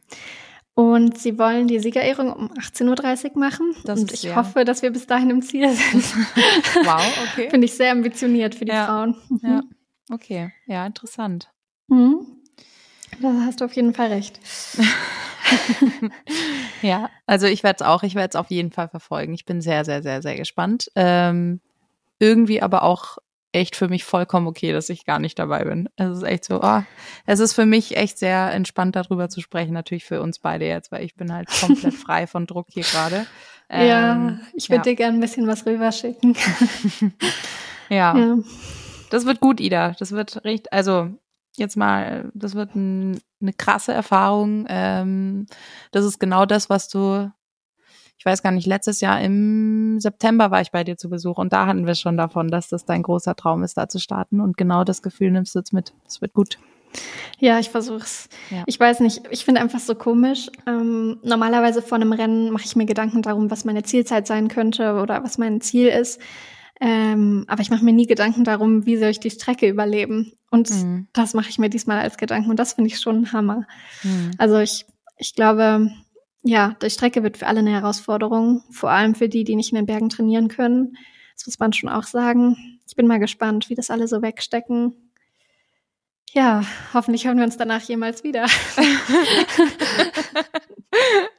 Und 0.76 1.18
sie 1.18 1.38
wollen 1.38 1.68
die 1.68 1.80
Siegerehrung 1.80 2.32
um 2.32 2.52
18.30 2.54 3.32
Uhr 3.32 3.40
machen. 3.40 3.76
Das 3.84 4.00
und 4.00 4.14
ich 4.14 4.22
sehr... 4.22 4.36
hoffe, 4.36 4.64
dass 4.64 4.82
wir 4.82 4.92
bis 4.92 5.08
dahin 5.08 5.30
im 5.30 5.42
Ziel 5.42 5.70
sind. 5.70 6.04
wow, 6.86 7.02
okay. 7.32 7.50
Finde 7.50 7.66
ich 7.66 7.74
sehr 7.74 7.92
ambitioniert 7.92 8.56
für 8.56 8.66
die 8.66 8.72
ja. 8.72 8.86
Frauen. 8.86 9.16
Mhm. 9.30 9.40
Ja, 9.44 9.62
okay. 10.12 10.54
Ja, 10.68 10.86
interessant. 10.86 11.50
Mhm. 11.88 12.38
Da 13.21 13.34
hast 13.45 13.62
du 13.62 13.65
auf 13.65 13.73
jeden 13.73 13.93
Fall 13.93 14.08
recht. 14.08 14.39
ja, 16.82 17.10
also 17.25 17.47
ich 17.47 17.63
werde 17.63 17.84
es 17.84 17.88
auch, 17.88 18.03
ich 18.03 18.15
werde 18.15 18.29
es 18.29 18.36
auf 18.36 18.49
jeden 18.49 18.71
Fall 18.71 18.88
verfolgen. 18.88 19.34
Ich 19.34 19.45
bin 19.45 19.62
sehr, 19.62 19.86
sehr, 19.86 20.01
sehr, 20.01 20.21
sehr 20.21 20.36
gespannt. 20.36 20.91
Ähm, 20.95 21.60
irgendwie 22.19 22.62
aber 22.62 22.84
auch 22.84 23.17
echt 23.51 23.75
für 23.75 23.88
mich 23.88 24.03
vollkommen 24.03 24.47
okay, 24.47 24.71
dass 24.71 24.89
ich 24.89 25.05
gar 25.05 25.19
nicht 25.19 25.39
dabei 25.39 25.63
bin. 25.63 25.89
Es 25.95 26.17
ist 26.17 26.23
echt 26.23 26.45
so, 26.45 26.62
oh, 26.62 26.82
es 27.25 27.39
ist 27.39 27.53
für 27.53 27.65
mich 27.65 27.97
echt 27.97 28.19
sehr 28.19 28.51
entspannt 28.53 28.95
darüber 28.95 29.29
zu 29.29 29.41
sprechen, 29.41 29.73
natürlich 29.73 30.05
für 30.05 30.21
uns 30.21 30.39
beide 30.39 30.65
jetzt, 30.65 30.91
weil 30.91 31.03
ich 31.03 31.15
bin 31.15 31.34
halt 31.34 31.49
komplett 31.60 31.93
frei 31.95 32.27
von 32.27 32.45
Druck 32.45 32.67
hier 32.69 32.84
gerade. 32.84 33.25
Ähm, 33.69 33.88
ja, 33.88 34.39
ich 34.53 34.69
würde 34.69 34.77
ja. 34.77 34.84
dir 34.84 34.95
gerne 34.95 35.17
ein 35.17 35.21
bisschen 35.21 35.47
was 35.47 35.65
rüberschicken. 35.65 36.36
ja. 37.89 38.17
ja. 38.17 38.38
Das 39.10 39.25
wird 39.25 39.39
gut, 39.39 39.60
Ida. 39.60 39.95
Das 39.97 40.12
wird 40.12 40.43
richtig, 40.43 40.71
also 40.71 41.10
jetzt 41.60 41.78
mal, 41.78 42.32
das 42.34 42.56
wird 42.56 42.76
ein, 42.76 43.19
eine 43.41 43.54
krasse 43.54 43.93
Erfahrung. 43.93 44.65
Ähm, 44.69 45.45
das 45.91 46.06
ist 46.06 46.19
genau 46.19 46.45
das, 46.45 46.69
was 46.69 46.89
du 46.89 47.30
ich 48.19 48.26
weiß 48.26 48.43
gar 48.43 48.52
nicht, 48.52 48.67
letztes 48.67 49.00
Jahr 49.00 49.22
im 49.22 49.98
September 50.02 50.52
war 50.52 50.60
ich 50.60 50.72
bei 50.72 50.84
dir 50.84 50.98
zu 50.98 51.10
Besuch 51.10 51.38
und 51.38 51.54
da 51.54 51.67
hatten 51.67 51.88
wir 51.88 51.95
schon 51.95 52.17
davon, 52.17 52.50
dass 52.50 52.67
das 52.67 52.84
dein 52.84 53.02
großer 53.02 53.34
Traum 53.34 53.63
ist, 53.63 53.78
da 53.78 53.88
zu 53.88 53.98
starten. 53.98 54.41
Und 54.41 54.58
genau 54.58 54.84
das 54.84 55.02
Gefühl 55.02 55.32
nimmst 55.32 55.56
du 55.56 55.60
jetzt 55.60 55.72
mit. 55.72 55.93
Es 56.06 56.19
wird 56.19 56.34
gut. 56.34 56.60
Ja, 57.39 57.60
ich 57.60 57.69
versuch's. 57.69 58.28
Ja. 58.50 58.63
Ich 58.65 58.78
weiß 58.78 59.00
nicht, 59.00 59.22
ich 59.30 59.45
finde 59.45 59.62
einfach 59.62 59.80
so 59.80 59.95
komisch. 59.95 60.50
Ähm, 60.67 61.19
normalerweise 61.24 61.82
vor 61.82 61.95
einem 61.95 62.12
Rennen 62.12 62.52
mache 62.52 62.65
ich 62.65 62.76
mir 62.76 62.86
Gedanken 62.86 63.22
darum, 63.22 63.50
was 63.50 63.63
meine 63.63 63.84
Zielzeit 63.84 64.28
sein 64.28 64.50
könnte 64.50 65.00
oder 65.02 65.24
was 65.24 65.38
mein 65.38 65.62
Ziel 65.62 65.88
ist. 65.88 66.19
Ähm, 66.80 67.46
aber 67.48 67.62
ich 67.62 67.70
mache 67.70 67.84
mir 67.84 67.92
nie 67.92 68.08
Gedanken 68.08 68.44
darum, 68.44 68.86
wie 68.86 68.98
soll 68.98 69.10
ich 69.10 69.20
die 69.20 69.32
Strecke 69.32 69.68
überleben. 69.68 70.34
Und 70.50 70.70
mhm. 70.70 71.08
das 71.13 71.34
mache 71.34 71.50
ich 71.50 71.60
mir 71.60 71.70
diesmal 71.70 72.00
als 72.00 72.18
Gedanken 72.18 72.50
und 72.50 72.58
das 72.58 72.74
finde 72.74 72.89
ich 72.89 73.00
schon 73.00 73.24
ein 73.24 73.34
Hammer. 73.34 73.68
Mhm. 74.04 74.32
Also 74.38 74.60
ich, 74.60 74.86
ich 75.18 75.36
glaube, 75.36 75.92
ja, 76.44 76.76
die 76.82 76.89
Strecke 76.89 77.22
wird 77.22 77.38
für 77.38 77.48
alle 77.48 77.60
eine 77.60 77.72
Herausforderung, 77.72 78.63
vor 78.72 78.92
allem 78.92 79.13
für 79.13 79.28
die, 79.28 79.44
die 79.44 79.56
nicht 79.56 79.72
in 79.72 79.76
den 79.76 79.86
Bergen 79.86 80.10
trainieren 80.10 80.48
können. 80.48 80.96
Das 81.36 81.46
muss 81.46 81.60
man 81.60 81.74
schon 81.74 81.89
auch 81.89 82.04
sagen. 82.04 82.80
Ich 82.88 82.96
bin 82.96 83.08
mal 83.08 83.20
gespannt, 83.20 83.70
wie 83.70 83.76
das 83.76 83.92
alle 83.92 84.08
so 84.08 84.22
wegstecken. 84.22 85.09
Ja, 86.34 86.63
hoffentlich 86.94 87.26
hören 87.26 87.38
wir 87.38 87.46
uns 87.46 87.58
danach 87.58 87.82
jemals 87.82 88.24
wieder. 88.24 88.46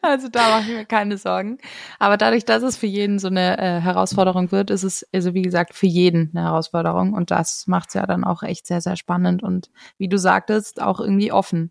also 0.03 0.29
da 0.29 0.50
mache 0.50 0.70
ich 0.70 0.76
mir 0.76 0.85
keine 0.85 1.16
Sorgen. 1.16 1.59
Aber 1.98 2.16
dadurch, 2.16 2.44
dass 2.44 2.62
es 2.62 2.76
für 2.76 2.87
jeden 2.87 3.18
so 3.20 3.29
eine 3.29 3.59
äh, 3.59 3.81
Herausforderung 3.81 4.50
wird, 4.50 4.70
ist 4.70 4.83
es, 4.83 5.07
also 5.12 5.33
wie 5.35 5.42
gesagt, 5.42 5.74
für 5.74 5.87
jeden 5.87 6.31
eine 6.35 6.46
Herausforderung. 6.46 7.12
Und 7.12 7.31
das 7.31 7.66
macht 7.68 7.90
es 7.90 7.94
ja 7.94 8.07
dann 8.07 8.24
auch 8.24 8.42
echt 8.42 8.66
sehr, 8.66 8.81
sehr 8.81 8.96
spannend 8.96 9.42
und 9.42 9.70
wie 9.96 10.09
du 10.09 10.18
sagtest, 10.18 10.83
auch 10.83 10.98
irgendwie 11.00 11.31
offen. 11.31 11.70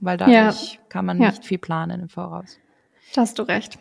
Weil 0.00 0.16
dadurch 0.16 0.72
ja. 0.74 0.80
kann 0.88 1.06
man 1.06 1.18
nicht 1.18 1.36
ja. 1.36 1.42
viel 1.42 1.58
planen 1.58 2.00
im 2.00 2.08
Voraus. 2.08 2.58
Da 3.14 3.22
hast 3.22 3.38
du 3.38 3.44
recht. 3.44 3.78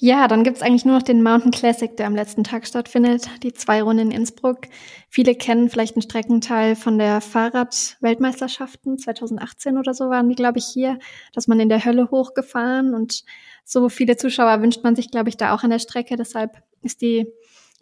Ja, 0.00 0.28
dann 0.28 0.44
gibt's 0.44 0.62
eigentlich 0.62 0.84
nur 0.84 0.94
noch 0.94 1.02
den 1.02 1.24
Mountain 1.24 1.50
Classic, 1.50 1.96
der 1.96 2.06
am 2.06 2.14
letzten 2.14 2.44
Tag 2.44 2.68
stattfindet, 2.68 3.28
die 3.42 3.52
zwei 3.52 3.82
Runden 3.82 4.10
in 4.10 4.10
Innsbruck. 4.12 4.68
Viele 5.08 5.34
kennen 5.34 5.68
vielleicht 5.68 5.96
einen 5.96 6.02
Streckenteil 6.02 6.76
von 6.76 6.98
der 6.98 7.20
Fahrrad-Weltmeisterschaften 7.20 8.96
2018 8.96 9.76
oder 9.76 9.94
so 9.94 10.08
waren 10.08 10.28
die, 10.28 10.36
glaube 10.36 10.58
ich, 10.58 10.66
hier, 10.66 11.00
dass 11.32 11.48
man 11.48 11.58
in 11.58 11.68
der 11.68 11.84
Hölle 11.84 12.12
hochgefahren 12.12 12.94
und 12.94 13.24
so 13.64 13.88
viele 13.88 14.16
Zuschauer 14.16 14.62
wünscht 14.62 14.84
man 14.84 14.94
sich, 14.94 15.10
glaube 15.10 15.30
ich, 15.30 15.36
da 15.36 15.52
auch 15.52 15.64
an 15.64 15.70
der 15.70 15.80
Strecke. 15.80 16.14
Deshalb 16.14 16.62
ist 16.82 17.02
die 17.02 17.26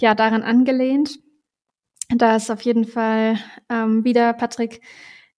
ja 0.01 0.15
daran 0.15 0.43
angelehnt. 0.43 1.19
Da 2.09 2.37
ist 2.37 2.51
auf 2.51 2.63
jeden 2.63 2.87
Fall 2.87 3.39
ähm, 3.69 4.05
wieder 4.05 4.33
Patrick 4.33 4.81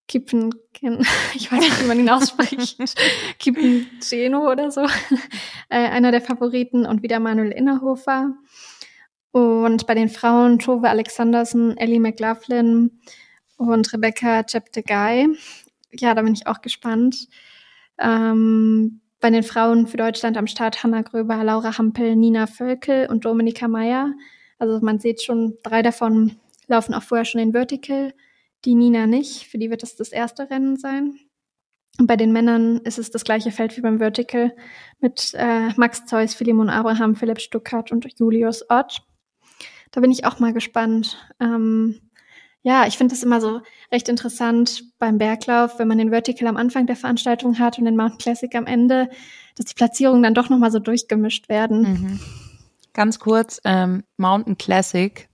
Kippen, 0.09 0.55
ich 1.35 1.53
weiß 1.53 1.61
nicht, 1.61 1.83
wie 1.83 1.87
man 1.87 2.01
ihn 2.01 2.09
ausspricht, 2.09 2.79
Kippen 3.39 3.87
Geno 4.01 4.51
oder 4.51 4.71
so, 4.71 4.83
äh, 5.69 5.77
einer 5.77 6.11
der 6.11 6.23
Favoriten 6.23 6.87
und 6.87 7.03
wieder 7.03 7.21
Manuel 7.21 7.53
Innerhofer. 7.53 8.33
Und 9.31 9.87
bei 9.87 9.95
den 9.95 10.09
Frauen 10.09 10.59
Tove 10.59 10.89
Alexandersen, 10.89 11.77
Ellie 11.77 12.01
McLaughlin 12.01 12.99
und 13.59 13.93
Rebecca 13.93 14.43
Cheptegei. 14.43 15.27
Ja, 15.93 16.15
da 16.15 16.23
bin 16.23 16.33
ich 16.33 16.47
auch 16.47 16.63
gespannt. 16.63 17.29
Ähm, 17.99 19.03
bei 19.21 19.31
den 19.31 19.43
Frauen 19.43 19.87
für 19.87 19.99
Deutschland 19.99 20.37
am 20.39 20.47
Start 20.47 20.83
Hanna 20.83 21.03
Gröber, 21.03 21.45
Laura 21.45 21.77
Hampel, 21.77 22.17
Nina 22.17 22.47
Völkel 22.47 23.09
und 23.11 23.25
Dominika 23.25 23.69
Meyer. 23.69 24.15
Also 24.59 24.81
man 24.81 24.99
sieht 24.99 25.23
schon, 25.23 25.59
drei 25.63 25.83
davon 25.83 26.37
laufen 26.67 26.95
auch 26.95 27.03
vorher 27.03 27.25
schon 27.25 27.41
in 27.41 27.53
Vertical 27.53 28.15
die 28.65 28.75
Nina 28.75 29.07
nicht, 29.07 29.47
für 29.49 29.59
die 29.59 29.71
wird 29.71 29.83
es 29.83 29.97
das 29.97 30.11
erste 30.11 30.51
Rennen 30.51 30.77
sein. 30.77 31.19
Und 31.99 32.07
bei 32.07 32.17
den 32.17 32.33
Männern 32.33 32.79
ist 32.79 32.99
es 32.99 33.11
das 33.11 33.25
gleiche 33.25 33.51
Feld 33.51 33.77
wie 33.77 33.81
beim 33.81 33.99
Vertical 33.99 34.55
mit 35.01 35.33
äh, 35.35 35.71
Max 35.77 36.07
Zeus, 36.07 36.35
Philemon 36.35 36.71
Abraham, 36.71 37.17
Philipp 37.17 37.41
Stuckert 37.41 37.91
und 37.91 38.07
Julius 38.19 38.65
Ott. 38.71 39.03
Da 39.91 40.01
bin 40.01 40.13
ich 40.13 40.25
auch 40.25 40.39
mal 40.39 40.53
gespannt. 40.53 41.19
Ähm, 41.41 42.01
ja, 42.63 42.87
ich 42.87 42.99
finde 42.99 43.15
es 43.15 43.23
immer 43.23 43.41
so 43.41 43.63
recht 43.91 44.09
interessant 44.09 44.85
beim 44.99 45.19
Berglauf, 45.19 45.79
wenn 45.79 45.89
man 45.89 45.99
den 45.99 46.11
Vertical 46.11 46.49
am 46.49 46.57
Anfang 46.57 46.87
der 46.87 46.97
Veranstaltung 46.97 47.59
hat 47.59 47.79
und 47.79 47.85
den 47.85 47.97
Mountain 47.97 48.19
Classic 48.19 48.55
am 48.55 48.67
Ende, 48.67 49.09
dass 49.57 49.67
die 49.67 49.75
Platzierungen 49.75 50.23
dann 50.23 50.35
doch 50.35 50.51
nochmal 50.51 50.71
so 50.71 50.79
durchgemischt 50.79 51.49
werden. 51.49 51.83
Mhm. 51.83 52.21
Ganz 52.93 53.19
kurz, 53.19 53.61
ähm, 53.65 54.05
Mountain 54.17 54.59
Classic 54.59 55.29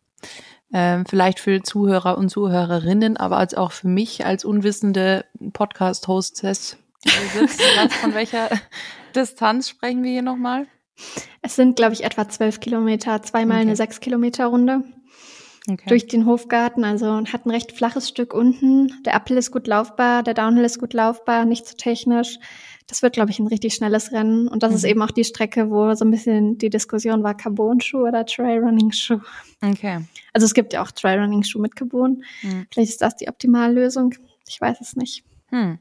ähm, 0.77 1.07
vielleicht 1.07 1.39
für 1.39 1.63
Zuhörer 1.63 2.19
und 2.19 2.31
Zuhörerinnen, 2.31 3.17
aber 3.17 3.37
als 3.39 3.55
auch 3.55 3.71
für 3.71 3.87
mich 3.87 4.27
als 4.27 4.45
unwissende 4.45 5.25
Podcast-Hostess, 5.53 6.77
von 8.01 8.15
welcher 8.15 8.51
Distanz 9.15 9.69
sprechen 9.69 10.03
wir 10.03 10.11
hier 10.11 10.23
nochmal? 10.23 10.67
Es 11.43 11.55
sind, 11.55 11.77
glaube 11.77 11.93
ich, 11.93 12.03
etwa 12.03 12.29
zwölf 12.29 12.59
Kilometer, 12.59 13.23
zweimal 13.23 13.59
okay. 13.59 13.67
eine 13.69 13.77
sechs 13.77 14.01
Kilometer 14.01 14.47
Runde. 14.47 14.83
Okay. 15.71 15.85
Durch 15.87 16.09
den 16.09 16.27
Hofgarten, 16.27 16.85
also 16.85 17.23
hat 17.33 17.47
ein 17.47 17.51
recht 17.51 17.73
flaches 17.73 18.09
Stück 18.09 18.35
unten. 18.35 18.93
Der 19.05 19.15
Uphill 19.15 19.37
ist 19.37 19.53
gut 19.53 19.69
laufbar, 19.69 20.25
der 20.25 20.35
Downhill 20.35 20.65
ist 20.65 20.81
gut 20.81 20.93
laufbar, 20.93 21.45
nicht 21.45 21.67
zu 21.67 21.77
technisch. 21.77 22.39
Das 22.87 23.03
wird, 23.03 23.15
glaube 23.15 23.31
ich, 23.31 23.39
ein 23.39 23.47
richtig 23.47 23.75
schnelles 23.75 24.13
Rennen. 24.13 24.47
Und 24.47 24.63
das 24.63 24.71
mhm. 24.71 24.77
ist 24.77 24.85
eben 24.85 25.03
auch 25.03 25.11
die 25.11 25.25
Strecke, 25.25 25.71
wo 25.71 25.95
so 25.95 26.05
ein 26.05 26.11
bisschen 26.11 26.59
die 26.59 26.71
Diskussion 26.71 27.23
war, 27.23 27.35
Carbon-Schuh 27.35 28.07
oder 28.07 28.27
Trailrunning-Schuh. 28.27 29.21
Okay. 29.63 30.01
Also 30.33 30.45
es 30.45 30.55
gibt 30.55 30.73
ja 30.75 30.83
auch 30.83 30.91
Trailrunning-Schuh 30.91 31.61
mit 31.61 31.77
Carbon. 31.77 32.23
Mhm. 32.43 32.67
Vielleicht 32.71 32.91
ist 32.91 33.03
das 33.03 33.17
die 33.17 33.29
Optimallösung. 33.29 34.15
Ich 34.47 34.61
weiß 34.61 34.81
es 34.81 34.97
nicht. 34.97 35.25
Hm. 35.49 35.79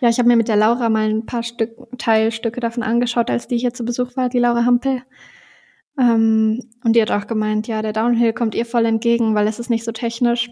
Ja, 0.00 0.08
ich 0.08 0.18
habe 0.18 0.28
mir 0.28 0.36
mit 0.36 0.48
der 0.48 0.56
Laura 0.56 0.88
mal 0.88 1.08
ein 1.08 1.26
paar 1.26 1.44
Stück, 1.44 1.76
Teilstücke 1.96 2.60
davon 2.60 2.82
angeschaut, 2.82 3.30
als 3.30 3.46
die 3.46 3.56
hier 3.56 3.72
zu 3.72 3.84
Besuch 3.84 4.16
war, 4.16 4.28
die 4.28 4.40
Laura 4.40 4.64
Hampel. 4.64 5.02
Ähm, 5.98 6.60
und 6.82 6.96
die 6.96 7.02
hat 7.02 7.10
auch 7.10 7.26
gemeint, 7.26 7.68
ja, 7.68 7.82
der 7.82 7.92
Downhill 7.92 8.32
kommt 8.32 8.54
ihr 8.54 8.66
voll 8.66 8.84
entgegen, 8.84 9.34
weil 9.34 9.46
es 9.46 9.58
ist 9.58 9.70
nicht 9.70 9.84
so 9.84 9.92
technisch. 9.92 10.50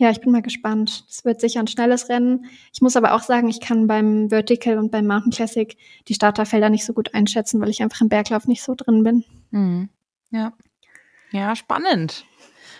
Ja, 0.00 0.10
ich 0.10 0.22
bin 0.22 0.32
mal 0.32 0.40
gespannt. 0.40 1.04
Es 1.10 1.26
wird 1.26 1.42
sicher 1.42 1.60
ein 1.60 1.66
schnelles 1.66 2.08
Rennen. 2.08 2.46
Ich 2.72 2.80
muss 2.80 2.96
aber 2.96 3.12
auch 3.12 3.20
sagen, 3.20 3.50
ich 3.50 3.60
kann 3.60 3.86
beim 3.86 4.30
Vertical 4.30 4.78
und 4.78 4.90
beim 4.90 5.06
Mountain 5.06 5.30
Classic 5.30 5.76
die 6.08 6.14
Starterfelder 6.14 6.70
nicht 6.70 6.86
so 6.86 6.94
gut 6.94 7.12
einschätzen, 7.12 7.60
weil 7.60 7.68
ich 7.68 7.82
einfach 7.82 8.00
im 8.00 8.08
Berglauf 8.08 8.48
nicht 8.48 8.62
so 8.62 8.74
drin 8.74 9.02
bin. 9.02 9.24
Mhm. 9.50 9.90
Ja. 10.30 10.54
Ja, 11.32 11.54
spannend. 11.54 12.24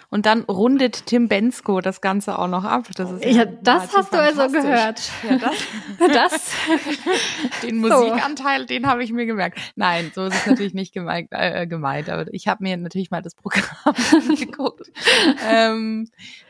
Und 0.09 0.25
dann 0.25 0.45
rundet 0.45 1.05
Tim 1.05 1.29
Bensko 1.29 1.83
das 1.83 2.01
Ganze 2.01 2.39
auch 2.39 2.49
noch 2.49 2.65
ab. 2.65 2.89
Das 2.97 3.11
ist 3.13 3.23
ja, 3.27 3.45
das 3.45 3.95
hast 3.95 4.15
du 4.15 4.19
also 4.19 4.49
gehört. 4.49 5.13
Ja, 5.29 5.37
das. 5.37 5.57
das. 5.99 6.53
den 7.63 7.77
Musikanteil, 7.77 8.65
den 8.65 8.87
habe 8.87 9.05
ich 9.05 9.13
mir 9.13 9.27
gemerkt. 9.27 9.61
Nein, 9.77 10.11
so 10.15 10.25
ist 10.25 10.37
es 10.37 10.47
natürlich 10.47 10.73
nicht 10.73 10.95
gemeint, 10.95 11.29
äh, 11.33 11.67
gemeint 11.67 12.09
aber 12.09 12.33
ich 12.33 12.49
habe 12.49 12.63
mir 12.63 12.79
natürlich 12.79 13.11
mal 13.11 13.21
das 13.21 13.35
Programm 13.35 13.95
angeguckt. 14.15 14.91
ähm, 15.47 16.09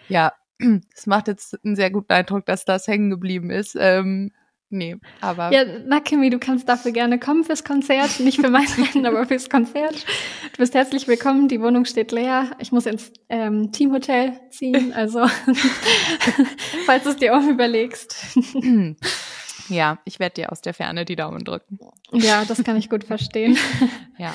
ja, 0.09 0.33
es 0.95 1.07
macht 1.07 1.29
jetzt 1.29 1.59
einen 1.65 1.77
sehr 1.77 1.91
guten 1.91 2.13
Eindruck, 2.13 2.47
dass 2.47 2.65
das 2.65 2.87
hängen 2.87 3.11
geblieben 3.11 3.51
ist. 3.51 3.77
Ähm, 3.79 4.31
Nee, 4.73 4.97
aber. 5.21 5.53
Ja, 5.53 5.65
na 5.85 5.99
Kimi, 5.99 6.31
du 6.31 6.39
kannst 6.39 6.69
dafür 6.69 6.93
gerne 6.93 7.19
kommen 7.19 7.43
fürs 7.43 7.65
Konzert. 7.65 8.21
Nicht 8.21 8.41
für 8.41 8.51
mein 8.51 8.67
Rennen, 8.95 9.05
aber 9.05 9.27
fürs 9.27 9.51
Konzert. 9.51 10.07
Du 10.53 10.59
bist 10.59 10.75
herzlich 10.75 11.09
willkommen. 11.09 11.49
Die 11.49 11.61
Wohnung 11.61 11.85
steht 11.85 12.13
leer. 12.13 12.53
Ich 12.61 12.71
muss 12.71 12.87
ins 12.87 13.13
ähm, 13.29 13.73
Teamhotel 13.73 14.39
ziehen. 14.51 14.93
Also, 15.01 15.27
falls 16.87 17.05
du 17.05 17.11
es 17.11 17.17
dir 17.17 17.37
auch 17.37 17.47
überlegst. 17.47 18.17
Ja, 19.69 20.01
ich 20.05 20.19
werde 20.19 20.35
dir 20.35 20.51
aus 20.51 20.63
der 20.63 20.75
Ferne 20.75 21.05
die 21.05 21.15
Daumen 21.15 21.45
drücken. 21.45 21.79
Ja, 22.11 22.45
das 22.45 22.65
kann 22.65 22.77
ich 22.77 22.91
gut 22.91 23.05
verstehen. 23.05 23.57
Ja. 24.19 24.35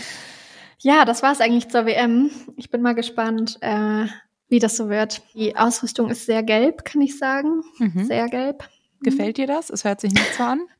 Ja, 0.79 1.03
das 1.03 1.23
war 1.23 1.33
es 1.33 1.41
eigentlich 1.41 1.67
zur 1.67 1.85
WM. 1.85 2.31
Ich 2.55 2.69
bin 2.69 2.81
mal 2.81 2.95
gespannt, 2.95 3.57
äh, 3.59 4.05
wie 4.47 4.59
das 4.59 4.77
so 4.77 4.89
wird. 4.89 5.21
Die 5.33 5.55
Ausrüstung 5.55 6.09
ist 6.09 6.25
sehr 6.25 6.43
gelb, 6.43 6.85
kann 6.85 7.01
ich 7.01 7.17
sagen. 7.17 7.63
Mhm. 7.79 8.05
Sehr 8.05 8.27
gelb. 8.29 8.67
Gefällt 9.01 9.37
dir 9.37 9.47
das? 9.47 9.69
Es 9.69 9.83
hört 9.83 10.01
sich 10.01 10.13
nicht 10.13 10.33
so 10.35 10.43
an. 10.43 10.61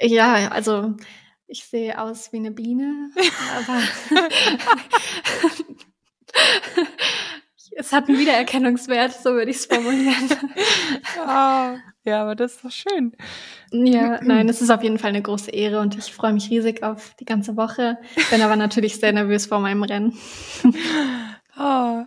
Ja, 0.00 0.48
also 0.48 0.94
ich 1.46 1.64
sehe 1.64 2.00
aus 2.00 2.32
wie 2.32 2.38
eine 2.38 2.50
Biene, 2.50 3.10
aber 3.56 3.80
es 7.76 7.92
hat 7.92 8.08
einen 8.08 8.18
Wiedererkennungswert, 8.18 9.12
so 9.12 9.34
würde 9.34 9.50
ich 9.50 9.58
es 9.58 9.66
formulieren. 9.66 10.28
Oh, 11.18 11.78
ja, 12.04 12.22
aber 12.22 12.34
das 12.34 12.56
ist 12.56 12.64
doch 12.64 12.70
schön. 12.70 13.12
Ja, 13.70 14.20
nein, 14.22 14.48
es 14.48 14.62
ist 14.62 14.70
auf 14.70 14.82
jeden 14.82 14.98
Fall 14.98 15.10
eine 15.10 15.22
große 15.22 15.50
Ehre 15.50 15.80
und 15.80 15.96
ich 15.96 16.12
freue 16.12 16.32
mich 16.32 16.50
riesig 16.50 16.82
auf 16.82 17.14
die 17.20 17.24
ganze 17.24 17.56
Woche. 17.56 17.98
Bin 18.30 18.42
aber 18.42 18.56
natürlich 18.56 18.96
sehr 18.96 19.12
nervös 19.12 19.46
vor 19.46 19.60
meinem 19.60 19.82
Rennen. 19.82 20.18
Oh, 21.58 22.04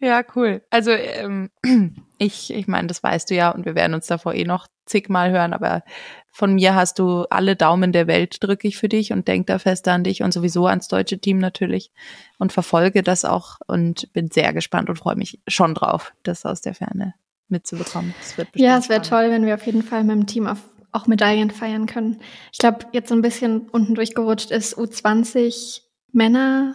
ja, 0.00 0.22
cool. 0.34 0.62
Also 0.70 0.90
ähm, 0.90 1.50
ich, 2.18 2.52
ich 2.52 2.66
meine, 2.66 2.88
das 2.88 3.02
weißt 3.02 3.30
du 3.30 3.34
ja 3.34 3.50
und 3.50 3.66
wir 3.66 3.74
werden 3.74 3.94
uns 3.94 4.06
davor 4.06 4.34
eh 4.34 4.44
noch 4.44 4.66
zigmal 4.86 5.30
hören, 5.30 5.52
aber 5.52 5.84
von 6.32 6.54
mir 6.54 6.74
hast 6.74 6.98
du 6.98 7.24
alle 7.30 7.54
Daumen 7.54 7.92
der 7.92 8.06
Welt, 8.06 8.42
drücke 8.42 8.66
ich 8.66 8.78
für 8.78 8.88
dich 8.88 9.12
und 9.12 9.28
denk 9.28 9.46
da 9.46 9.58
fest 9.58 9.86
an 9.88 10.04
dich 10.04 10.22
und 10.22 10.32
sowieso 10.32 10.66
ans 10.66 10.88
deutsche 10.88 11.18
Team 11.18 11.38
natürlich 11.38 11.92
und 12.38 12.52
verfolge 12.52 13.02
das 13.02 13.24
auch 13.24 13.58
und 13.66 14.12
bin 14.12 14.30
sehr 14.30 14.52
gespannt 14.52 14.88
und 14.88 14.96
freue 14.96 15.16
mich 15.16 15.40
schon 15.46 15.74
drauf, 15.74 16.12
das 16.22 16.44
aus 16.46 16.60
der 16.60 16.74
Ferne 16.74 17.14
mitzubekommen. 17.48 18.14
ja, 18.54 18.78
es 18.78 18.88
wäre 18.88 19.02
toll, 19.02 19.30
wenn 19.30 19.44
wir 19.44 19.54
auf 19.54 19.66
jeden 19.66 19.82
Fall 19.82 20.04
mit 20.04 20.16
dem 20.16 20.26
Team 20.26 20.46
auf, 20.46 20.58
auch 20.92 21.06
Medaillen 21.06 21.50
feiern 21.50 21.86
können. 21.86 22.20
Ich 22.52 22.58
glaube, 22.58 22.86
jetzt 22.92 23.08
so 23.08 23.14
ein 23.14 23.22
bisschen 23.22 23.68
unten 23.70 23.94
durchgerutscht 23.94 24.50
ist 24.50 24.76
U20 24.78 25.82
Männer 26.12 26.74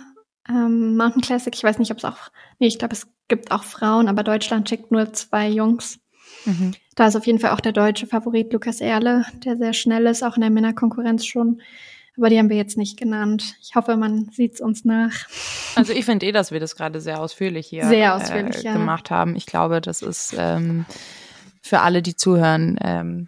ähm, 0.49 0.97
Mountain 0.97 1.21
Classic. 1.21 1.53
Ich 1.53 1.63
weiß 1.63 1.79
nicht, 1.79 1.91
ob 1.91 1.97
es 1.97 2.05
auch, 2.05 2.17
nee, 2.59 2.67
ich 2.67 2.79
glaube, 2.79 2.93
es 2.93 3.07
gibt 3.27 3.51
auch 3.51 3.63
Frauen, 3.63 4.07
aber 4.07 4.23
Deutschland 4.23 4.69
schickt 4.69 4.91
nur 4.91 5.13
zwei 5.13 5.49
Jungs. 5.49 5.99
Mhm. 6.45 6.73
Da 6.95 7.07
ist 7.07 7.15
auf 7.15 7.25
jeden 7.25 7.39
Fall 7.39 7.51
auch 7.51 7.59
der 7.59 7.71
deutsche 7.71 8.07
Favorit 8.07 8.53
Lukas 8.53 8.81
Erle, 8.81 9.25
der 9.43 9.57
sehr 9.57 9.73
schnell 9.73 10.05
ist, 10.05 10.23
auch 10.23 10.35
in 10.35 10.41
der 10.41 10.49
Männerkonkurrenz 10.49 11.25
schon. 11.25 11.61
Aber 12.17 12.29
die 12.29 12.39
haben 12.39 12.49
wir 12.49 12.55
jetzt 12.55 12.77
nicht 12.77 12.97
genannt. 12.97 13.55
Ich 13.61 13.75
hoffe, 13.75 13.97
man 13.97 14.29
sieht 14.31 14.53
es 14.53 14.61
uns 14.61 14.85
nach. 14.85 15.27
Also 15.75 15.91
ich 15.91 16.05
finde 16.05 16.25
eh, 16.25 16.31
dass 16.31 16.51
wir 16.51 16.61
das 16.61 16.75
gerade 16.77 17.01
sehr 17.01 17.19
ausführlich 17.19 17.67
hier 17.67 17.85
sehr 17.85 18.15
ausführlich, 18.15 18.65
äh, 18.65 18.71
gemacht 18.71 19.09
ja. 19.09 19.17
haben. 19.17 19.35
Ich 19.35 19.45
glaube, 19.45 19.81
das 19.81 20.01
ist 20.01 20.33
ähm, 20.37 20.85
für 21.61 21.81
alle, 21.81 22.01
die 22.01 22.15
zuhören, 22.15 22.77
ähm, 22.81 23.27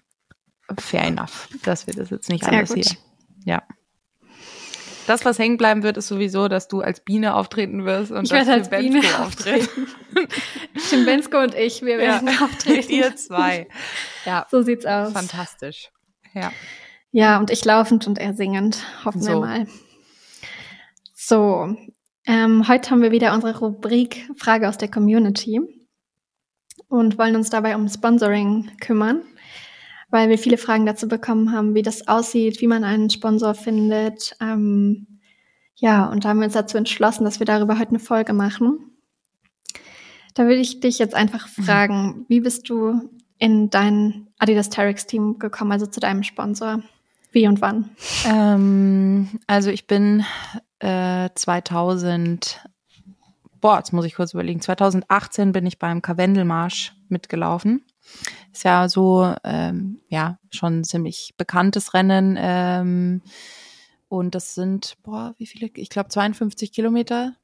fair 0.77 1.03
enough, 1.03 1.49
dass 1.63 1.87
wir 1.87 1.93
das 1.93 2.09
jetzt 2.09 2.29
nicht 2.29 2.45
sehr 2.45 2.53
alles 2.53 2.73
gut. 2.73 2.85
hier. 2.85 2.97
Ja. 3.43 3.63
Das, 5.07 5.23
was 5.23 5.39
hängen 5.39 5.55
bleiben 5.55 5.83
wird, 5.83 5.95
ist 5.95 6.09
sowieso, 6.09 6.49
dass 6.49 6.67
du 6.67 6.81
als 6.81 6.99
Biene 6.99 7.35
auftreten 7.35 7.85
wirst 7.85 8.11
und 8.11 8.25
ich 8.25 8.29
dass 8.29 8.47
als 8.49 8.69
Biene 8.69 9.01
auftreten. 9.19 9.87
Tim 10.89 11.05
Bensko 11.05 11.39
und 11.39 11.55
ich, 11.55 11.81
wir 11.81 11.97
werden 11.97 12.27
ja. 12.27 12.45
auftreten. 12.45 12.91
Ihr 12.91 13.15
zwei. 13.15 13.67
Ja. 14.25 14.45
So 14.51 14.61
sieht's 14.61 14.85
aus. 14.85 15.13
Fantastisch. 15.13 15.89
Ja. 16.33 16.51
Ja, 17.11 17.39
und 17.39 17.51
ich 17.51 17.63
laufend 17.63 18.05
und 18.05 18.19
er 18.19 18.33
singend. 18.33 18.83
Hoffen 19.05 19.21
so. 19.21 19.29
wir 19.29 19.39
mal. 19.39 19.67
So. 21.15 21.75
Ähm, 22.25 22.67
heute 22.67 22.91
haben 22.91 23.01
wir 23.01 23.11
wieder 23.11 23.33
unsere 23.33 23.57
Rubrik 23.57 24.29
Frage 24.35 24.67
aus 24.67 24.77
der 24.77 24.91
Community 24.91 25.61
und 26.89 27.17
wollen 27.17 27.37
uns 27.37 27.49
dabei 27.49 27.75
um 27.75 27.87
Sponsoring 27.87 28.71
kümmern 28.81 29.21
weil 30.09 30.29
wir 30.29 30.37
viele 30.37 30.57
Fragen 30.57 30.85
dazu 30.85 31.07
bekommen 31.07 31.51
haben, 31.51 31.75
wie 31.75 31.81
das 31.81 32.07
aussieht, 32.07 32.61
wie 32.61 32.67
man 32.67 32.83
einen 32.83 33.09
Sponsor 33.09 33.53
findet. 33.53 34.35
Ähm, 34.41 35.07
ja, 35.75 36.05
und 36.05 36.25
da 36.25 36.29
haben 36.29 36.39
wir 36.39 36.45
uns 36.45 36.53
dazu 36.53 36.77
entschlossen, 36.77 37.23
dass 37.23 37.39
wir 37.39 37.45
darüber 37.45 37.77
heute 37.77 37.89
eine 37.89 37.99
Folge 37.99 38.33
machen. 38.33 38.79
Da 40.33 40.43
würde 40.43 40.61
ich 40.61 40.79
dich 40.79 40.99
jetzt 40.99 41.15
einfach 41.15 41.47
mhm. 41.57 41.63
fragen, 41.63 42.25
wie 42.27 42.39
bist 42.39 42.69
du 42.69 43.09
in 43.37 43.69
dein 43.69 44.27
Adidas 44.39 44.69
Terex 44.69 45.05
Team 45.05 45.39
gekommen, 45.39 45.71
also 45.71 45.85
zu 45.85 45.99
deinem 45.99 46.23
Sponsor? 46.23 46.81
Wie 47.31 47.47
und 47.47 47.61
wann? 47.61 47.89
Ähm, 48.25 49.29
also 49.47 49.69
ich 49.69 49.85
bin 49.87 50.23
äh, 50.79 51.29
2000, 51.35 52.61
boah, 53.59 53.77
jetzt 53.77 53.93
muss 53.93 54.05
ich 54.05 54.15
kurz 54.15 54.33
überlegen, 54.33 54.61
2018 54.61 55.51
bin 55.51 55.65
ich 55.65 55.77
beim 55.77 56.01
Karwendelmarsch 56.01 56.93
mitgelaufen. 57.09 57.83
Ist 58.57 58.63
ja 58.63 58.89
so, 58.89 59.35
ähm, 59.43 60.01
ja, 60.09 60.39
schon 60.49 60.79
ein 60.79 60.83
ziemlich 60.83 61.35
bekanntes 61.37 61.93
Rennen. 61.93 62.35
Ähm, 62.39 63.21
und 64.09 64.33
das 64.33 64.55
sind, 64.55 64.95
boah, 65.03 65.35
wie 65.37 65.45
viele? 65.45 65.69
Ich 65.75 65.89
glaube 65.89 66.09
52 66.09 66.71
Kilometer. 66.71 67.35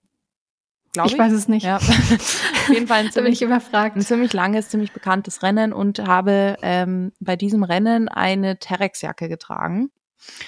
Glaube 0.92 1.10
ich, 1.10 1.14
ich 1.14 1.20
weiß 1.20 1.32
es 1.34 1.48
nicht. 1.48 1.66
Ja. 1.66 1.78
Auf 1.78 2.70
jeden 2.74 2.88
Fall 2.88 3.02
ein 3.02 3.12
ziemlich, 3.12 3.44
überfragt. 3.44 3.96
ein 3.96 4.02
ziemlich 4.02 4.34
langes, 4.34 4.70
ziemlich 4.70 4.92
bekanntes 4.92 5.44
Rennen 5.44 5.72
und 5.72 6.00
habe 6.00 6.58
ähm, 6.64 7.12
bei 7.20 7.36
diesem 7.36 7.62
Rennen 7.62 8.08
eine 8.08 8.58
Terex-Jacke 8.58 9.30
getragen 9.30 9.92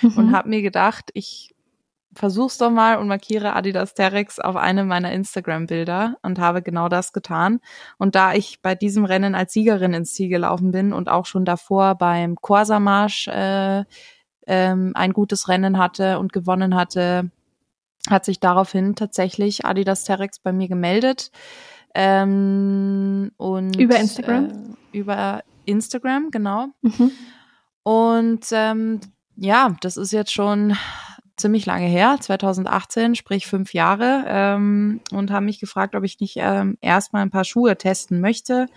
mhm. 0.02 0.18
und 0.18 0.32
habe 0.36 0.50
mir 0.50 0.64
gedacht, 0.64 1.12
ich 1.14 1.55
versuch's 2.16 2.58
doch 2.58 2.72
mal 2.72 2.98
und 2.98 3.08
markiere 3.08 3.54
Adidas 3.56 3.94
Terex 3.94 4.40
auf 4.40 4.56
einem 4.56 4.88
meiner 4.88 5.12
Instagram-Bilder 5.12 6.18
und 6.22 6.40
habe 6.40 6.62
genau 6.62 6.90
das 6.90 7.14
getan. 7.14 7.60
Und 7.98 8.16
da 8.16 8.34
ich 8.34 8.62
bei 8.62 8.74
diesem 8.74 9.06
Rennen 9.06 9.36
als 9.36 9.54
Siegerin 9.54 9.94
ins 9.94 10.14
Ziel 10.14 10.30
gelaufen 10.30 10.72
bin 10.72 10.94
und 10.94 11.10
auch 11.10 11.26
schon 11.26 11.46
davor 11.46 11.96
beim 11.96 12.36
Corsa-Marsch 12.36 13.28
äh, 13.28 13.84
ähm, 14.48 14.92
ein 14.96 15.14
gutes 15.14 15.50
Rennen 15.50 15.78
hatte 15.78 16.20
und 16.20 16.34
gewonnen 16.34 16.76
hatte, 16.76 17.30
hat 18.10 18.26
sich 18.26 18.40
daraufhin 18.40 18.96
tatsächlich 18.96 19.66
Adidas 19.66 20.04
Terex 20.04 20.40
bei 20.40 20.54
mir 20.54 20.68
gemeldet. 20.68 21.32
Ähm, 21.94 23.32
und 23.38 23.76
über 23.78 23.98
Instagram? 23.98 24.76
Äh, 24.92 24.98
über 24.98 25.44
Instagram, 25.66 26.32
genau. 26.32 26.68
Mhm. 26.82 27.12
Und 27.84 28.46
ähm, 28.52 29.00
ja, 29.36 29.76
das 29.82 29.98
ist 29.98 30.12
jetzt 30.12 30.32
schon 30.32 30.78
ziemlich 31.38 31.66
lange 31.66 31.88
her, 31.88 32.18
2018, 32.20 33.16
sprich 33.16 33.48
fünf 33.48 33.74
Jahre, 33.74 34.24
ähm, 34.28 35.02
und 35.12 35.32
haben 35.32 35.46
mich 35.46 35.60
gefragt, 35.60 35.96
ob 35.96 36.04
ich 36.04 36.20
nicht 36.20 36.38
ähm, 36.40 36.78
erstmal 36.82 37.22
ein 37.22 37.32
paar 37.32 37.44
Schuhe 37.44 37.78
testen 37.78 38.22
möchte, 38.22 38.68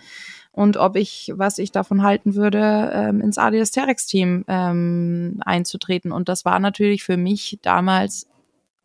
und 0.51 0.77
ob 0.77 0.95
ich, 0.95 1.31
was 1.35 1.57
ich 1.57 1.71
davon 1.71 2.03
halten 2.03 2.35
würde, 2.35 2.91
ähm, 2.93 3.21
ins 3.21 3.37
Adidas 3.37 3.71
Terex 3.71 4.07
Team 4.07 4.43
ähm, 4.47 5.39
einzutreten. 5.45 6.11
Und 6.11 6.27
das 6.27 6.43
war 6.43 6.59
natürlich 6.59 7.03
für 7.03 7.17
mich 7.17 7.59
damals 7.61 8.27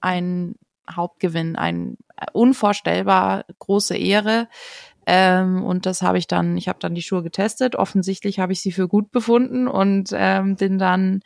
ein 0.01 0.55
Hauptgewinn, 0.89 1.57
ein 1.57 1.97
unvorstellbar 2.33 3.45
große 3.59 3.97
Ehre. 3.97 4.49
Ähm, 5.07 5.65
und 5.65 5.87
das 5.87 6.03
habe 6.03 6.19
ich 6.19 6.27
dann, 6.27 6.57
ich 6.57 6.69
habe 6.69 6.79
dann 6.81 6.95
die 6.95 7.03
Schuhe 7.03 7.23
getestet. 7.23 7.77
Offensichtlich 7.77 8.39
habe 8.39 8.53
ich 8.53 8.61
sie 8.61 8.73
für 8.73 8.87
gut 8.87 9.11
befunden 9.11 9.67
und 9.67 10.11
ähm, 10.13 10.57
bin 10.57 10.79
dann 10.79 11.23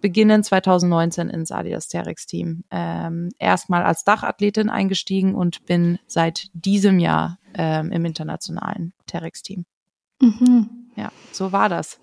beginnend 0.00 0.44
2019 0.44 1.28
ins 1.28 1.52
Adidas 1.52 1.88
Terex 1.88 2.26
Team 2.26 2.64
ähm, 2.70 3.30
erstmal 3.38 3.84
als 3.84 4.04
Dachathletin 4.04 4.68
eingestiegen 4.68 5.34
und 5.34 5.64
bin 5.66 5.98
seit 6.06 6.48
diesem 6.52 6.98
Jahr 6.98 7.38
ähm, 7.54 7.90
im 7.92 8.04
internationalen 8.04 8.92
Terex 9.06 9.42
Team. 9.42 9.64
Mhm. 10.20 10.68
Ja, 10.96 11.12
so 11.32 11.52
war 11.52 11.68
das. 11.68 12.00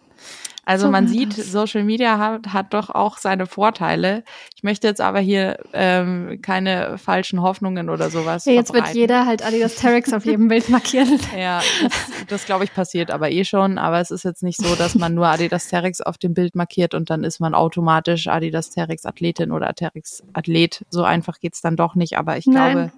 Also 0.65 0.85
so 0.85 0.91
man 0.91 1.07
sieht. 1.07 1.33
Social 1.33 1.83
Media 1.83 2.17
hat, 2.17 2.53
hat 2.53 2.73
doch 2.73 2.89
auch 2.89 3.17
seine 3.17 3.47
Vorteile. 3.47 4.23
Ich 4.55 4.63
möchte 4.63 4.87
jetzt 4.87 5.01
aber 5.01 5.19
hier 5.19 5.57
ähm, 5.73 6.39
keine 6.41 6.97
falschen 6.97 7.41
Hoffnungen 7.41 7.89
oder 7.89 8.09
sowas. 8.09 8.45
Ja, 8.45 8.53
jetzt 8.53 8.67
verbreiten. 8.67 8.95
wird 8.95 8.95
jeder 8.95 9.25
halt 9.25 9.45
Adidas 9.45 9.75
Terex 9.75 10.13
auf 10.13 10.23
jedem 10.25 10.47
Bild 10.47 10.69
markieren. 10.69 11.19
Ja, 11.37 11.61
das, 11.81 12.27
das 12.27 12.45
glaube 12.45 12.63
ich 12.63 12.73
passiert 12.73 13.11
aber 13.11 13.31
eh 13.31 13.43
schon. 13.43 13.77
Aber 13.77 13.99
es 13.99 14.11
ist 14.11 14.23
jetzt 14.23 14.43
nicht 14.43 14.61
so, 14.61 14.75
dass 14.75 14.95
man 14.95 15.13
nur 15.15 15.27
Adidas 15.27 15.67
Terex 15.67 15.99
auf 15.99 16.17
dem 16.17 16.33
Bild 16.33 16.55
markiert 16.55 16.93
und 16.93 17.09
dann 17.09 17.23
ist 17.23 17.39
man 17.39 17.55
automatisch 17.55 18.27
Adidas 18.27 18.69
Terex 18.69 19.05
Athletin 19.05 19.51
oder 19.51 19.73
Terex 19.73 20.23
Athlet. 20.31 20.85
So 20.89 21.03
einfach 21.03 21.39
geht's 21.39 21.61
dann 21.61 21.75
doch 21.75 21.95
nicht. 21.95 22.17
Aber 22.17 22.37
ich 22.37 22.45
Nein. 22.45 22.71
glaube, 22.71 22.91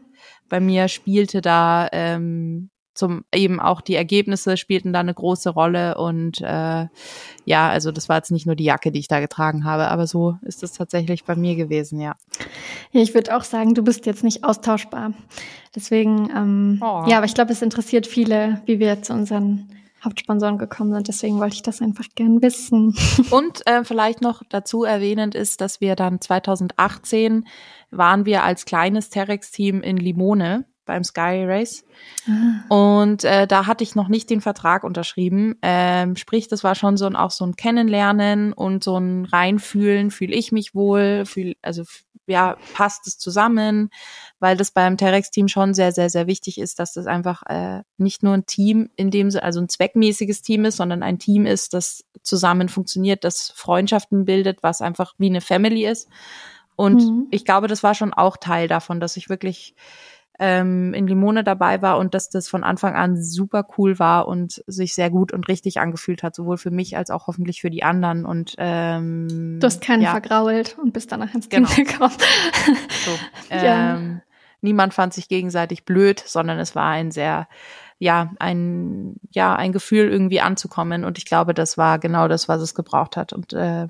bei 0.49 0.59
mir 0.59 0.87
spielte 0.87 1.41
da 1.41 1.87
ähm, 1.91 2.69
zum 2.95 3.25
eben 3.33 3.59
auch 3.59 3.81
die 3.81 3.95
Ergebnisse 3.95 4.57
spielten 4.57 4.93
da 4.93 5.01
eine 5.01 5.13
große 5.13 5.49
Rolle 5.49 5.97
und 5.97 6.41
äh, 6.41 6.87
ja, 7.45 7.69
also 7.69 7.91
das 7.91 8.09
war 8.09 8.17
jetzt 8.17 8.31
nicht 8.31 8.45
nur 8.45 8.55
die 8.55 8.63
Jacke, 8.63 8.91
die 8.91 8.99
ich 8.99 9.07
da 9.07 9.19
getragen 9.19 9.65
habe, 9.65 9.89
aber 9.89 10.07
so 10.07 10.37
ist 10.41 10.63
es 10.63 10.71
tatsächlich 10.71 11.25
bei 11.25 11.35
mir 11.35 11.55
gewesen, 11.55 11.99
ja. 11.99 12.15
Ja, 12.91 13.01
ich 13.01 13.13
würde 13.13 13.35
auch 13.35 13.43
sagen, 13.43 13.73
du 13.73 13.83
bist 13.83 14.05
jetzt 14.05 14.23
nicht 14.23 14.43
austauschbar. 14.43 15.13
Deswegen, 15.75 16.29
ähm, 16.35 16.79
oh. 16.81 17.03
ja, 17.07 17.17
aber 17.17 17.25
ich 17.25 17.33
glaube, 17.33 17.51
es 17.51 17.61
interessiert 17.61 18.07
viele, 18.07 18.61
wie 18.65 18.79
wir 18.79 19.01
zu 19.01 19.13
unseren 19.13 19.69
Hauptsponsoren 20.05 20.57
gekommen 20.57 20.93
sind. 20.93 21.07
Deswegen 21.07 21.39
wollte 21.39 21.55
ich 21.55 21.63
das 21.63 21.81
einfach 21.81 22.05
gern 22.15 22.41
wissen. 22.41 22.95
Und 23.31 23.67
äh, 23.67 23.83
vielleicht 23.83 24.21
noch 24.21 24.43
dazu 24.49 24.83
erwähnend 24.83 25.35
ist, 25.35 25.59
dass 25.59 25.81
wir 25.81 25.95
dann 25.95 26.21
2018 26.21 27.45
waren 27.91 28.25
wir 28.25 28.43
als 28.43 28.65
kleines 28.65 29.09
Terex-Team 29.09 29.81
in 29.81 29.97
Limone 29.97 30.65
beim 30.85 31.03
Sky 31.03 31.43
Race. 31.45 31.83
Ah. 32.27 32.97
Und 32.99 33.23
äh, 33.23 33.47
da 33.47 33.67
hatte 33.67 33.83
ich 33.83 33.95
noch 33.95 34.07
nicht 34.07 34.29
den 34.29 34.41
Vertrag 34.41 34.83
unterschrieben. 34.83 35.55
Ähm, 35.61 36.15
sprich, 36.15 36.47
das 36.47 36.63
war 36.63 36.75
schon 36.75 36.97
so 36.97 37.05
ein 37.05 37.15
auch 37.15 37.31
so 37.31 37.45
ein 37.45 37.55
Kennenlernen 37.55 38.53
und 38.53 38.83
so 38.83 38.97
ein 38.97 39.25
Reinfühlen, 39.25 40.11
fühle 40.11 40.35
ich 40.35 40.51
mich 40.51 40.75
wohl, 40.75 41.25
fühl, 41.25 41.55
also 41.61 41.83
ja, 42.27 42.57
passt 42.73 43.07
es 43.07 43.17
zusammen, 43.17 43.89
weil 44.39 44.57
das 44.57 44.71
beim 44.71 44.97
Terex-Team 44.97 45.47
schon 45.47 45.73
sehr, 45.73 45.91
sehr, 45.91 46.09
sehr 46.09 46.27
wichtig 46.27 46.57
ist, 46.57 46.79
dass 46.79 46.93
das 46.93 47.05
einfach 47.05 47.43
äh, 47.47 47.83
nicht 47.97 48.23
nur 48.23 48.33
ein 48.33 48.45
Team 48.45 48.89
in 48.95 49.11
dem 49.11 49.29
also 49.41 49.59
ein 49.59 49.69
zweckmäßiges 49.69 50.41
Team 50.41 50.65
ist, 50.65 50.77
sondern 50.77 51.03
ein 51.03 51.19
Team 51.19 51.45
ist, 51.45 51.73
das 51.73 52.03
zusammen 52.23 52.69
funktioniert, 52.69 53.23
das 53.23 53.53
Freundschaften 53.55 54.25
bildet, 54.25 54.63
was 54.63 54.81
einfach 54.81 55.13
wie 55.17 55.27
eine 55.27 55.41
Family 55.41 55.85
ist. 55.85 56.09
Und 56.75 57.03
mhm. 57.03 57.27
ich 57.31 57.45
glaube, 57.45 57.67
das 57.67 57.83
war 57.83 57.93
schon 57.93 58.13
auch 58.13 58.37
Teil 58.37 58.67
davon, 58.67 58.99
dass 58.99 59.17
ich 59.17 59.29
wirklich 59.29 59.75
ähm, 60.39 60.93
in 60.93 61.07
Limone 61.07 61.43
dabei 61.43 61.81
war 61.81 61.97
und 61.97 62.13
dass 62.13 62.29
das 62.29 62.47
von 62.47 62.63
Anfang 62.63 62.95
an 62.95 63.21
super 63.21 63.65
cool 63.77 63.99
war 63.99 64.27
und 64.27 64.63
sich 64.67 64.93
sehr 64.93 65.09
gut 65.09 65.31
und 65.31 65.47
richtig 65.47 65.79
angefühlt 65.79 66.23
hat, 66.23 66.35
sowohl 66.35 66.57
für 66.57 66.71
mich 66.71 66.97
als 66.97 67.09
auch 67.09 67.27
hoffentlich 67.27 67.61
für 67.61 67.69
die 67.69 67.83
anderen. 67.83 68.25
Und 68.25 68.55
ähm, 68.57 69.59
du 69.59 69.65
hast 69.65 69.81
keinen 69.81 70.01
ja. 70.01 70.11
vergrault 70.11 70.77
und 70.77 70.93
bist 70.93 71.11
danach 71.11 71.33
ins 71.33 71.49
genau. 71.49 71.69
gekommen. 71.73 72.13
so, 73.05 73.11
ja. 73.55 73.95
ähm, 73.95 74.21
niemand 74.61 74.93
fand 74.93 75.13
sich 75.13 75.29
gegenseitig 75.29 75.85
blöd, 75.85 76.21
sondern 76.25 76.59
es 76.59 76.75
war 76.75 76.89
ein 76.89 77.11
sehr 77.11 77.47
ja, 77.97 78.33
ein, 78.39 79.15
ja, 79.31 79.55
ein 79.55 79.71
Gefühl 79.71 80.09
irgendwie 80.09 80.41
anzukommen. 80.41 81.05
Und 81.05 81.17
ich 81.17 81.25
glaube, 81.25 81.53
das 81.53 81.77
war 81.77 81.97
genau 81.97 82.27
das, 82.27 82.49
was 82.49 82.61
es 82.61 82.75
gebraucht 82.75 83.15
hat. 83.15 83.31
Und 83.31 83.53
äh, 83.53 83.87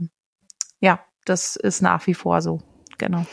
ja, 0.80 1.00
das 1.26 1.56
ist 1.56 1.82
nach 1.82 2.06
wie 2.06 2.14
vor 2.14 2.42
so. 2.42 2.62
Genau. 2.98 3.26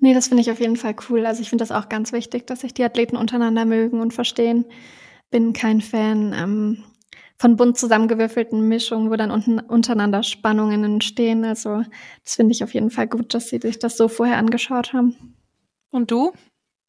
Nee, 0.00 0.14
das 0.14 0.28
finde 0.28 0.42
ich 0.42 0.50
auf 0.50 0.60
jeden 0.60 0.76
Fall 0.76 0.94
cool. 1.08 1.26
Also 1.26 1.42
ich 1.42 1.50
finde 1.50 1.62
das 1.62 1.72
auch 1.72 1.88
ganz 1.88 2.12
wichtig, 2.12 2.46
dass 2.46 2.60
sich 2.60 2.74
die 2.74 2.84
Athleten 2.84 3.16
untereinander 3.16 3.64
mögen 3.64 4.00
und 4.00 4.14
verstehen. 4.14 4.64
Bin 5.30 5.52
kein 5.52 5.80
Fan 5.80 6.32
ähm, 6.32 6.84
von 7.38 7.56
bunt 7.56 7.78
zusammengewürfelten 7.78 8.66
Mischungen, 8.66 9.10
wo 9.10 9.16
dann 9.16 9.30
unten, 9.30 9.60
untereinander 9.60 10.22
Spannungen 10.22 10.84
entstehen. 10.84 11.44
Also 11.44 11.82
das 12.24 12.34
finde 12.34 12.52
ich 12.52 12.64
auf 12.64 12.74
jeden 12.74 12.90
Fall 12.90 13.06
gut, 13.08 13.34
dass 13.34 13.48
sie 13.48 13.58
sich 13.58 13.78
das 13.78 13.96
so 13.96 14.08
vorher 14.08 14.38
angeschaut 14.38 14.92
haben. 14.92 15.34
Und 15.90 16.10
du? 16.10 16.32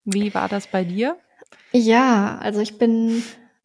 Wie 0.05 0.33
war 0.33 0.47
das 0.47 0.67
bei 0.67 0.83
dir? 0.83 1.17
Ja, 1.71 2.37
also 2.41 2.61
ich 2.61 2.77
bin 2.77 3.23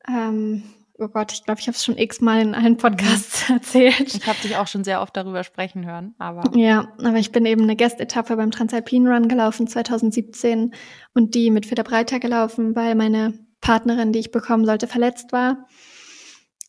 ähm, 0.09 0.63
oh 0.99 1.09
Gott, 1.09 1.33
ich 1.33 1.45
glaube, 1.45 1.61
ich 1.61 1.67
habe 1.67 1.77
es 1.77 1.85
schon 1.85 1.99
x-mal 1.99 2.41
in 2.41 2.55
allen 2.55 2.77
Podcasts 2.77 3.49
erzählt. 3.51 4.15
Ich 4.15 4.27
habe 4.27 4.39
dich 4.43 4.57
auch 4.57 4.67
schon 4.67 4.85
sehr 4.85 5.01
oft 5.01 5.17
darüber 5.17 5.45
sprechen 5.45 5.87
hören, 5.87 6.15
aber. 6.19 6.57
Ja, 6.57 6.93
aber 6.99 7.17
ich 7.17 7.33
bin 7.33 7.47
eben 7.47 7.63
eine 7.63 7.77
Guest-Etappe 7.77 8.37
beim 8.37 8.51
Transalpine 8.51 9.11
Run 9.11 9.29
gelaufen 9.29 9.67
2017 9.67 10.75
und 11.15 11.35
die 11.35 11.51
mit 11.51 11.67
Feder 11.67 11.85
Breiter 11.85 12.21
gelaufen, 12.21 12.77
weil 12.77 12.95
meine 12.95 13.35
Partnerin, 13.61 14.13
die 14.13 14.21
ich 14.21 14.31
bekommen 14.31 14.65
sollte, 14.67 14.87
verletzt 14.87 15.33
war. 15.33 15.67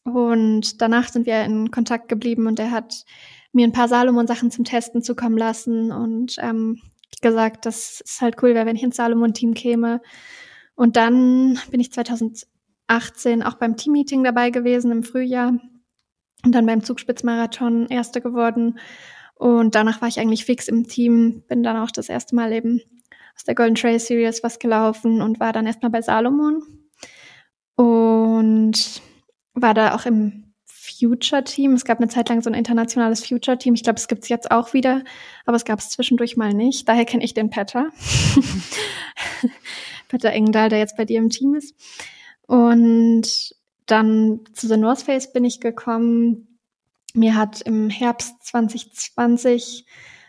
Und 0.03 0.81
danach 0.81 1.09
sind 1.09 1.25
wir 1.25 1.43
in 1.43 1.71
Kontakt 1.71 2.09
geblieben 2.09 2.47
und 2.47 2.59
er 2.59 2.71
hat 2.71 3.05
mir 3.53 3.65
ein 3.65 3.73
paar 3.73 3.87
Salomon-Sachen 3.87 4.51
zum 4.51 4.65
Testen 4.65 5.01
zukommen 5.01 5.37
lassen 5.37 5.91
und 5.91 6.35
ähm, 6.39 6.81
gesagt, 7.21 7.65
das 7.65 8.01
ist 8.01 8.21
halt 8.21 8.41
cool 8.43 8.53
wäre, 8.53 8.65
wenn 8.65 8.75
ich 8.75 8.83
ins 8.83 8.97
Salomon-Team 8.97 9.53
käme. 9.53 10.01
Und 10.75 10.97
dann 10.97 11.57
bin 11.71 11.79
ich 11.79 11.91
2000 11.91 12.45
18 12.87 13.43
auch 13.43 13.55
beim 13.55 13.77
Teammeeting 13.77 14.23
dabei 14.23 14.49
gewesen 14.49 14.91
im 14.91 15.03
Frühjahr 15.03 15.53
und 16.43 16.51
dann 16.51 16.65
beim 16.65 16.83
Zugspitzmarathon 16.83 17.87
Erste 17.87 18.21
geworden. 18.21 18.79
Und 19.35 19.75
danach 19.75 20.01
war 20.01 20.07
ich 20.07 20.19
eigentlich 20.19 20.45
fix 20.45 20.67
im 20.67 20.87
Team, 20.87 21.43
bin 21.47 21.63
dann 21.63 21.77
auch 21.77 21.91
das 21.91 22.09
erste 22.09 22.35
Mal 22.35 22.53
eben 22.53 22.81
aus 23.35 23.43
der 23.43 23.55
Golden 23.55 23.75
Trail 23.75 23.99
Series 23.99 24.43
was 24.43 24.59
gelaufen 24.59 25.21
und 25.21 25.39
war 25.39 25.51
dann 25.51 25.65
erstmal 25.65 25.91
bei 25.91 26.01
Salomon 26.01 26.63
und 27.75 29.01
war 29.53 29.73
da 29.73 29.93
auch 29.95 30.05
im 30.05 30.53
Future 30.65 31.43
Team. 31.43 31.73
Es 31.73 31.83
gab 31.83 31.97
eine 31.97 32.07
Zeit 32.07 32.29
lang 32.29 32.41
so 32.41 32.49
ein 32.49 32.53
internationales 32.53 33.25
Future 33.25 33.57
Team. 33.57 33.73
Ich 33.73 33.83
glaube, 33.83 33.97
es 33.97 34.07
gibt 34.07 34.23
es 34.23 34.29
jetzt 34.29 34.51
auch 34.51 34.73
wieder, 34.73 35.03
aber 35.45 35.57
es 35.57 35.65
gab 35.65 35.79
es 35.79 35.89
zwischendurch 35.89 36.37
mal 36.37 36.53
nicht. 36.53 36.87
Daher 36.87 37.05
kenne 37.05 37.23
ich 37.23 37.33
den 37.33 37.49
Petter. 37.49 37.89
Petter 40.07 40.31
Engdahl, 40.31 40.69
der 40.69 40.79
jetzt 40.79 40.95
bei 40.95 41.05
dir 41.05 41.19
im 41.19 41.29
Team 41.29 41.55
ist. 41.55 41.75
Und 42.47 43.55
dann 43.85 44.39
zu 44.53 44.67
The 44.67 44.77
North 44.77 45.01
Face 45.01 45.31
bin 45.31 45.45
ich 45.45 45.59
gekommen. 45.59 46.59
Mir 47.13 47.35
hat 47.35 47.61
im 47.61 47.89
Herbst 47.89 48.35
2020 48.45 49.85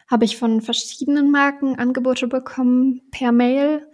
habe 0.09 0.25
ich 0.25 0.37
von 0.37 0.61
verschiedenen 0.61 1.31
Marken 1.31 1.79
Angebote 1.79 2.29
bekommen 2.29 3.03
per 3.11 3.33
Mail, 3.33 3.87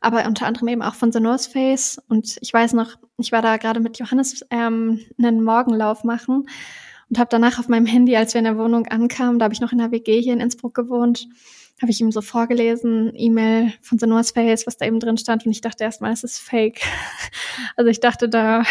aber 0.00 0.26
unter 0.26 0.46
anderem 0.46 0.68
eben 0.68 0.82
auch 0.82 0.94
von 0.94 1.12
The 1.12 1.20
North 1.20 1.46
Face. 1.46 2.00
Und 2.08 2.38
ich 2.40 2.52
weiß 2.52 2.72
noch, 2.72 2.96
ich 3.18 3.30
war 3.30 3.42
da 3.42 3.56
gerade 3.56 3.80
mit 3.80 3.98
Johannes 3.98 4.44
ähm, 4.50 5.00
einen 5.18 5.44
Morgenlauf 5.44 6.02
machen 6.02 6.48
und 7.08 7.18
habe 7.18 7.28
danach 7.30 7.58
auf 7.58 7.68
meinem 7.68 7.86
Handy, 7.86 8.16
als 8.16 8.34
wir 8.34 8.38
in 8.38 8.46
der 8.46 8.56
Wohnung 8.58 8.86
ankamen, 8.86 9.38
da 9.38 9.44
habe 9.44 9.54
ich 9.54 9.60
noch 9.60 9.72
in 9.72 9.78
der 9.78 9.90
WG 9.90 10.20
hier 10.20 10.32
in 10.32 10.40
Innsbruck 10.40 10.74
gewohnt, 10.74 11.28
habe 11.80 11.90
ich 11.90 12.00
ihm 12.00 12.12
so 12.12 12.20
vorgelesen, 12.20 13.12
E-Mail 13.14 13.72
von 13.80 13.98
The 13.98 14.06
North 14.06 14.32
Face, 14.34 14.66
was 14.66 14.76
da 14.76 14.84
eben 14.84 15.00
drin 15.00 15.16
stand. 15.16 15.46
Und 15.46 15.52
ich 15.52 15.62
dachte 15.62 15.84
erstmal, 15.84 16.12
es 16.12 16.24
ist 16.24 16.38
fake. 16.38 16.80
Also 17.76 17.90
ich 17.90 18.00
dachte 18.00 18.28
da, 18.28 18.62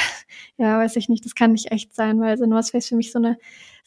ja, 0.57 0.77
weiß 0.77 0.95
ich 0.95 1.09
nicht, 1.09 1.25
das 1.25 1.35
kann 1.35 1.51
nicht 1.51 1.71
echt 1.71 1.95
sein, 1.95 2.19
weil 2.19 2.37
The 2.37 2.47
North 2.47 2.69
Face 2.69 2.87
für 2.87 2.95
mich 2.95 3.11
so 3.11 3.19
eine 3.19 3.37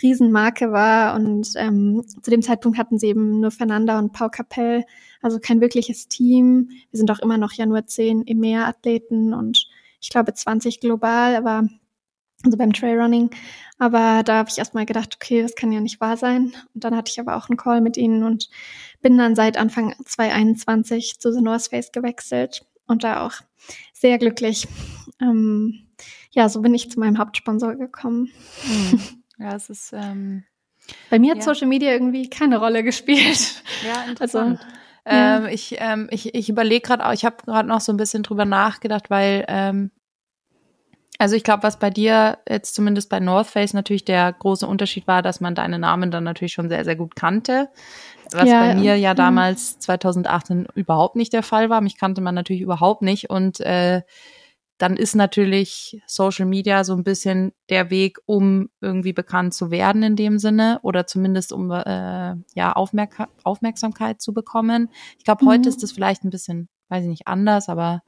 Riesenmarke 0.02 0.72
war. 0.72 1.14
Und 1.14 1.52
ähm, 1.56 2.04
zu 2.22 2.30
dem 2.30 2.42
Zeitpunkt 2.42 2.78
hatten 2.78 2.98
sie 2.98 3.08
eben 3.08 3.40
nur 3.40 3.50
Fernanda 3.50 3.98
und 3.98 4.12
Pau 4.12 4.28
Capell, 4.28 4.84
also 5.20 5.38
kein 5.38 5.60
wirkliches 5.60 6.08
Team. 6.08 6.70
Wir 6.90 6.98
sind 6.98 7.10
auch 7.10 7.20
immer 7.20 7.38
noch 7.38 7.52
ja 7.52 7.66
nur 7.66 7.86
zehn 7.86 8.26
EMEA-Athleten 8.26 9.34
und 9.34 9.68
ich 10.00 10.10
glaube 10.10 10.34
20 10.34 10.80
global, 10.80 11.36
aber 11.36 11.68
also 12.44 12.58
beim 12.58 12.72
Trailrunning. 12.72 13.30
Aber 13.78 14.22
da 14.24 14.38
habe 14.38 14.48
ich 14.50 14.58
erstmal 14.58 14.86
gedacht, 14.86 15.16
okay, 15.16 15.42
das 15.42 15.54
kann 15.54 15.72
ja 15.72 15.80
nicht 15.80 16.00
wahr 16.00 16.16
sein. 16.16 16.52
Und 16.74 16.84
dann 16.84 16.96
hatte 16.96 17.10
ich 17.10 17.20
aber 17.20 17.36
auch 17.36 17.48
einen 17.48 17.56
Call 17.56 17.80
mit 17.80 17.96
ihnen 17.96 18.24
und 18.24 18.48
bin 19.02 19.18
dann 19.18 19.34
seit 19.34 19.56
Anfang 19.56 19.94
2021 20.04 21.18
zu 21.18 21.32
The 21.32 21.42
North 21.42 21.68
Face 21.68 21.92
gewechselt 21.92 22.64
und 22.86 23.04
da 23.04 23.26
auch 23.26 23.34
sehr 23.92 24.18
glücklich. 24.18 24.66
Ähm, 25.20 25.88
ja, 26.30 26.48
so 26.48 26.60
bin 26.62 26.74
ich 26.74 26.90
zu 26.90 26.98
meinem 26.98 27.18
Hauptsponsor 27.18 27.74
gekommen. 27.74 28.30
Hm. 28.62 29.00
Ja, 29.38 29.56
es 29.56 29.70
ist 29.70 29.92
ähm, 29.92 30.44
bei 31.10 31.18
mir 31.18 31.32
hat 31.32 31.38
ja. 31.38 31.42
Social 31.42 31.66
Media 31.66 31.90
irgendwie 31.90 32.30
keine 32.30 32.58
Rolle 32.58 32.84
gespielt. 32.84 33.64
Ja, 33.84 34.04
interessant. 34.08 34.60
Also, 35.04 35.46
ähm, 35.46 35.52
ich 35.52 35.76
ähm, 35.78 36.06
ich, 36.12 36.34
ich 36.34 36.48
überlege 36.48 36.82
gerade 36.86 37.04
auch, 37.04 37.12
ich 37.12 37.24
habe 37.24 37.38
gerade 37.44 37.68
noch 37.68 37.80
so 37.80 37.92
ein 37.92 37.96
bisschen 37.96 38.22
drüber 38.22 38.44
nachgedacht, 38.44 39.10
weil 39.10 39.44
ähm, 39.48 39.90
Also 41.22 41.36
ich 41.36 41.44
glaube, 41.44 41.62
was 41.62 41.78
bei 41.78 41.88
dir 41.88 42.38
jetzt 42.48 42.74
zumindest 42.74 43.08
bei 43.08 43.20
North 43.20 43.46
Face 43.46 43.74
natürlich 43.74 44.04
der 44.04 44.32
große 44.32 44.66
Unterschied 44.66 45.06
war, 45.06 45.22
dass 45.22 45.40
man 45.40 45.54
deine 45.54 45.78
Namen 45.78 46.10
dann 46.10 46.24
natürlich 46.24 46.52
schon 46.52 46.68
sehr, 46.68 46.84
sehr 46.84 46.96
gut 46.96 47.14
kannte. 47.14 47.68
Was 48.32 48.48
ja, 48.48 48.58
bei 48.58 48.74
mir 48.74 48.96
ja 48.96 49.12
mhm. 49.12 49.18
damals 49.18 49.78
2018 49.78 50.66
überhaupt 50.74 51.14
nicht 51.14 51.32
der 51.32 51.44
Fall 51.44 51.70
war. 51.70 51.80
Mich 51.80 51.96
kannte 51.96 52.22
man 52.22 52.34
natürlich 52.34 52.60
überhaupt 52.60 53.02
nicht. 53.02 53.30
Und 53.30 53.60
äh, 53.60 54.02
dann 54.78 54.96
ist 54.96 55.14
natürlich 55.14 56.02
Social 56.08 56.44
Media 56.44 56.82
so 56.82 56.92
ein 56.92 57.04
bisschen 57.04 57.52
der 57.70 57.88
Weg, 57.88 58.18
um 58.26 58.68
irgendwie 58.80 59.12
bekannt 59.12 59.54
zu 59.54 59.70
werden 59.70 60.02
in 60.02 60.16
dem 60.16 60.40
Sinne 60.40 60.80
oder 60.82 61.06
zumindest 61.06 61.52
um 61.52 61.70
äh, 61.70 62.34
ja 62.56 62.72
Aufmerk 62.72 63.28
Aufmerksamkeit 63.44 64.20
zu 64.20 64.34
bekommen. 64.34 64.88
Ich 65.18 65.24
glaube, 65.24 65.46
heute 65.46 65.60
mhm. 65.60 65.68
ist 65.68 65.84
das 65.84 65.92
vielleicht 65.92 66.24
ein 66.24 66.30
bisschen, 66.30 66.68
weiß 66.88 67.04
ich 67.04 67.10
nicht, 67.10 67.28
anders, 67.28 67.68
aber 67.68 68.02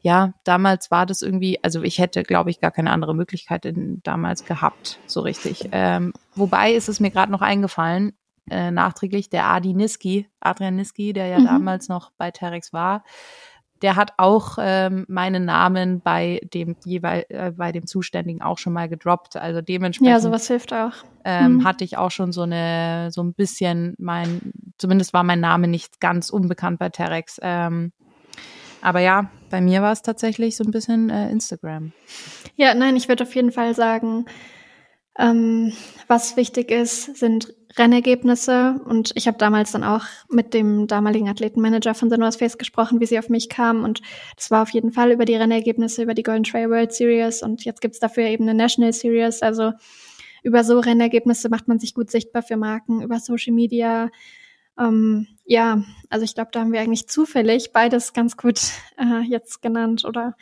ja, 0.00 0.32
damals 0.44 0.90
war 0.90 1.06
das 1.06 1.22
irgendwie, 1.22 1.62
also 1.62 1.82
ich 1.82 1.98
hätte, 1.98 2.22
glaube 2.22 2.50
ich, 2.50 2.60
gar 2.60 2.70
keine 2.70 2.90
andere 2.90 3.14
Möglichkeit 3.14 3.64
in, 3.64 4.00
damals 4.02 4.44
gehabt, 4.44 4.98
so 5.06 5.20
richtig. 5.20 5.68
Ähm, 5.72 6.12
wobei 6.34 6.72
ist 6.72 6.88
es 6.88 7.00
mir 7.00 7.10
gerade 7.10 7.32
noch 7.32 7.42
eingefallen, 7.42 8.12
äh, 8.50 8.70
nachträglich, 8.70 9.28
der 9.28 9.46
Adi 9.46 9.74
Niski, 9.74 10.28
Adrian 10.40 10.76
Niski, 10.76 11.12
der 11.12 11.26
ja 11.26 11.38
mhm. 11.38 11.46
damals 11.46 11.88
noch 11.88 12.12
bei 12.16 12.30
Terex 12.30 12.72
war, 12.72 13.02
der 13.82 13.96
hat 13.96 14.14
auch 14.16 14.58
ähm, 14.60 15.04
meinen 15.08 15.44
Namen 15.44 16.00
bei 16.00 16.40
dem 16.52 16.76
jeweil 16.84 17.24
äh, 17.28 17.52
bei 17.52 17.70
dem 17.72 17.86
Zuständigen 17.86 18.42
auch 18.42 18.58
schon 18.58 18.72
mal 18.72 18.88
gedroppt. 18.88 19.36
Also 19.36 19.60
dementsprechend. 19.60 20.10
Ja, 20.10 20.20
sowas 20.20 20.48
hilft 20.48 20.72
auch. 20.72 20.92
Ähm, 21.24 21.54
mhm. 21.54 21.64
Hatte 21.64 21.84
ich 21.84 21.96
auch 21.96 22.10
schon 22.10 22.32
so 22.32 22.42
eine 22.42 23.10
so 23.12 23.22
ein 23.22 23.34
bisschen 23.34 23.94
mein, 23.98 24.52
zumindest 24.78 25.12
war 25.12 25.22
mein 25.22 25.40
Name 25.40 25.68
nicht 25.68 26.00
ganz 26.00 26.30
unbekannt 26.30 26.78
bei 26.78 26.88
Terex. 26.88 27.38
Ähm, 27.40 27.92
aber 28.80 29.00
ja, 29.00 29.30
bei 29.50 29.60
mir 29.60 29.82
war 29.82 29.92
es 29.92 30.02
tatsächlich 30.02 30.56
so 30.56 30.64
ein 30.64 30.70
bisschen 30.70 31.10
äh, 31.10 31.30
Instagram. 31.30 31.92
Ja, 32.56 32.74
nein, 32.74 32.96
ich 32.96 33.08
würde 33.08 33.24
auf 33.24 33.34
jeden 33.34 33.52
Fall 33.52 33.74
sagen, 33.74 34.26
ähm, 35.18 35.72
was 36.06 36.36
wichtig 36.36 36.70
ist, 36.70 37.16
sind 37.16 37.54
Rennergebnisse. 37.76 38.80
Und 38.84 39.12
ich 39.14 39.26
habe 39.26 39.36
damals 39.36 39.72
dann 39.72 39.84
auch 39.84 40.04
mit 40.30 40.54
dem 40.54 40.86
damaligen 40.86 41.28
Athletenmanager 41.28 41.94
von 41.94 42.08
The 42.08 42.16
North 42.16 42.36
Face 42.36 42.56
gesprochen, 42.56 43.00
wie 43.00 43.06
sie 43.06 43.18
auf 43.18 43.28
mich 43.28 43.48
kam. 43.48 43.84
Und 43.84 44.00
das 44.36 44.50
war 44.50 44.62
auf 44.62 44.70
jeden 44.70 44.92
Fall 44.92 45.10
über 45.10 45.24
die 45.24 45.34
Rennergebnisse, 45.34 46.02
über 46.02 46.14
die 46.14 46.22
Golden 46.22 46.44
Trail 46.44 46.70
World 46.70 46.92
Series. 46.92 47.42
Und 47.42 47.64
jetzt 47.64 47.80
gibt's 47.80 47.98
dafür 47.98 48.24
eben 48.24 48.44
eine 48.44 48.54
National 48.54 48.92
Series. 48.92 49.42
Also 49.42 49.72
über 50.42 50.62
so 50.62 50.78
Rennergebnisse 50.78 51.48
macht 51.48 51.68
man 51.68 51.78
sich 51.78 51.94
gut 51.94 52.10
sichtbar 52.10 52.42
für 52.42 52.56
Marken, 52.56 53.02
über 53.02 53.18
Social 53.18 53.52
Media. 53.52 54.10
Ähm, 54.78 55.26
ja, 55.44 55.82
also 56.10 56.24
ich 56.24 56.34
glaube, 56.34 56.50
da 56.52 56.60
haben 56.60 56.72
wir 56.72 56.80
eigentlich 56.80 57.08
zufällig 57.08 57.72
beides 57.72 58.12
ganz 58.12 58.36
gut 58.36 58.60
äh, 58.96 59.20
jetzt 59.26 59.62
genannt 59.62 60.04
oder 60.04 60.36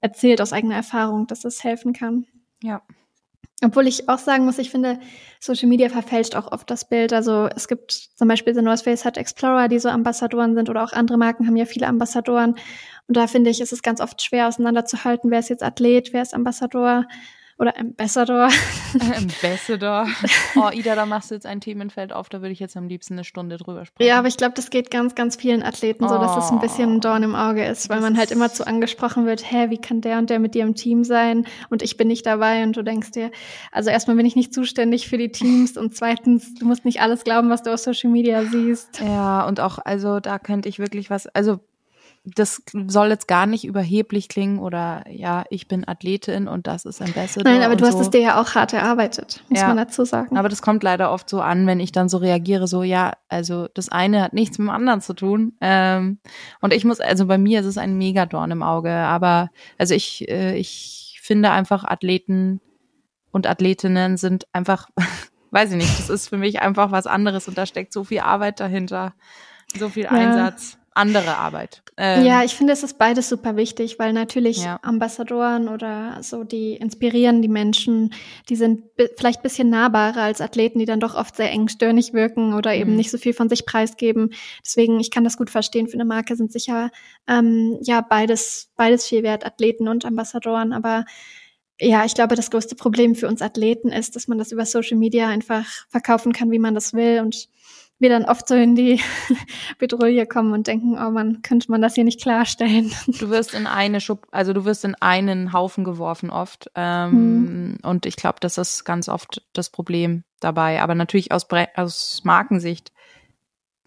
erzählt 0.00 0.40
aus 0.40 0.52
eigener 0.52 0.74
Erfahrung, 0.74 1.26
dass 1.26 1.44
es 1.44 1.64
helfen 1.64 1.92
kann. 1.92 2.26
Ja. 2.62 2.82
Obwohl 3.64 3.86
ich 3.86 4.08
auch 4.08 4.18
sagen 4.18 4.44
muss, 4.44 4.58
ich 4.58 4.70
finde, 4.70 4.98
Social 5.38 5.68
Media 5.68 5.88
verfälscht 5.88 6.34
auch 6.34 6.50
oft 6.50 6.68
das 6.68 6.88
Bild. 6.88 7.12
Also 7.12 7.48
es 7.54 7.68
gibt 7.68 7.92
zum 7.92 8.26
Beispiel 8.26 8.54
The 8.54 8.62
North 8.62 8.82
Face 8.82 9.04
hat 9.04 9.16
Explorer, 9.16 9.68
die 9.68 9.78
so 9.78 9.88
Ambassadoren 9.88 10.56
sind 10.56 10.68
oder 10.68 10.82
auch 10.82 10.92
andere 10.92 11.16
Marken 11.16 11.46
haben 11.46 11.56
ja 11.56 11.64
viele 11.64 11.86
Ambassadoren. 11.86 12.56
Und 13.06 13.16
da 13.16 13.28
finde 13.28 13.50
ich, 13.50 13.60
ist 13.60 13.72
es 13.72 13.82
ganz 13.82 14.00
oft 14.00 14.20
schwer 14.20 14.48
auseinanderzuhalten, 14.48 15.30
wer 15.30 15.38
ist 15.38 15.48
jetzt 15.48 15.62
Athlet, 15.62 16.12
wer 16.12 16.22
ist 16.22 16.34
Ambassador. 16.34 17.06
Oder 17.58 17.78
Ambassador. 17.78 18.48
Ambassador. 19.16 20.06
Oh, 20.56 20.70
Ida, 20.72 20.94
da 20.94 21.06
machst 21.06 21.30
du 21.30 21.34
jetzt 21.34 21.46
ein 21.46 21.60
Themenfeld 21.60 22.12
auf, 22.12 22.28
da 22.28 22.40
würde 22.40 22.52
ich 22.52 22.60
jetzt 22.60 22.76
am 22.76 22.88
liebsten 22.88 23.14
eine 23.14 23.24
Stunde 23.24 23.56
drüber 23.56 23.84
sprechen. 23.84 24.08
Ja, 24.08 24.18
aber 24.18 24.28
ich 24.28 24.36
glaube, 24.36 24.54
das 24.54 24.70
geht 24.70 24.90
ganz, 24.90 25.14
ganz 25.14 25.36
vielen 25.36 25.62
Athleten 25.62 26.08
so, 26.08 26.18
dass 26.18 26.36
es 26.36 26.50
ein 26.50 26.60
bisschen 26.60 26.94
ein 26.94 27.00
Dorn 27.00 27.22
im 27.22 27.34
Auge 27.34 27.64
ist, 27.64 27.88
weil 27.88 28.00
man 28.00 28.16
halt 28.16 28.30
immer 28.30 28.52
zu 28.52 28.66
angesprochen 28.66 29.26
wird, 29.26 29.50
hä, 29.50 29.70
wie 29.70 29.78
kann 29.78 30.00
der 30.00 30.18
und 30.18 30.30
der 30.30 30.38
mit 30.38 30.54
dir 30.54 30.62
im 30.62 30.74
Team 30.74 31.04
sein 31.04 31.46
und 31.70 31.82
ich 31.82 31.96
bin 31.96 32.08
nicht 32.08 32.26
dabei 32.26 32.62
und 32.62 32.76
du 32.76 32.82
denkst 32.82 33.12
dir, 33.12 33.30
also 33.70 33.90
erstmal 33.90 34.16
bin 34.16 34.26
ich 34.26 34.36
nicht 34.36 34.52
zuständig 34.54 35.08
für 35.08 35.18
die 35.18 35.30
Teams 35.30 35.76
und 35.76 35.94
zweitens, 35.94 36.54
du 36.54 36.66
musst 36.66 36.84
nicht 36.84 37.00
alles 37.00 37.24
glauben, 37.24 37.50
was 37.50 37.62
du 37.62 37.72
auf 37.72 37.80
Social 37.80 38.10
Media 38.10 38.44
siehst. 38.44 39.00
Ja, 39.00 39.46
und 39.46 39.60
auch, 39.60 39.78
also 39.78 40.20
da 40.20 40.38
könnte 40.38 40.68
ich 40.68 40.78
wirklich 40.78 41.10
was, 41.10 41.26
also 41.26 41.60
das 42.24 42.62
soll 42.86 43.08
jetzt 43.08 43.26
gar 43.26 43.46
nicht 43.46 43.64
überheblich 43.64 44.28
klingen 44.28 44.60
oder 44.60 45.04
ja, 45.10 45.44
ich 45.50 45.66
bin 45.66 45.86
Athletin 45.86 46.46
und 46.46 46.68
das 46.68 46.84
ist 46.84 47.02
ein 47.02 47.08
Ambassador. 47.08 47.50
Nein, 47.50 47.62
aber 47.62 47.74
du 47.74 47.84
hast 47.84 47.94
so. 47.94 48.00
es 48.00 48.10
dir 48.10 48.20
ja 48.20 48.40
auch 48.40 48.54
hart 48.54 48.72
erarbeitet, 48.72 49.42
muss 49.48 49.60
ja, 49.60 49.66
man 49.66 49.76
dazu 49.76 50.04
sagen. 50.04 50.36
Aber 50.36 50.48
das 50.48 50.62
kommt 50.62 50.84
leider 50.84 51.10
oft 51.10 51.28
so 51.28 51.40
an, 51.40 51.66
wenn 51.66 51.80
ich 51.80 51.90
dann 51.90 52.08
so 52.08 52.18
reagiere, 52.18 52.68
so 52.68 52.84
ja, 52.84 53.14
also 53.28 53.66
das 53.74 53.88
eine 53.88 54.22
hat 54.22 54.34
nichts 54.34 54.58
mit 54.58 54.68
dem 54.68 54.70
anderen 54.70 55.00
zu 55.00 55.14
tun. 55.14 55.56
Ähm, 55.60 56.20
und 56.60 56.72
ich 56.72 56.84
muss, 56.84 57.00
also 57.00 57.26
bei 57.26 57.38
mir 57.38 57.60
ist 57.60 57.66
es 57.66 57.76
ein 57.76 57.98
Megadorn 57.98 58.52
im 58.52 58.62
Auge, 58.62 58.92
aber 58.92 59.50
also 59.76 59.94
ich, 59.94 60.28
äh, 60.28 60.56
ich 60.56 61.18
finde 61.22 61.50
einfach 61.50 61.82
Athleten 61.82 62.60
und 63.32 63.48
Athletinnen 63.48 64.16
sind 64.16 64.46
einfach, 64.52 64.88
weiß 65.50 65.72
ich 65.72 65.76
nicht, 65.76 65.98
das 65.98 66.08
ist 66.08 66.28
für 66.28 66.38
mich 66.38 66.62
einfach 66.62 66.92
was 66.92 67.08
anderes 67.08 67.48
und 67.48 67.58
da 67.58 67.66
steckt 67.66 67.92
so 67.92 68.04
viel 68.04 68.20
Arbeit 68.20 68.60
dahinter, 68.60 69.12
so 69.76 69.88
viel 69.88 70.04
ja. 70.04 70.10
Einsatz 70.12 70.78
andere 70.94 71.36
Arbeit. 71.36 71.82
Ähm, 71.96 72.24
ja, 72.24 72.42
ich 72.42 72.54
finde, 72.54 72.72
es 72.72 72.82
ist 72.82 72.98
beides 72.98 73.28
super 73.28 73.56
wichtig, 73.56 73.98
weil 73.98 74.12
natürlich 74.12 74.64
ja. 74.64 74.78
Ambassadoren 74.82 75.68
oder 75.68 76.18
so, 76.22 76.44
die 76.44 76.74
inspirieren 76.74 77.42
die 77.42 77.48
Menschen, 77.48 78.14
die 78.48 78.56
sind 78.56 78.84
vielleicht 79.16 79.42
bisschen 79.42 79.70
nahbarer 79.70 80.22
als 80.22 80.40
Athleten, 80.40 80.78
die 80.78 80.84
dann 80.84 81.00
doch 81.00 81.14
oft 81.14 81.36
sehr 81.36 81.50
engstirnig 81.50 82.12
wirken 82.12 82.54
oder 82.54 82.74
eben 82.74 82.90
mhm. 82.90 82.96
nicht 82.96 83.10
so 83.10 83.18
viel 83.18 83.34
von 83.34 83.48
sich 83.48 83.66
preisgeben. 83.66 84.30
Deswegen, 84.64 85.00
ich 85.00 85.10
kann 85.10 85.24
das 85.24 85.36
gut 85.36 85.50
verstehen. 85.50 85.88
Für 85.88 85.94
eine 85.94 86.04
Marke 86.04 86.36
sind 86.36 86.52
sicher 86.52 86.90
ähm, 87.26 87.78
ja 87.82 88.00
beides, 88.00 88.70
beides 88.76 89.06
viel 89.06 89.22
wert, 89.22 89.46
Athleten 89.46 89.88
und 89.88 90.04
Ambassadoren, 90.04 90.72
aber 90.72 91.04
ja, 91.80 92.04
ich 92.04 92.14
glaube, 92.14 92.36
das 92.36 92.50
größte 92.50 92.76
Problem 92.76 93.16
für 93.16 93.26
uns 93.26 93.42
Athleten 93.42 93.88
ist, 93.88 94.14
dass 94.14 94.28
man 94.28 94.38
das 94.38 94.52
über 94.52 94.64
Social 94.64 94.96
Media 94.96 95.28
einfach 95.28 95.66
verkaufen 95.88 96.32
kann, 96.32 96.50
wie 96.50 96.60
man 96.60 96.74
das 96.74 96.94
will 96.94 97.20
und 97.20 97.48
wir 98.02 98.10
dann 98.10 98.24
oft 98.24 98.46
so 98.46 98.54
in 98.54 98.74
die 98.74 99.00
Bedrohung 99.78 100.28
kommen 100.28 100.52
und 100.52 100.66
denken, 100.66 100.98
oh 100.98 101.10
man, 101.10 101.40
könnte 101.40 101.70
man 101.70 101.80
das 101.80 101.94
hier 101.94 102.04
nicht 102.04 102.20
klarstellen. 102.20 102.92
Du 103.06 103.30
wirst 103.30 103.54
in 103.54 103.66
eine 103.66 104.00
Schub, 104.00 104.26
also 104.30 104.52
du 104.52 104.64
wirst 104.64 104.84
in 104.84 104.94
einen 104.96 105.52
Haufen 105.52 105.84
geworfen 105.84 106.30
oft. 106.30 106.70
Ähm, 106.74 107.12
hm. 107.12 107.78
Und 107.82 108.04
ich 108.04 108.16
glaube, 108.16 108.38
das 108.40 108.58
ist 108.58 108.84
ganz 108.84 109.08
oft 109.08 109.42
das 109.52 109.70
Problem 109.70 110.24
dabei. 110.40 110.82
Aber 110.82 110.94
natürlich 110.94 111.32
aus, 111.32 111.46
aus 111.76 112.20
Markensicht 112.24 112.92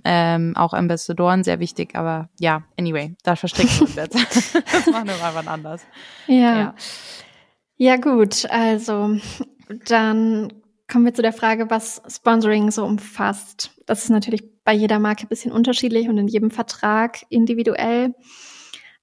ähm, 0.04 0.56
auch 0.56 0.74
Ambassadoren 0.74 1.44
sehr 1.44 1.60
wichtig. 1.60 1.96
Aber 1.96 2.30
ja, 2.40 2.64
anyway, 2.80 3.16
da 3.24 3.36
verstricken 3.36 3.76
wir 3.76 3.82
uns 3.82 3.96
jetzt. 3.96 4.16
das 4.72 4.86
machen 4.88 5.08
wir 5.08 5.18
mal 5.18 5.36
wann 5.36 5.48
anders. 5.48 5.82
Ja. 6.28 6.36
ja. 6.36 6.76
Ja, 7.78 7.98
gut, 7.98 8.50
also 8.50 9.18
dann 9.86 10.54
kommen 10.88 11.06
wir 11.06 11.14
zu 11.14 11.22
der 11.22 11.34
Frage, 11.34 11.70
was 11.70 12.02
Sponsoring 12.08 12.72
so 12.72 12.84
umfasst. 12.86 13.72
Das 13.86 14.04
ist 14.04 14.10
natürlich 14.10 14.44
bei 14.64 14.74
jeder 14.74 15.00
Marke 15.00 15.24
ein 15.24 15.30
bisschen 15.30 15.52
unterschiedlich 15.52 16.10
und 16.10 16.18
in 16.18 16.28
jedem 16.28 16.52
Vertrag 16.52 17.26
individuell. 17.30 18.14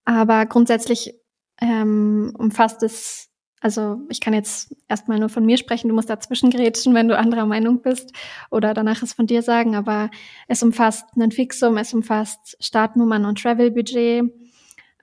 Aber 0.05 0.47
grundsätzlich 0.47 1.15
ähm, 1.61 2.35
umfasst 2.37 2.83
es, 2.83 3.31
also 3.61 4.01
ich 4.09 4.21
kann 4.21 4.35
jetzt 4.35 4.75
erstmal 4.89 5.19
nur 5.19 5.29
von 5.29 5.47
mir 5.47 5.57
sprechen, 5.57 5.89
du 5.89 5.95
musst 5.95 6.11
dazwischen 6.11 6.51
grätschen, 6.51 6.95
wenn 6.95 7.09
du 7.09 7.17
anderer 7.17 7.47
Meinung 7.47 7.83
bist 7.83 8.13
oder 8.51 8.75
danach 8.75 9.03
es 9.03 9.13
von 9.13 9.27
dir 9.27 9.43
sagen, 9.43 9.77
aber 9.77 10.11
es 10.49 10.63
umfasst 10.63 11.05
einen 11.15 11.31
Fixum, 11.31 11.77
es 11.77 11.95
umfasst 11.95 12.57
Startnummern 12.61 13.25
und 13.25 13.41
Travelbudget, 13.41 14.25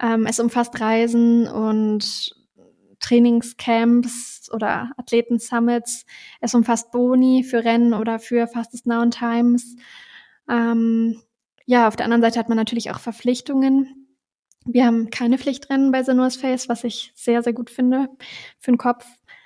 ähm, 0.01 0.25
es 0.25 0.39
umfasst 0.39 0.79
Reisen 0.79 1.47
und 1.47 2.38
Trainingscamps 2.99 4.49
oder 4.51 4.91
Athleten-Summits. 4.97 6.05
Es 6.41 6.53
umfasst 6.53 6.91
Boni 6.91 7.43
für 7.43 7.63
Rennen 7.63 7.93
oder 7.93 8.19
für 8.19 8.47
Fastest 8.47 8.85
Now 8.85 9.05
Times. 9.09 9.75
Ähm, 10.49 11.21
ja, 11.65 11.87
auf 11.87 11.95
der 11.95 12.05
anderen 12.05 12.21
Seite 12.21 12.39
hat 12.39 12.49
man 12.49 12.57
natürlich 12.57 12.91
auch 12.91 12.99
Verpflichtungen. 12.99 14.07
Wir 14.65 14.85
haben 14.85 15.09
keine 15.09 15.37
Pflichtrennen 15.37 15.91
bei 15.91 16.03
Sinuous 16.03 16.35
Face, 16.35 16.69
was 16.69 16.83
ich 16.83 17.11
sehr, 17.15 17.43
sehr 17.43 17.53
gut 17.53 17.69
finde 17.69 18.09
für 18.59 18.71
den 18.71 18.77
Kopf. 18.77 19.05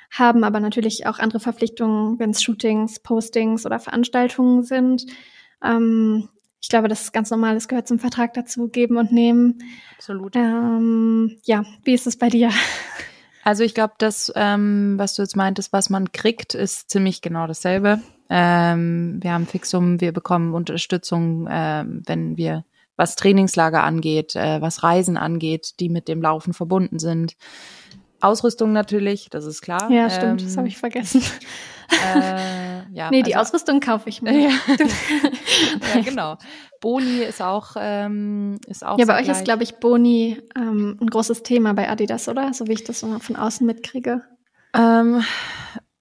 Haben 0.09 0.43
aber 0.43 0.59
natürlich 0.59 1.07
auch 1.07 1.19
andere 1.19 1.39
Verpflichtungen, 1.39 2.19
wenn 2.19 2.31
es 2.31 2.43
Shootings, 2.43 2.99
Postings 2.99 3.65
oder 3.65 3.79
Veranstaltungen 3.79 4.63
sind. 4.63 5.05
Ähm, 5.63 6.29
ich 6.61 6.69
glaube, 6.69 6.87
das 6.87 7.01
ist 7.01 7.13
ganz 7.13 7.29
normal. 7.29 7.57
Es 7.57 7.67
gehört 7.67 7.87
zum 7.87 7.99
Vertrag 7.99 8.33
dazu, 8.33 8.69
geben 8.69 8.95
und 8.97 9.11
nehmen. 9.11 9.59
Absolut. 9.97 10.35
Ähm, 10.35 11.37
ja, 11.43 11.65
wie 11.83 11.93
ist 11.93 12.07
es 12.07 12.15
bei 12.15 12.29
dir? 12.29 12.51
Also 13.43 13.63
ich 13.63 13.73
glaube, 13.73 13.93
das, 13.97 14.31
ähm, 14.35 14.95
was 14.97 15.15
du 15.15 15.21
jetzt 15.21 15.35
meintest, 15.35 15.73
was 15.73 15.89
man 15.89 16.11
kriegt, 16.11 16.53
ist 16.53 16.89
ziemlich 16.89 17.21
genau 17.21 17.45
dasselbe. 17.45 17.99
Ähm, 18.29 19.19
wir 19.21 19.33
haben 19.33 19.47
Fixum, 19.47 19.99
wir 19.99 20.13
bekommen 20.13 20.53
Unterstützung, 20.53 21.47
äh, 21.47 21.83
wenn 21.85 22.37
wir 22.37 22.63
was 22.95 23.15
Trainingslager 23.15 23.83
angeht, 23.83 24.35
äh, 24.35 24.61
was 24.61 24.83
Reisen 24.83 25.17
angeht, 25.17 25.73
die 25.79 25.89
mit 25.89 26.07
dem 26.07 26.21
Laufen 26.21 26.53
verbunden 26.53 26.99
sind. 26.99 27.35
Ausrüstung 28.23 28.71
natürlich, 28.71 29.29
das 29.29 29.45
ist 29.45 29.61
klar. 29.61 29.89
Ja, 29.91 30.09
stimmt, 30.09 30.41
ähm, 30.41 30.47
das 30.47 30.57
habe 30.57 30.67
ich 30.67 30.77
vergessen. 30.77 31.21
Äh, 31.91 32.93
ja, 32.93 33.09
nee, 33.11 33.21
die 33.21 33.35
also, 33.35 33.49
Ausrüstung 33.49 33.79
kaufe 33.79 34.09
ich 34.09 34.21
mir. 34.21 34.33
Ja. 34.33 34.49
ja, 35.95 36.01
genau. 36.03 36.37
Boni 36.79 37.19
ist 37.19 37.41
auch, 37.41 37.75
ähm, 37.79 38.59
ist 38.67 38.85
auch. 38.85 38.97
Ja, 38.97 39.05
bei 39.05 39.17
euch 39.17 39.25
gleich. 39.25 39.37
ist, 39.37 39.45
glaube 39.45 39.63
ich, 39.63 39.75
Boni 39.75 40.41
ähm, 40.55 40.97
ein 40.99 41.07
großes 41.07 41.43
Thema 41.43 41.73
bei 41.73 41.89
Adidas, 41.89 42.27
oder? 42.27 42.53
So 42.53 42.67
wie 42.67 42.73
ich 42.73 42.83
das 42.83 42.99
so 42.99 43.19
von 43.19 43.35
außen 43.35 43.65
mitkriege. 43.65 44.21
Ähm, 44.75 45.23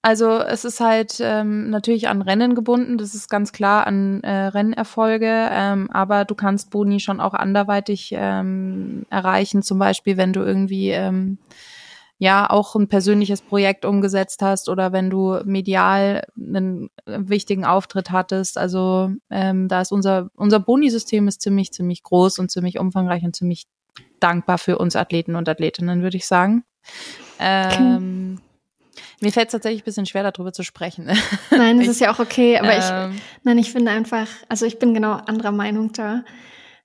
also 0.05 0.39
es 0.39 0.65
ist 0.65 0.81
halt 0.81 1.19
ähm, 1.21 1.69
natürlich 1.69 2.09
an 2.09 2.21
Rennen 2.21 2.55
gebunden, 2.55 2.97
das 2.97 3.15
ist 3.15 3.29
ganz 3.29 3.53
klar 3.53 3.87
an 3.87 4.21
äh, 4.21 4.47
Rennerfolge, 4.47 5.47
ähm, 5.49 5.89
aber 5.91 6.25
du 6.25 6.35
kannst 6.35 6.71
Boni 6.71 6.99
schon 6.99 7.21
auch 7.21 7.33
anderweitig 7.33 8.13
ähm, 8.13 9.05
erreichen, 9.09 9.61
zum 9.61 9.79
Beispiel 9.79 10.17
wenn 10.17 10.33
du 10.33 10.41
irgendwie 10.41 10.89
ähm, 10.89 11.37
ja 12.17 12.49
auch 12.49 12.75
ein 12.75 12.87
persönliches 12.87 13.41
Projekt 13.41 13.85
umgesetzt 13.85 14.41
hast 14.41 14.69
oder 14.69 14.91
wenn 14.91 15.09
du 15.09 15.41
medial 15.45 16.23
einen 16.37 16.89
wichtigen 17.05 17.65
Auftritt 17.65 18.11
hattest. 18.11 18.57
Also 18.57 19.11
ähm, 19.29 19.67
da 19.67 19.81
ist 19.81 19.91
unser 19.91 20.29
unser 20.35 20.59
Boni-System 20.59 21.27
ist 21.27 21.41
ziemlich 21.41 21.71
ziemlich 21.71 22.03
groß 22.03 22.39
und 22.39 22.51
ziemlich 22.51 22.79
umfangreich 22.79 23.23
und 23.23 23.35
ziemlich 23.35 23.65
dankbar 24.19 24.57
für 24.57 24.77
uns 24.77 24.95
Athleten 24.95 25.35
und 25.35 25.49
Athletinnen, 25.49 26.01
würde 26.01 26.17
ich 26.17 26.25
sagen. 26.25 26.63
Ähm, 27.39 28.39
okay. 28.39 28.43
Mir 29.21 29.31
fällt 29.31 29.47
es 29.47 29.51
tatsächlich 29.53 29.81
ein 29.81 29.85
bisschen 29.85 30.05
schwer, 30.05 30.29
darüber 30.29 30.53
zu 30.53 30.63
sprechen. 30.63 31.09
Nein, 31.51 31.79
das 31.79 31.87
ist 31.87 32.01
ja 32.01 32.11
auch 32.13 32.19
okay, 32.19 32.57
aber 32.57 32.73
ähm, 32.73 33.15
ich, 33.15 33.21
nein, 33.43 33.57
ich 33.57 33.71
finde 33.71 33.91
einfach, 33.91 34.27
also 34.49 34.65
ich 34.65 34.79
bin 34.79 34.93
genau 34.93 35.13
anderer 35.13 35.51
Meinung 35.51 35.91
da. 35.93 36.23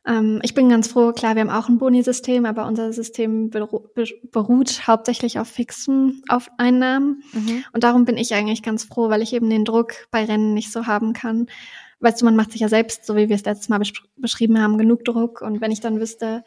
Ähm, 0.08 0.40
ich 0.42 0.54
bin 0.54 0.70
ganz 0.70 0.88
froh, 0.88 1.12
klar, 1.12 1.34
wir 1.34 1.42
haben 1.42 1.50
auch 1.50 1.68
ein 1.68 1.78
Boni-System, 1.78 2.46
aber 2.46 2.66
unser 2.66 2.92
System 2.92 3.50
beru 3.50 3.82
beruht 4.32 4.86
hauptsächlich 4.86 5.38
auf 5.38 5.48
fixen 5.48 6.22
auf 6.28 6.50
Einnahmen. 6.56 7.22
Mhm. 7.32 7.64
Und 7.72 7.84
darum 7.84 8.06
bin 8.06 8.16
ich 8.16 8.34
eigentlich 8.34 8.62
ganz 8.62 8.84
froh, 8.84 9.10
weil 9.10 9.22
ich 9.22 9.34
eben 9.34 9.50
den 9.50 9.66
Druck 9.66 10.08
bei 10.10 10.24
Rennen 10.24 10.54
nicht 10.54 10.72
so 10.72 10.86
haben 10.86 11.12
kann. 11.12 11.46
Weißt 12.00 12.20
du, 12.20 12.24
man 12.24 12.36
macht 12.36 12.52
sich 12.52 12.60
ja 12.60 12.68
selbst, 12.68 13.04
so 13.04 13.16
wie 13.16 13.28
wir 13.28 13.36
es 13.36 13.44
letztes 13.44 13.68
Mal 13.68 13.80
beschrieben 14.16 14.62
haben, 14.62 14.78
genug 14.78 15.04
Druck. 15.04 15.42
Und 15.42 15.60
wenn 15.60 15.72
ich 15.72 15.80
dann 15.80 16.00
wüsste, 16.00 16.44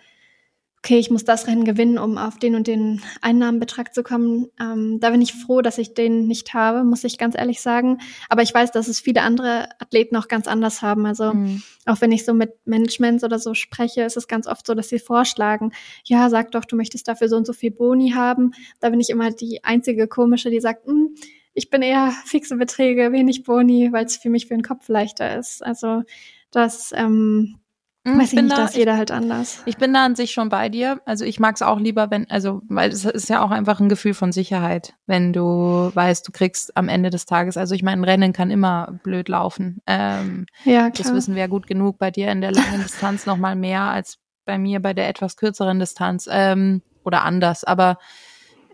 okay, 0.83 0.97
ich 0.97 1.11
muss 1.11 1.23
das 1.23 1.45
Rennen 1.45 1.63
gewinnen, 1.63 1.99
um 1.99 2.17
auf 2.17 2.39
den 2.39 2.55
und 2.55 2.65
den 2.65 3.01
Einnahmenbetrag 3.21 3.93
zu 3.93 4.01
kommen. 4.01 4.47
Ähm, 4.59 4.99
da 4.99 5.11
bin 5.11 5.21
ich 5.21 5.33
froh, 5.33 5.61
dass 5.61 5.77
ich 5.77 5.93
den 5.93 6.25
nicht 6.25 6.55
habe, 6.55 6.83
muss 6.83 7.03
ich 7.03 7.19
ganz 7.19 7.37
ehrlich 7.37 7.61
sagen. 7.61 7.99
Aber 8.29 8.41
ich 8.41 8.51
weiß, 8.51 8.71
dass 8.71 8.87
es 8.87 8.99
viele 8.99 9.21
andere 9.21 9.69
Athleten 9.79 10.15
auch 10.15 10.27
ganz 10.27 10.47
anders 10.47 10.81
haben. 10.81 11.05
Also 11.05 11.33
mhm. 11.33 11.61
auch 11.85 12.01
wenn 12.01 12.11
ich 12.11 12.25
so 12.25 12.33
mit 12.33 12.53
Managements 12.65 13.23
oder 13.23 13.37
so 13.37 13.53
spreche, 13.53 14.01
ist 14.01 14.17
es 14.17 14.27
ganz 14.27 14.47
oft 14.47 14.65
so, 14.65 14.73
dass 14.73 14.89
sie 14.89 14.97
vorschlagen, 14.97 15.71
ja, 16.03 16.31
sag 16.31 16.49
doch, 16.51 16.65
du 16.65 16.75
möchtest 16.75 17.07
dafür 17.07 17.29
so 17.29 17.35
und 17.35 17.45
so 17.45 17.53
viel 17.53 17.71
Boni 17.71 18.11
haben. 18.11 18.53
Da 18.79 18.89
bin 18.89 18.99
ich 18.99 19.11
immer 19.11 19.29
die 19.29 19.63
einzige 19.63 20.07
komische, 20.07 20.49
die 20.49 20.61
sagt, 20.61 20.87
hm, 20.87 21.13
ich 21.53 21.69
bin 21.69 21.83
eher 21.83 22.11
fixe 22.25 22.55
Beträge, 22.55 23.11
wenig 23.11 23.43
Boni, 23.43 23.89
weil 23.91 24.05
es 24.05 24.17
für 24.17 24.31
mich 24.31 24.47
für 24.47 24.55
den 24.55 24.63
Kopf 24.63 24.87
leichter 24.87 25.37
ist. 25.37 25.63
Also 25.63 26.01
das 26.49 26.91
ähm, 26.95 27.05
hm, 27.05 27.60
Weiß 28.03 28.33
ich, 28.33 28.37
ich 28.37 28.43
nicht, 28.43 28.57
da, 28.57 28.63
dass 28.63 28.75
jeder 28.75 28.97
halt 28.97 29.11
anders. 29.11 29.61
Ich 29.65 29.77
bin 29.77 29.93
da 29.93 30.03
an 30.03 30.15
sich 30.15 30.31
schon 30.31 30.49
bei 30.49 30.69
dir. 30.69 31.01
Also 31.05 31.23
ich 31.23 31.39
mag 31.39 31.55
es 31.55 31.61
auch 31.61 31.79
lieber, 31.79 32.09
wenn, 32.09 32.29
also, 32.31 32.61
weil 32.67 32.89
es 32.89 33.05
ist 33.05 33.29
ja 33.29 33.43
auch 33.43 33.51
einfach 33.51 33.79
ein 33.79 33.89
Gefühl 33.89 34.15
von 34.15 34.31
Sicherheit, 34.31 34.95
wenn 35.05 35.33
du 35.33 35.91
weißt, 35.93 36.27
du 36.27 36.31
kriegst 36.31 36.75
am 36.75 36.89
Ende 36.89 37.11
des 37.11 37.27
Tages, 37.27 37.57
also 37.57 37.75
ich 37.75 37.83
meine, 37.83 38.05
Rennen 38.07 38.33
kann 38.33 38.49
immer 38.49 38.99
blöd 39.03 39.29
laufen. 39.29 39.81
Ähm, 39.85 40.47
ja, 40.65 40.89
klar. 40.89 40.91
Das 40.97 41.13
wissen 41.13 41.35
wir 41.35 41.41
ja 41.41 41.47
gut 41.47 41.67
genug. 41.67 41.99
Bei 41.99 42.09
dir 42.09 42.31
in 42.31 42.41
der 42.41 42.51
langen 42.51 42.81
Distanz 42.83 43.27
noch 43.27 43.37
mal 43.37 43.55
mehr 43.55 43.83
als 43.83 44.17
bei 44.45 44.57
mir 44.57 44.79
bei 44.79 44.93
der 44.93 45.07
etwas 45.07 45.37
kürzeren 45.37 45.79
Distanz 45.79 46.27
ähm, 46.31 46.81
oder 47.03 47.23
anders. 47.23 47.63
Aber 47.63 47.99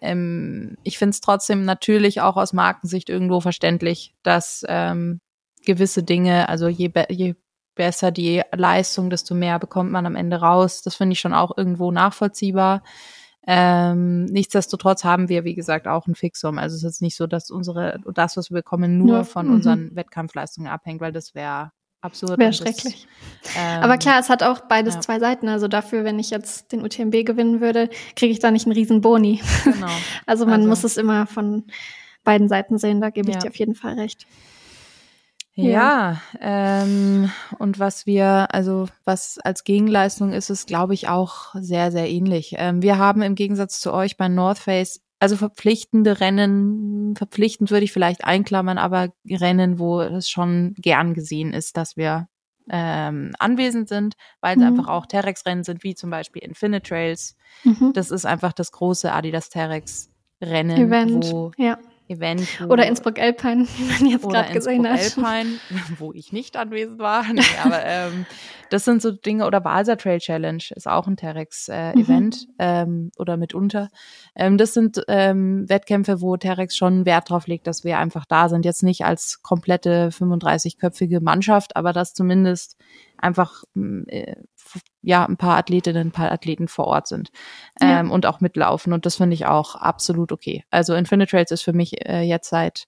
ähm, 0.02 0.78
ich 0.84 0.98
finde 0.98 1.12
es 1.12 1.22
trotzdem 1.22 1.66
natürlich 1.66 2.22
auch 2.22 2.38
aus 2.38 2.54
Markensicht 2.54 3.10
irgendwo 3.10 3.42
verständlich, 3.42 4.16
dass 4.24 4.64
ähm, 4.70 5.20
gewisse 5.66 6.04
Dinge, 6.04 6.48
also 6.48 6.70
je, 6.70 6.92
je 7.10 7.36
besser 7.78 8.12
die 8.12 8.42
Leistung, 8.54 9.10
desto 9.10 9.34
mehr 9.36 9.60
bekommt 9.60 9.92
man 9.92 10.06
am 10.06 10.16
Ende 10.16 10.38
raus. 10.38 10.82
Das 10.82 10.96
finde 10.96 11.14
ich 11.14 11.20
schon 11.20 11.34
auch 11.34 11.58
irgendwo 11.58 11.92
nachvollziehbar. 11.92 12.84
Ähm, 13.50 14.26
nichtsdestotrotz 14.26 15.06
haben 15.06 15.30
wir, 15.30 15.46
wie 15.46 15.56
gesagt, 15.56 15.88
auch 15.88 16.06
ein 16.08 16.16
Fixum. 16.16 16.58
Also 16.58 16.76
es 16.76 16.84
ist 16.84 16.90
jetzt 16.90 17.02
nicht 17.02 17.16
so, 17.16 17.28
dass 17.28 17.50
unsere, 17.50 18.00
das, 18.14 18.36
was 18.36 18.52
wir 18.52 18.56
bekommen, 18.56 18.98
nur 18.98 19.18
ja, 19.18 19.24
von 19.24 19.48
-hmm. 19.48 19.54
unseren 19.54 19.96
Wettkampfleistungen 19.96 20.70
abhängt, 20.70 21.00
weil 21.00 21.14
das 21.14 21.34
wäre 21.34 21.72
absurd. 22.02 22.38
Wäre 22.40 22.54
schrecklich. 22.54 23.08
ähm, 23.58 23.84
Aber 23.84 23.98
klar, 23.98 24.20
es 24.20 24.30
hat 24.30 24.44
auch 24.44 24.62
beides 24.62 24.96
ja. 24.96 25.02
zwei 25.02 25.20
Seiten. 25.20 25.48
Also 25.48 25.68
dafür, 25.68 26.04
wenn 26.04 26.20
ich 26.20 26.30
jetzt 26.30 26.72
den 26.72 26.84
UTMB 26.84 27.26
gewinnen 27.26 27.62
würde, 27.62 27.90
kriege 28.16 28.34
ich 28.34 28.40
da 28.40 28.52
nicht 28.52 28.66
einen 28.66 28.76
riesen 28.76 29.02
Boni. 29.02 29.42
Genau. 29.64 29.88
also 30.26 30.46
man 30.46 30.56
also. 30.56 30.68
muss 30.68 30.84
es 30.84 30.98
immer 30.98 31.26
von 31.26 31.66
beiden 32.24 32.50
Seiten 32.50 32.78
sehen, 32.78 33.00
da 33.00 33.10
gebe 33.10 33.30
ich 33.30 33.36
ja. 33.36 33.42
dir 33.42 33.50
auf 33.50 33.56
jeden 33.56 33.76
Fall 33.76 33.94
recht. 33.94 34.28
Ja, 35.66 36.22
ähm, 36.40 37.32
und 37.58 37.80
was 37.80 38.06
wir, 38.06 38.54
also 38.54 38.88
was 39.06 39.40
als 39.40 39.64
Gegenleistung 39.64 40.32
ist, 40.32 40.50
ist, 40.50 40.68
glaube 40.68 40.94
ich, 40.94 41.10
auch 41.10 41.56
sehr, 41.56 41.92
sehr 41.92 42.10
ähnlich. 42.10 42.56
Ähm, 42.58 42.82
wir 42.82 42.98
haben 42.98 43.22
im 43.24 43.36
Gegensatz 43.36 43.80
zu 43.80 43.92
euch 43.92 44.18
bei 44.18 44.28
North 44.28 44.60
Face, 44.60 45.02
also 45.20 45.36
verpflichtende 45.36 46.20
Rennen, 46.20 47.16
verpflichtend 47.16 47.72
würde 47.72 47.86
ich 47.86 47.92
vielleicht 47.92 48.24
einklammern, 48.24 48.78
aber 48.78 49.10
Rennen, 49.28 49.80
wo 49.80 50.02
es 50.02 50.30
schon 50.30 50.76
gern 50.78 51.16
gesehen 51.16 51.54
ist, 51.54 51.76
dass 51.76 51.98
wir 51.98 52.28
ähm, 52.70 53.34
anwesend 53.40 53.90
sind, 53.90 54.16
weil 54.42 54.58
es 54.58 54.62
mhm. 54.62 54.68
einfach 54.68 54.88
auch 54.88 55.06
Terex-Rennen 55.06 55.64
sind, 55.64 55.84
wie 55.84 55.96
zum 55.96 56.10
Beispiel 56.10 56.44
Infinite 56.44 56.88
Trails. 56.88 57.36
Mhm. 57.64 57.94
Das 57.94 58.12
ist 58.12 58.26
einfach 58.26 58.54
das 58.54 58.72
große 58.72 59.12
Adidas 59.12 59.50
Terex 59.50 60.12
Rennen, 60.42 60.78
Event, 60.78 61.32
wo 61.32 61.52
ja. 61.58 61.80
Event. 62.08 62.48
Oder 62.68 62.88
Innsbruck 62.88 63.20
Alpine, 63.20 63.68
wie 63.78 63.84
man 63.84 64.12
jetzt 64.12 64.28
gerade 64.28 64.54
gesehen 64.54 64.88
hat. 64.88 65.00
Alpine, 65.00 65.60
wo 65.98 66.14
ich 66.14 66.32
nicht 66.32 66.58
anwesend 66.58 67.00
war. 67.00 67.26
Nee, 67.32 67.42
aber 67.64 67.84
ähm, 67.86 68.26
das 68.70 68.86
sind 68.86 69.02
so 69.02 69.12
Dinge, 69.12 69.46
oder 69.46 69.62
Balsa 69.62 69.96
Trail 69.96 70.20
Challenge 70.20 70.64
ist 70.76 70.88
auch 70.88 71.08
ein 71.08 71.18
Terex-Event 71.18 72.48
äh, 72.60 72.86
mhm. 72.86 72.92
ähm, 72.92 73.12
oder 73.18 73.38
mitunter. 73.38 73.90
Ähm, 74.36 74.58
das 74.58 74.74
sind 74.74 75.02
ähm, 75.08 75.70
Wettkämpfe, 75.70 76.22
wo 76.22 76.38
Terex 76.38 76.76
schon 76.76 77.06
Wert 77.06 77.30
drauf 77.30 77.48
legt, 77.48 77.68
dass 77.68 77.84
wir 77.84 77.98
einfach 77.98 78.26
da 78.26 78.50
sind. 78.50 78.66
Jetzt 78.66 78.84
nicht 78.84 79.06
als 79.06 79.42
komplette 79.42 80.10
35-köpfige 80.10 81.22
Mannschaft, 81.22 81.76
aber 81.76 81.94
dass 81.94 82.14
zumindest 82.14 82.78
einfach 83.18 83.64
äh, 84.08 84.36
ja 85.02 85.26
ein 85.26 85.38
paar 85.38 85.58
Athletinnen, 85.58 86.08
ein 86.08 86.12
paar 86.12 86.32
Athleten 86.32 86.68
vor 86.68 86.86
Ort 86.86 87.08
sind 87.08 87.30
ähm, 87.82 87.90
ja. 87.90 88.14
und 88.14 88.26
auch 88.26 88.42
mitlaufen. 88.42 88.94
Und 88.94 89.06
das 89.06 89.18
finde 89.18 89.34
ich 89.34 89.46
auch 89.46 89.76
absolut 89.76 90.32
okay. 90.32 90.64
Also 90.70 90.94
Infinite 90.94 91.30
Trails 91.30 91.52
ist 91.52 91.64
für 91.64 91.74
mich 91.74 92.06
äh, 92.08 92.22
jetzt 92.22 92.50
seit 92.50 92.88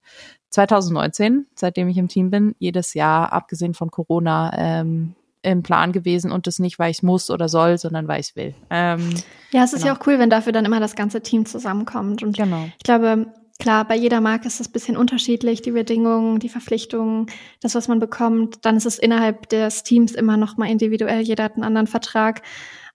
2019, 0.49 1.47
seitdem 1.55 1.87
ich 1.89 1.97
im 1.97 2.07
Team 2.07 2.31
bin, 2.31 2.55
jedes 2.59 2.93
Jahr, 2.93 3.31
abgesehen 3.33 3.73
von 3.73 3.91
Corona, 3.91 4.51
ähm, 4.57 5.15
im 5.41 5.63
Plan 5.63 5.91
gewesen 5.91 6.31
und 6.31 6.47
das 6.47 6.59
nicht, 6.59 6.79
weil 6.79 6.91
ich 6.91 6.97
es 6.97 7.03
muss 7.03 7.29
oder 7.29 7.47
soll, 7.47 7.77
sondern 7.77 8.07
weil 8.07 8.19
ich 8.19 8.29
es 8.29 8.35
will. 8.35 8.55
Ähm, 8.69 9.13
ja, 9.51 9.63
es 9.63 9.73
ist 9.73 9.83
genau. 9.83 9.93
ja 9.93 9.99
auch 9.99 10.07
cool, 10.07 10.19
wenn 10.19 10.29
dafür 10.29 10.51
dann 10.51 10.65
immer 10.65 10.81
das 10.81 10.95
ganze 10.95 11.21
Team 11.21 11.45
zusammenkommt. 11.45 12.23
Und 12.23 12.35
genau. 12.35 12.65
ich 12.77 12.83
glaube, 12.83 13.27
Klar, 13.59 13.85
bei 13.85 13.95
jeder 13.95 14.21
Marke 14.21 14.47
ist 14.47 14.61
es 14.61 14.69
ein 14.69 14.71
bisschen 14.71 14.95
unterschiedlich, 14.95 15.61
die 15.61 15.71
Bedingungen, 15.71 16.39
die 16.39 16.47
Verpflichtungen, 16.47 17.25
das, 17.61 17.75
was 17.75 17.89
man 17.89 17.99
bekommt. 17.99 18.65
Dann 18.65 18.77
ist 18.77 18.85
es 18.85 18.97
innerhalb 18.97 19.49
des 19.49 19.83
Teams 19.83 20.13
immer 20.13 20.37
noch 20.37 20.55
mal 20.55 20.69
individuell. 20.69 21.19
Jeder 21.21 21.43
hat 21.43 21.55
einen 21.55 21.65
anderen 21.65 21.87
Vertrag. 21.87 22.41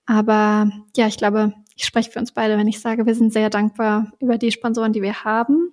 Aber 0.06 0.70
ja, 0.96 1.06
ich 1.06 1.18
glaube, 1.18 1.52
ich 1.76 1.84
spreche 1.84 2.10
für 2.10 2.18
uns 2.18 2.32
beide, 2.32 2.56
wenn 2.56 2.66
ich 2.66 2.80
sage, 2.80 3.04
wir 3.04 3.14
sind 3.14 3.32
sehr 3.32 3.50
dankbar 3.50 4.12
über 4.20 4.38
die 4.38 4.52
Sponsoren, 4.52 4.94
die 4.94 5.02
wir 5.02 5.24
haben 5.24 5.70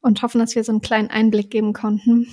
und 0.00 0.22
hoffen, 0.22 0.40
dass 0.40 0.56
wir 0.56 0.64
so 0.64 0.72
einen 0.72 0.80
kleinen 0.80 1.10
Einblick 1.10 1.50
geben 1.50 1.72
konnten. 1.72 2.26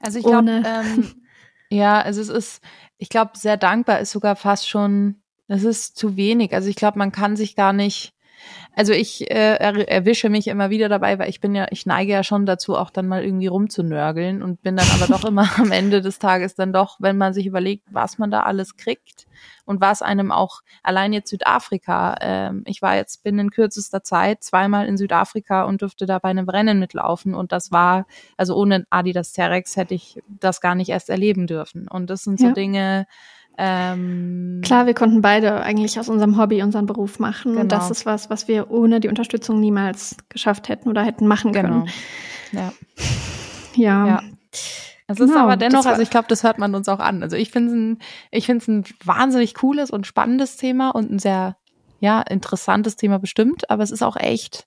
Also 0.00 0.18
ich 0.18 0.24
glaube, 0.24 0.62
ähm, 0.66 1.14
ja, 1.70 2.00
also 2.00 2.20
es 2.22 2.28
ist, 2.28 2.60
ich 2.98 3.08
glaube, 3.08 3.32
sehr 3.34 3.56
dankbar 3.56 4.00
ist 4.00 4.10
sogar 4.10 4.34
fast 4.34 4.68
schon, 4.68 5.22
das 5.46 5.62
ist 5.62 5.96
zu 5.96 6.16
wenig. 6.16 6.54
Also 6.54 6.68
ich 6.68 6.76
glaube, 6.76 6.98
man 6.98 7.12
kann 7.12 7.36
sich 7.36 7.54
gar 7.54 7.72
nicht 7.72 8.13
also 8.76 8.92
ich 8.92 9.30
äh, 9.30 9.56
er, 9.56 9.88
erwische 9.88 10.28
mich 10.28 10.48
immer 10.48 10.70
wieder 10.70 10.88
dabei, 10.88 11.18
weil 11.18 11.28
ich 11.28 11.40
bin 11.40 11.54
ja, 11.54 11.66
ich 11.70 11.86
neige 11.86 12.12
ja 12.12 12.24
schon 12.24 12.46
dazu, 12.46 12.76
auch 12.76 12.90
dann 12.90 13.06
mal 13.06 13.24
irgendwie 13.24 13.46
rumzunörgeln 13.46 14.42
und 14.42 14.62
bin 14.62 14.76
dann 14.76 14.86
aber 14.94 15.06
doch 15.06 15.24
immer 15.28 15.48
am 15.58 15.70
Ende 15.70 16.00
des 16.00 16.18
Tages 16.18 16.54
dann 16.54 16.72
doch, 16.72 16.96
wenn 17.00 17.16
man 17.16 17.32
sich 17.34 17.46
überlegt, 17.46 17.86
was 17.90 18.18
man 18.18 18.30
da 18.30 18.42
alles 18.42 18.76
kriegt 18.76 19.26
und 19.64 19.80
was 19.80 20.02
einem 20.02 20.30
auch 20.30 20.62
allein 20.82 21.12
jetzt 21.12 21.30
Südafrika. 21.30 22.16
Ähm, 22.20 22.62
ich 22.66 22.82
war 22.82 22.96
jetzt 22.96 23.22
bin 23.22 23.38
in 23.38 23.50
kürzester 23.50 24.02
Zeit 24.02 24.42
zweimal 24.42 24.86
in 24.86 24.96
Südafrika 24.96 25.64
und 25.64 25.82
durfte 25.82 26.06
da 26.06 26.18
bei 26.18 26.30
einem 26.30 26.48
Rennen 26.48 26.78
mitlaufen 26.78 27.34
und 27.34 27.52
das 27.52 27.72
war 27.72 28.06
also 28.36 28.56
ohne 28.56 28.86
Adidas 28.90 29.32
Terex 29.32 29.76
hätte 29.76 29.94
ich 29.94 30.22
das 30.26 30.60
gar 30.60 30.74
nicht 30.74 30.90
erst 30.90 31.10
erleben 31.10 31.46
dürfen 31.46 31.88
und 31.88 32.10
das 32.10 32.22
sind 32.22 32.40
so 32.40 32.48
ja. 32.48 32.52
Dinge 32.52 33.06
ähm, 33.56 34.60
Klar, 34.64 34.86
wir 34.86 34.94
konnten 34.94 35.20
beide 35.20 35.62
eigentlich 35.62 35.98
aus 36.00 36.08
unserem 36.08 36.38
Hobby 36.38 36.62
unseren 36.62 36.86
Beruf 36.86 37.18
machen. 37.18 37.52
Genau. 37.52 37.62
Und 37.62 37.72
das 37.72 37.90
ist 37.90 38.06
was, 38.06 38.30
was 38.30 38.48
wir 38.48 38.70
ohne 38.70 39.00
die 39.00 39.08
Unterstützung 39.08 39.60
niemals 39.60 40.16
geschafft 40.28 40.68
hätten 40.68 40.88
oder 40.88 41.02
hätten 41.02 41.26
machen 41.26 41.52
können. 41.52 41.84
Genau. 42.50 42.64
Ja. 42.64 42.72
Ja. 43.76 44.06
ja. 44.06 44.22
Es 45.06 45.18
genau, 45.18 45.30
ist 45.30 45.36
aber 45.36 45.56
dennoch, 45.56 45.84
also 45.84 46.00
ich 46.00 46.10
glaube, 46.10 46.28
das 46.28 46.42
hört 46.42 46.58
man 46.58 46.74
uns 46.74 46.88
auch 46.88 46.98
an. 46.98 47.22
Also 47.22 47.36
ich 47.36 47.50
finde 47.50 47.70
es 47.70 47.74
ein, 47.76 47.98
ich 48.30 48.46
finde 48.46 48.62
es 48.62 48.68
ein 48.68 48.84
wahnsinnig 49.04 49.54
cooles 49.54 49.90
und 49.90 50.06
spannendes 50.06 50.56
Thema 50.56 50.90
und 50.90 51.10
ein 51.10 51.18
sehr, 51.18 51.56
ja, 52.00 52.22
interessantes 52.22 52.96
Thema 52.96 53.18
bestimmt, 53.18 53.70
aber 53.70 53.82
es 53.82 53.90
ist 53.90 54.02
auch 54.02 54.16
echt 54.16 54.66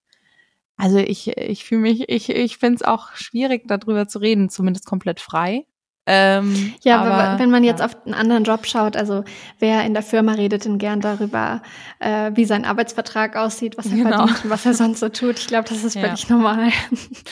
Also 0.78 1.00
ich, 1.00 1.36
ich 1.38 1.66
fühle 1.66 1.82
mich, 1.82 2.08
ich, 2.10 2.30
ich 2.30 2.58
finde 2.58 2.76
es 2.76 2.84
auch 2.84 3.14
schwierig, 3.16 3.64
darüber 3.68 4.08
zu 4.08 4.20
reden, 4.20 4.50
zumindest 4.50 4.86
komplett 4.86 5.20
frei. 5.20 5.66
Ähm, 6.10 6.74
ja, 6.84 7.02
aber, 7.02 7.38
wenn 7.40 7.50
man 7.52 7.64
jetzt 7.66 7.80
ja. 7.80 7.86
auf 7.86 8.06
einen 8.06 8.14
anderen 8.14 8.46
Job 8.46 8.66
schaut, 8.66 8.96
also 8.96 9.26
wer 9.60 9.84
in 9.84 9.94
der 9.94 10.04
Firma 10.04 10.32
redet 10.32 10.64
denn 10.64 10.78
gern 10.78 11.02
darüber, 11.02 11.62
äh, 12.00 12.32
wie 12.34 12.46
sein 12.46 12.64
Arbeitsvertrag 12.64 13.36
aussieht, 13.36 13.78
was 13.78 13.88
er 13.88 13.98
Genau. 13.98 14.18
verdient 14.20 14.46
und 14.46 14.50
was 14.50 14.66
er 14.66 14.74
sonst 14.74 15.02
so 15.02 15.10
tut. 15.10 15.38
Ich 15.38 15.48
glaube, 15.48 15.68
das 15.68 15.84
ist 15.84 15.96
Ja. 15.96 16.04
völlig 16.04 16.30
normal. 16.30 16.70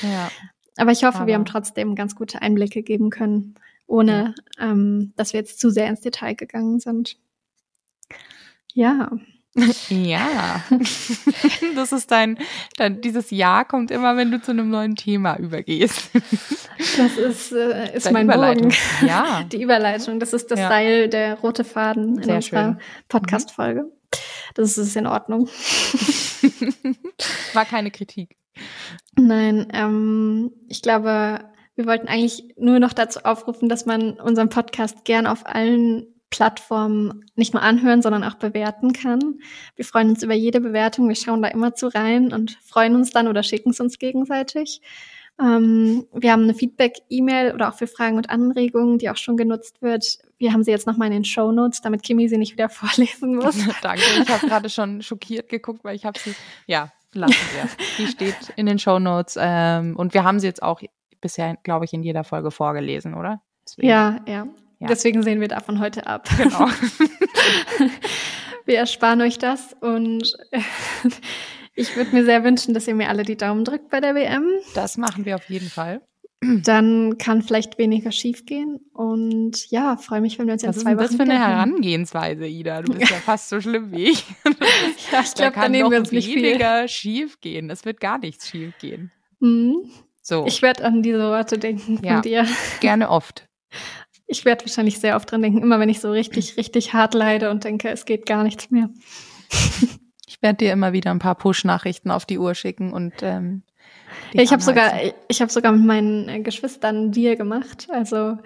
Ja. 0.01 0.29
Aber 0.77 0.91
ich 0.91 1.05
hoffe, 1.05 1.19
wir 1.19 1.21
Aber- 1.23 1.33
haben 1.35 1.45
trotzdem 1.45 1.95
ganz 1.95 2.15
gute 2.15 2.41
Einblicke 2.41 2.83
geben 2.83 3.09
können, 3.09 3.55
ohne 3.87 4.35
ähm, 4.59 5.13
dass 5.15 5.31
wir 5.31 5.39
jetzt 5.39 5.59
zu 5.61 5.69
sehr 5.69 5.87
ins 5.87 6.01
Detail 6.01 6.33
gegangen 6.35 6.79
sind. 6.81 7.15
Ja, 8.73 9.09
Ja. 9.89 10.63
Das 11.75 11.91
ist 11.91 12.11
dein, 12.11 12.37
dein, 12.77 13.01
dieses 13.01 13.31
Ja 13.31 13.63
kommt 13.63 13.91
immer, 13.91 14.17
wenn 14.17 14.31
du 14.31 14.41
zu 14.41 14.51
einem 14.51 14.69
neuen 14.69 14.95
Thema 14.95 15.37
übergehst. 15.37 16.09
das 16.97 17.17
ist, 17.17 17.51
äh, 17.51 17.95
ist 17.95 18.05
Deine 18.05 18.13
mein 18.13 18.25
Überleitung. 18.27 18.69
Bogen. 18.69 19.07
Ja. 19.07 19.43
Die 19.51 19.61
Überleitung, 19.61 20.19
das 20.19 20.33
ist 20.33 20.51
das 20.51 20.59
Ja. 20.59 20.69
Seil, 20.69 21.09
der 21.09 21.35
rote 21.39 21.63
Faden 21.63 22.17
in 22.17 22.23
Sehr 22.23 22.35
unserer. 22.35 22.71
Mhm. 22.71 22.77
Podcast-Folge. 23.09 23.91
Das 24.55 24.77
ist 24.77 24.95
in 24.95 25.07
Ordnung. 25.07 25.47
War 27.53 27.65
keine 27.65 27.91
Kritik. 27.91 28.37
Nein, 29.17 29.67
ähm, 29.73 30.51
ich 30.69 30.81
glaube, 30.81 31.39
wir 31.75 31.85
wollten 31.85 32.07
eigentlich 32.07 32.55
nur 32.57 32.79
noch 32.79 32.93
dazu 32.93 33.19
aufrufen, 33.23 33.67
dass 33.69 33.85
man 33.85 34.11
unseren 34.13 34.49
Podcast 34.49 35.03
gern 35.03 35.27
auf 35.27 35.45
allen 35.45 36.07
Plattformen 36.35 37.23
nicht 37.35 37.53
nur 37.53 37.63
anhören, 37.63 38.01
sondern 38.01 38.23
auch 38.25 38.35
bewerten 38.35 38.91
kann. 38.91 39.39
Wir 39.77 39.85
freuen 39.85 40.09
uns 40.09 40.21
über 40.21 40.33
jede 40.33 40.59
Bewertung. 40.59 41.07
Wir 41.07 41.15
schauen 41.15 41.41
da 41.41 41.47
immer 41.47 41.73
zu 41.75 41.87
rein 41.87 42.33
und 42.33 42.51
freuen 42.61 42.93
uns 42.95 43.11
dann 43.11 43.27
oder 43.29 43.41
schicken 43.41 43.69
es 43.69 43.79
uns 43.79 43.99
gegenseitig. 43.99 44.81
Ähm, 45.39 46.05
wir 46.13 46.31
haben 46.33 46.43
eine 46.43 46.53
Feedback-E-Mail 46.53 47.53
oder 47.53 47.69
auch 47.69 47.73
für 47.75 47.87
Fragen 47.87 48.17
und 48.17 48.29
Anregungen, 48.29 48.97
die 48.97 49.09
auch 49.09 49.15
schon 49.17 49.37
genutzt 49.37 49.81
wird. 49.81 50.17
Wir 50.37 50.51
haben 50.51 50.63
sie 50.63 50.71
jetzt 50.71 50.87
nochmal 50.87 51.07
in 51.07 51.13
den 51.13 51.25
Show 51.25 51.51
Notes, 51.53 51.81
damit 51.81 52.03
Kimi 52.03 52.27
sie 52.27 52.37
nicht 52.37 52.51
wieder 52.53 52.67
vorlesen 52.69 53.35
muss. 53.37 53.57
Danke. 53.81 54.01
Ich 54.21 54.29
habe 54.29 54.45
gerade 54.47 54.69
schon 54.69 55.01
schockiert 55.01 55.47
geguckt, 55.49 55.83
weil 55.83 55.95
ich 55.95 56.05
habe 56.05 56.19
sie. 56.19 56.33
Ja, 56.67 56.91
lassen 57.13 57.33
wir. 57.53 57.69
Die 57.97 58.07
steht 58.11 58.35
in 58.57 58.65
den 58.65 58.77
Show 58.79 58.99
Notes 58.99 59.37
ähm, 59.39 59.95
und 59.95 60.13
wir 60.13 60.25
haben 60.25 60.39
sie 60.39 60.47
jetzt 60.47 60.61
auch 60.63 60.81
bisher, 61.21 61.55
glaube 61.63 61.85
ich, 61.85 61.93
in 61.93 62.03
jeder 62.03 62.23
Folge 62.25 62.51
vorgelesen, 62.51 63.13
oder? 63.13 63.41
Deswegen- 63.65 63.87
Ja, 63.87 64.19
ja. 64.27 64.47
Ja. 64.79 64.87
Deswegen 64.87 65.23
sehen 65.23 65.39
wir 65.41 65.47
davon 65.47 65.79
heute 65.79 66.05
ab. 66.07 66.27
Genau. 66.37 66.67
Wir 68.65 68.79
ersparen 68.79 69.21
euch 69.21 69.37
das 69.37 69.75
und 69.79 70.33
ich 71.75 71.95
würde 71.95 72.15
mir 72.15 72.25
sehr 72.25 72.43
wünschen, 72.43 72.73
dass 72.73 72.87
ihr 72.87 72.95
mir 72.95 73.09
alle 73.09 73.21
die 73.23 73.37
Daumen 73.37 73.63
drückt 73.63 73.89
bei 73.89 73.99
der 74.01 74.15
WM. 74.15 74.43
Das 74.73 74.97
machen 74.97 75.23
wir 75.25 75.35
auf 75.35 75.47
jeden 75.49 75.69
Fall. 75.69 76.01
Dann 76.41 77.17
kann 77.19 77.41
vielleicht 77.43 77.77
weniger 77.77 78.11
schiefgehen 78.11 78.79
und 78.93 79.69
ja, 79.69 79.97
freue 79.97 80.21
mich, 80.21 80.37
wenn 80.39 80.47
wir 80.47 80.53
uns 80.53 80.63
in 80.63 80.69
Was 80.69 80.77
ist 80.77 80.81
zwei 80.83 80.93
Wochen 80.97 81.03
das 81.03 81.15
für 81.15 81.21
eine. 81.23 81.39
Herangehensweise, 81.39 82.45
Ida? 82.47 82.81
Du 82.81 82.93
bist 82.93 83.09
ja 83.11 83.17
fast 83.17 83.49
so 83.49 83.61
schlimm 83.61 83.91
wie 83.91 84.09
ich. 84.11 84.25
Ja, 85.11 85.21
ich 85.21 85.33
glaube, 85.35 85.35
da 85.37 85.51
kann 85.51 85.71
nehmen 85.71 85.91
wir 85.91 85.99
uns 85.99 86.11
nicht 86.11 86.33
weniger 86.33 86.87
schief 86.87 87.39
gehen. 87.41 87.69
Es 87.69 87.85
wird 87.85 87.99
gar 87.99 88.17
nichts 88.17 88.49
schief 88.49 88.73
gehen. 88.79 89.11
Hm. 89.41 89.75
So, 90.23 90.45
Ich 90.47 90.61
werde 90.63 90.83
an 90.85 91.03
diese 91.03 91.19
Worte 91.19 91.59
denken 91.59 91.97
von 91.97 92.05
Ja. 92.05 92.21
dir. 92.21 92.47
gerne 92.79 93.09
oft. 93.11 93.47
Ich 94.27 94.45
werde 94.45 94.65
wahrscheinlich 94.65 94.99
sehr 94.99 95.15
oft 95.15 95.31
dran 95.31 95.41
denken, 95.41 95.61
immer 95.61 95.79
wenn 95.79 95.89
ich 95.89 95.99
so 95.99 96.09
richtig, 96.11 96.57
richtig 96.57 96.93
hart 96.93 97.13
leide 97.13 97.51
und 97.51 97.63
denke, 97.63 97.89
es 97.89 98.05
geht 98.05 98.25
gar 98.25 98.43
nichts 98.43 98.71
mehr. 98.71 98.89
Ich 100.27 100.41
werde 100.41 100.57
dir 100.57 100.73
immer 100.73 100.91
wieder 100.91 101.11
ein 101.11 101.19
paar 101.19 101.35
Push-Nachrichten 101.35 102.11
auf 102.11 102.25
die 102.25 102.39
Uhr 102.39 102.55
schicken 102.55 102.91
und 102.91 103.13
ähm, 103.21 103.63
Ja, 104.33 104.41
ich 104.41 104.51
habe 104.51 104.61
sogar, 104.61 104.91
ich 105.29 105.41
habe 105.41 105.51
sogar 105.51 105.71
mit 105.71 105.85
meinen 105.85 106.27
äh, 106.27 106.41
Geschwistern 106.41 107.11
Deal 107.11 107.37
gemacht. 107.37 107.87
Also 107.89 108.37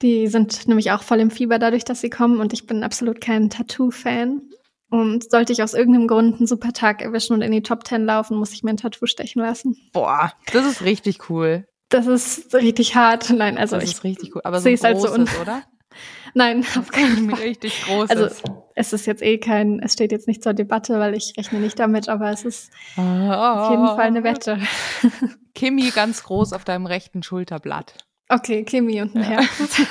die 0.00 0.26
sind 0.28 0.66
nämlich 0.66 0.90
auch 0.92 1.02
voll 1.02 1.20
im 1.20 1.30
Fieber 1.30 1.58
dadurch, 1.58 1.84
dass 1.84 2.00
sie 2.00 2.10
kommen 2.10 2.40
und 2.40 2.52
ich 2.52 2.66
bin 2.66 2.82
absolut 2.82 3.20
kein 3.20 3.50
Tattoo-Fan. 3.50 4.42
Und 4.90 5.30
sollte 5.30 5.52
ich 5.52 5.62
aus 5.62 5.74
irgendeinem 5.74 6.08
Grund 6.08 6.38
einen 6.38 6.46
super 6.46 6.72
Tag 6.72 7.02
erwischen 7.02 7.34
und 7.34 7.42
in 7.42 7.52
die 7.52 7.62
Top 7.62 7.84
Ten 7.84 8.06
laufen, 8.06 8.38
muss 8.38 8.54
ich 8.54 8.62
mir 8.62 8.70
ein 8.70 8.78
Tattoo 8.78 9.04
stechen 9.04 9.42
lassen. 9.42 9.76
Boah, 9.92 10.32
das 10.50 10.64
ist 10.64 10.82
richtig 10.82 11.28
cool. 11.28 11.67
Das 11.90 12.06
ist 12.06 12.54
richtig 12.54 12.94
hart. 12.94 13.30
Nein, 13.30 13.56
also 13.58 13.76
das 13.76 13.84
ich, 13.84 13.92
ist 13.92 14.04
richtig 14.04 14.34
cool. 14.34 14.42
Aber 14.44 14.60
so 14.60 14.68
ein 14.68 14.74
es 14.74 14.84
halt 14.84 15.00
so 15.00 15.08
großes, 15.08 15.40
oder? 15.40 15.62
nein, 16.34 16.64
auf 16.78 16.88
keinen 16.92 17.30
Ein 17.30 17.30
Fall. 17.30 17.40
richtig 17.40 17.82
großes. 17.84 18.10
Also 18.10 18.28
es 18.74 18.92
ist 18.92 19.06
jetzt 19.06 19.22
eh 19.22 19.38
kein, 19.38 19.80
es 19.80 19.94
steht 19.94 20.12
jetzt 20.12 20.28
nicht 20.28 20.42
zur 20.42 20.52
Debatte, 20.54 20.98
weil 20.98 21.14
ich 21.14 21.34
rechne 21.38 21.60
nicht 21.60 21.78
damit, 21.78 22.08
aber 22.08 22.30
es 22.30 22.44
ist 22.44 22.70
auf 22.96 23.70
jeden 23.70 23.86
Fall 23.86 24.00
eine 24.00 24.22
Wette. 24.22 24.58
Kimi 25.54 25.90
ganz 25.90 26.22
groß 26.22 26.52
auf 26.52 26.64
deinem 26.64 26.86
rechten 26.86 27.22
Schulterblatt. 27.22 27.94
Okay, 28.28 28.62
Kimi 28.64 29.00
und 29.00 29.16
ein 29.16 29.22
Ja. 29.22 29.28
Herz. 29.40 29.82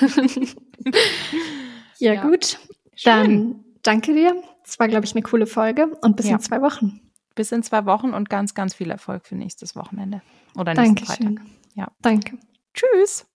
ja, 1.98 2.14
Ja. 2.14 2.22
gut. 2.22 2.60
Schön. 2.96 3.12
Dann 3.12 3.56
danke 3.84 4.14
dir. 4.14 4.42
Das 4.64 4.80
war, 4.80 4.88
glaube 4.88 5.06
ich, 5.06 5.14
eine 5.14 5.24
coole 5.24 5.48
Folge 5.48 5.88
und 6.02 6.16
bis 6.16 6.28
Ja. 6.28 6.34
in 6.36 6.40
zwei 6.42 6.62
Wochen. 6.62 7.00
Bis 7.36 7.52
in 7.52 7.64
zwei 7.64 7.86
Wochen 7.86 8.14
und 8.14 8.30
ganz, 8.30 8.54
ganz 8.54 8.74
viel 8.74 8.90
Erfolg 8.92 9.26
für 9.26 9.36
nächstes 9.36 9.76
Wochenende. 9.76 10.22
Oder 10.56 10.74
nächsten 10.74 10.96
Dankeschön. 10.96 11.38
Freitag. 11.38 11.57
Ja. 11.78 11.92
Danke. 12.02 12.38
Tschüss. 12.74 13.26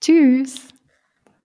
Tschüss. 0.00 0.71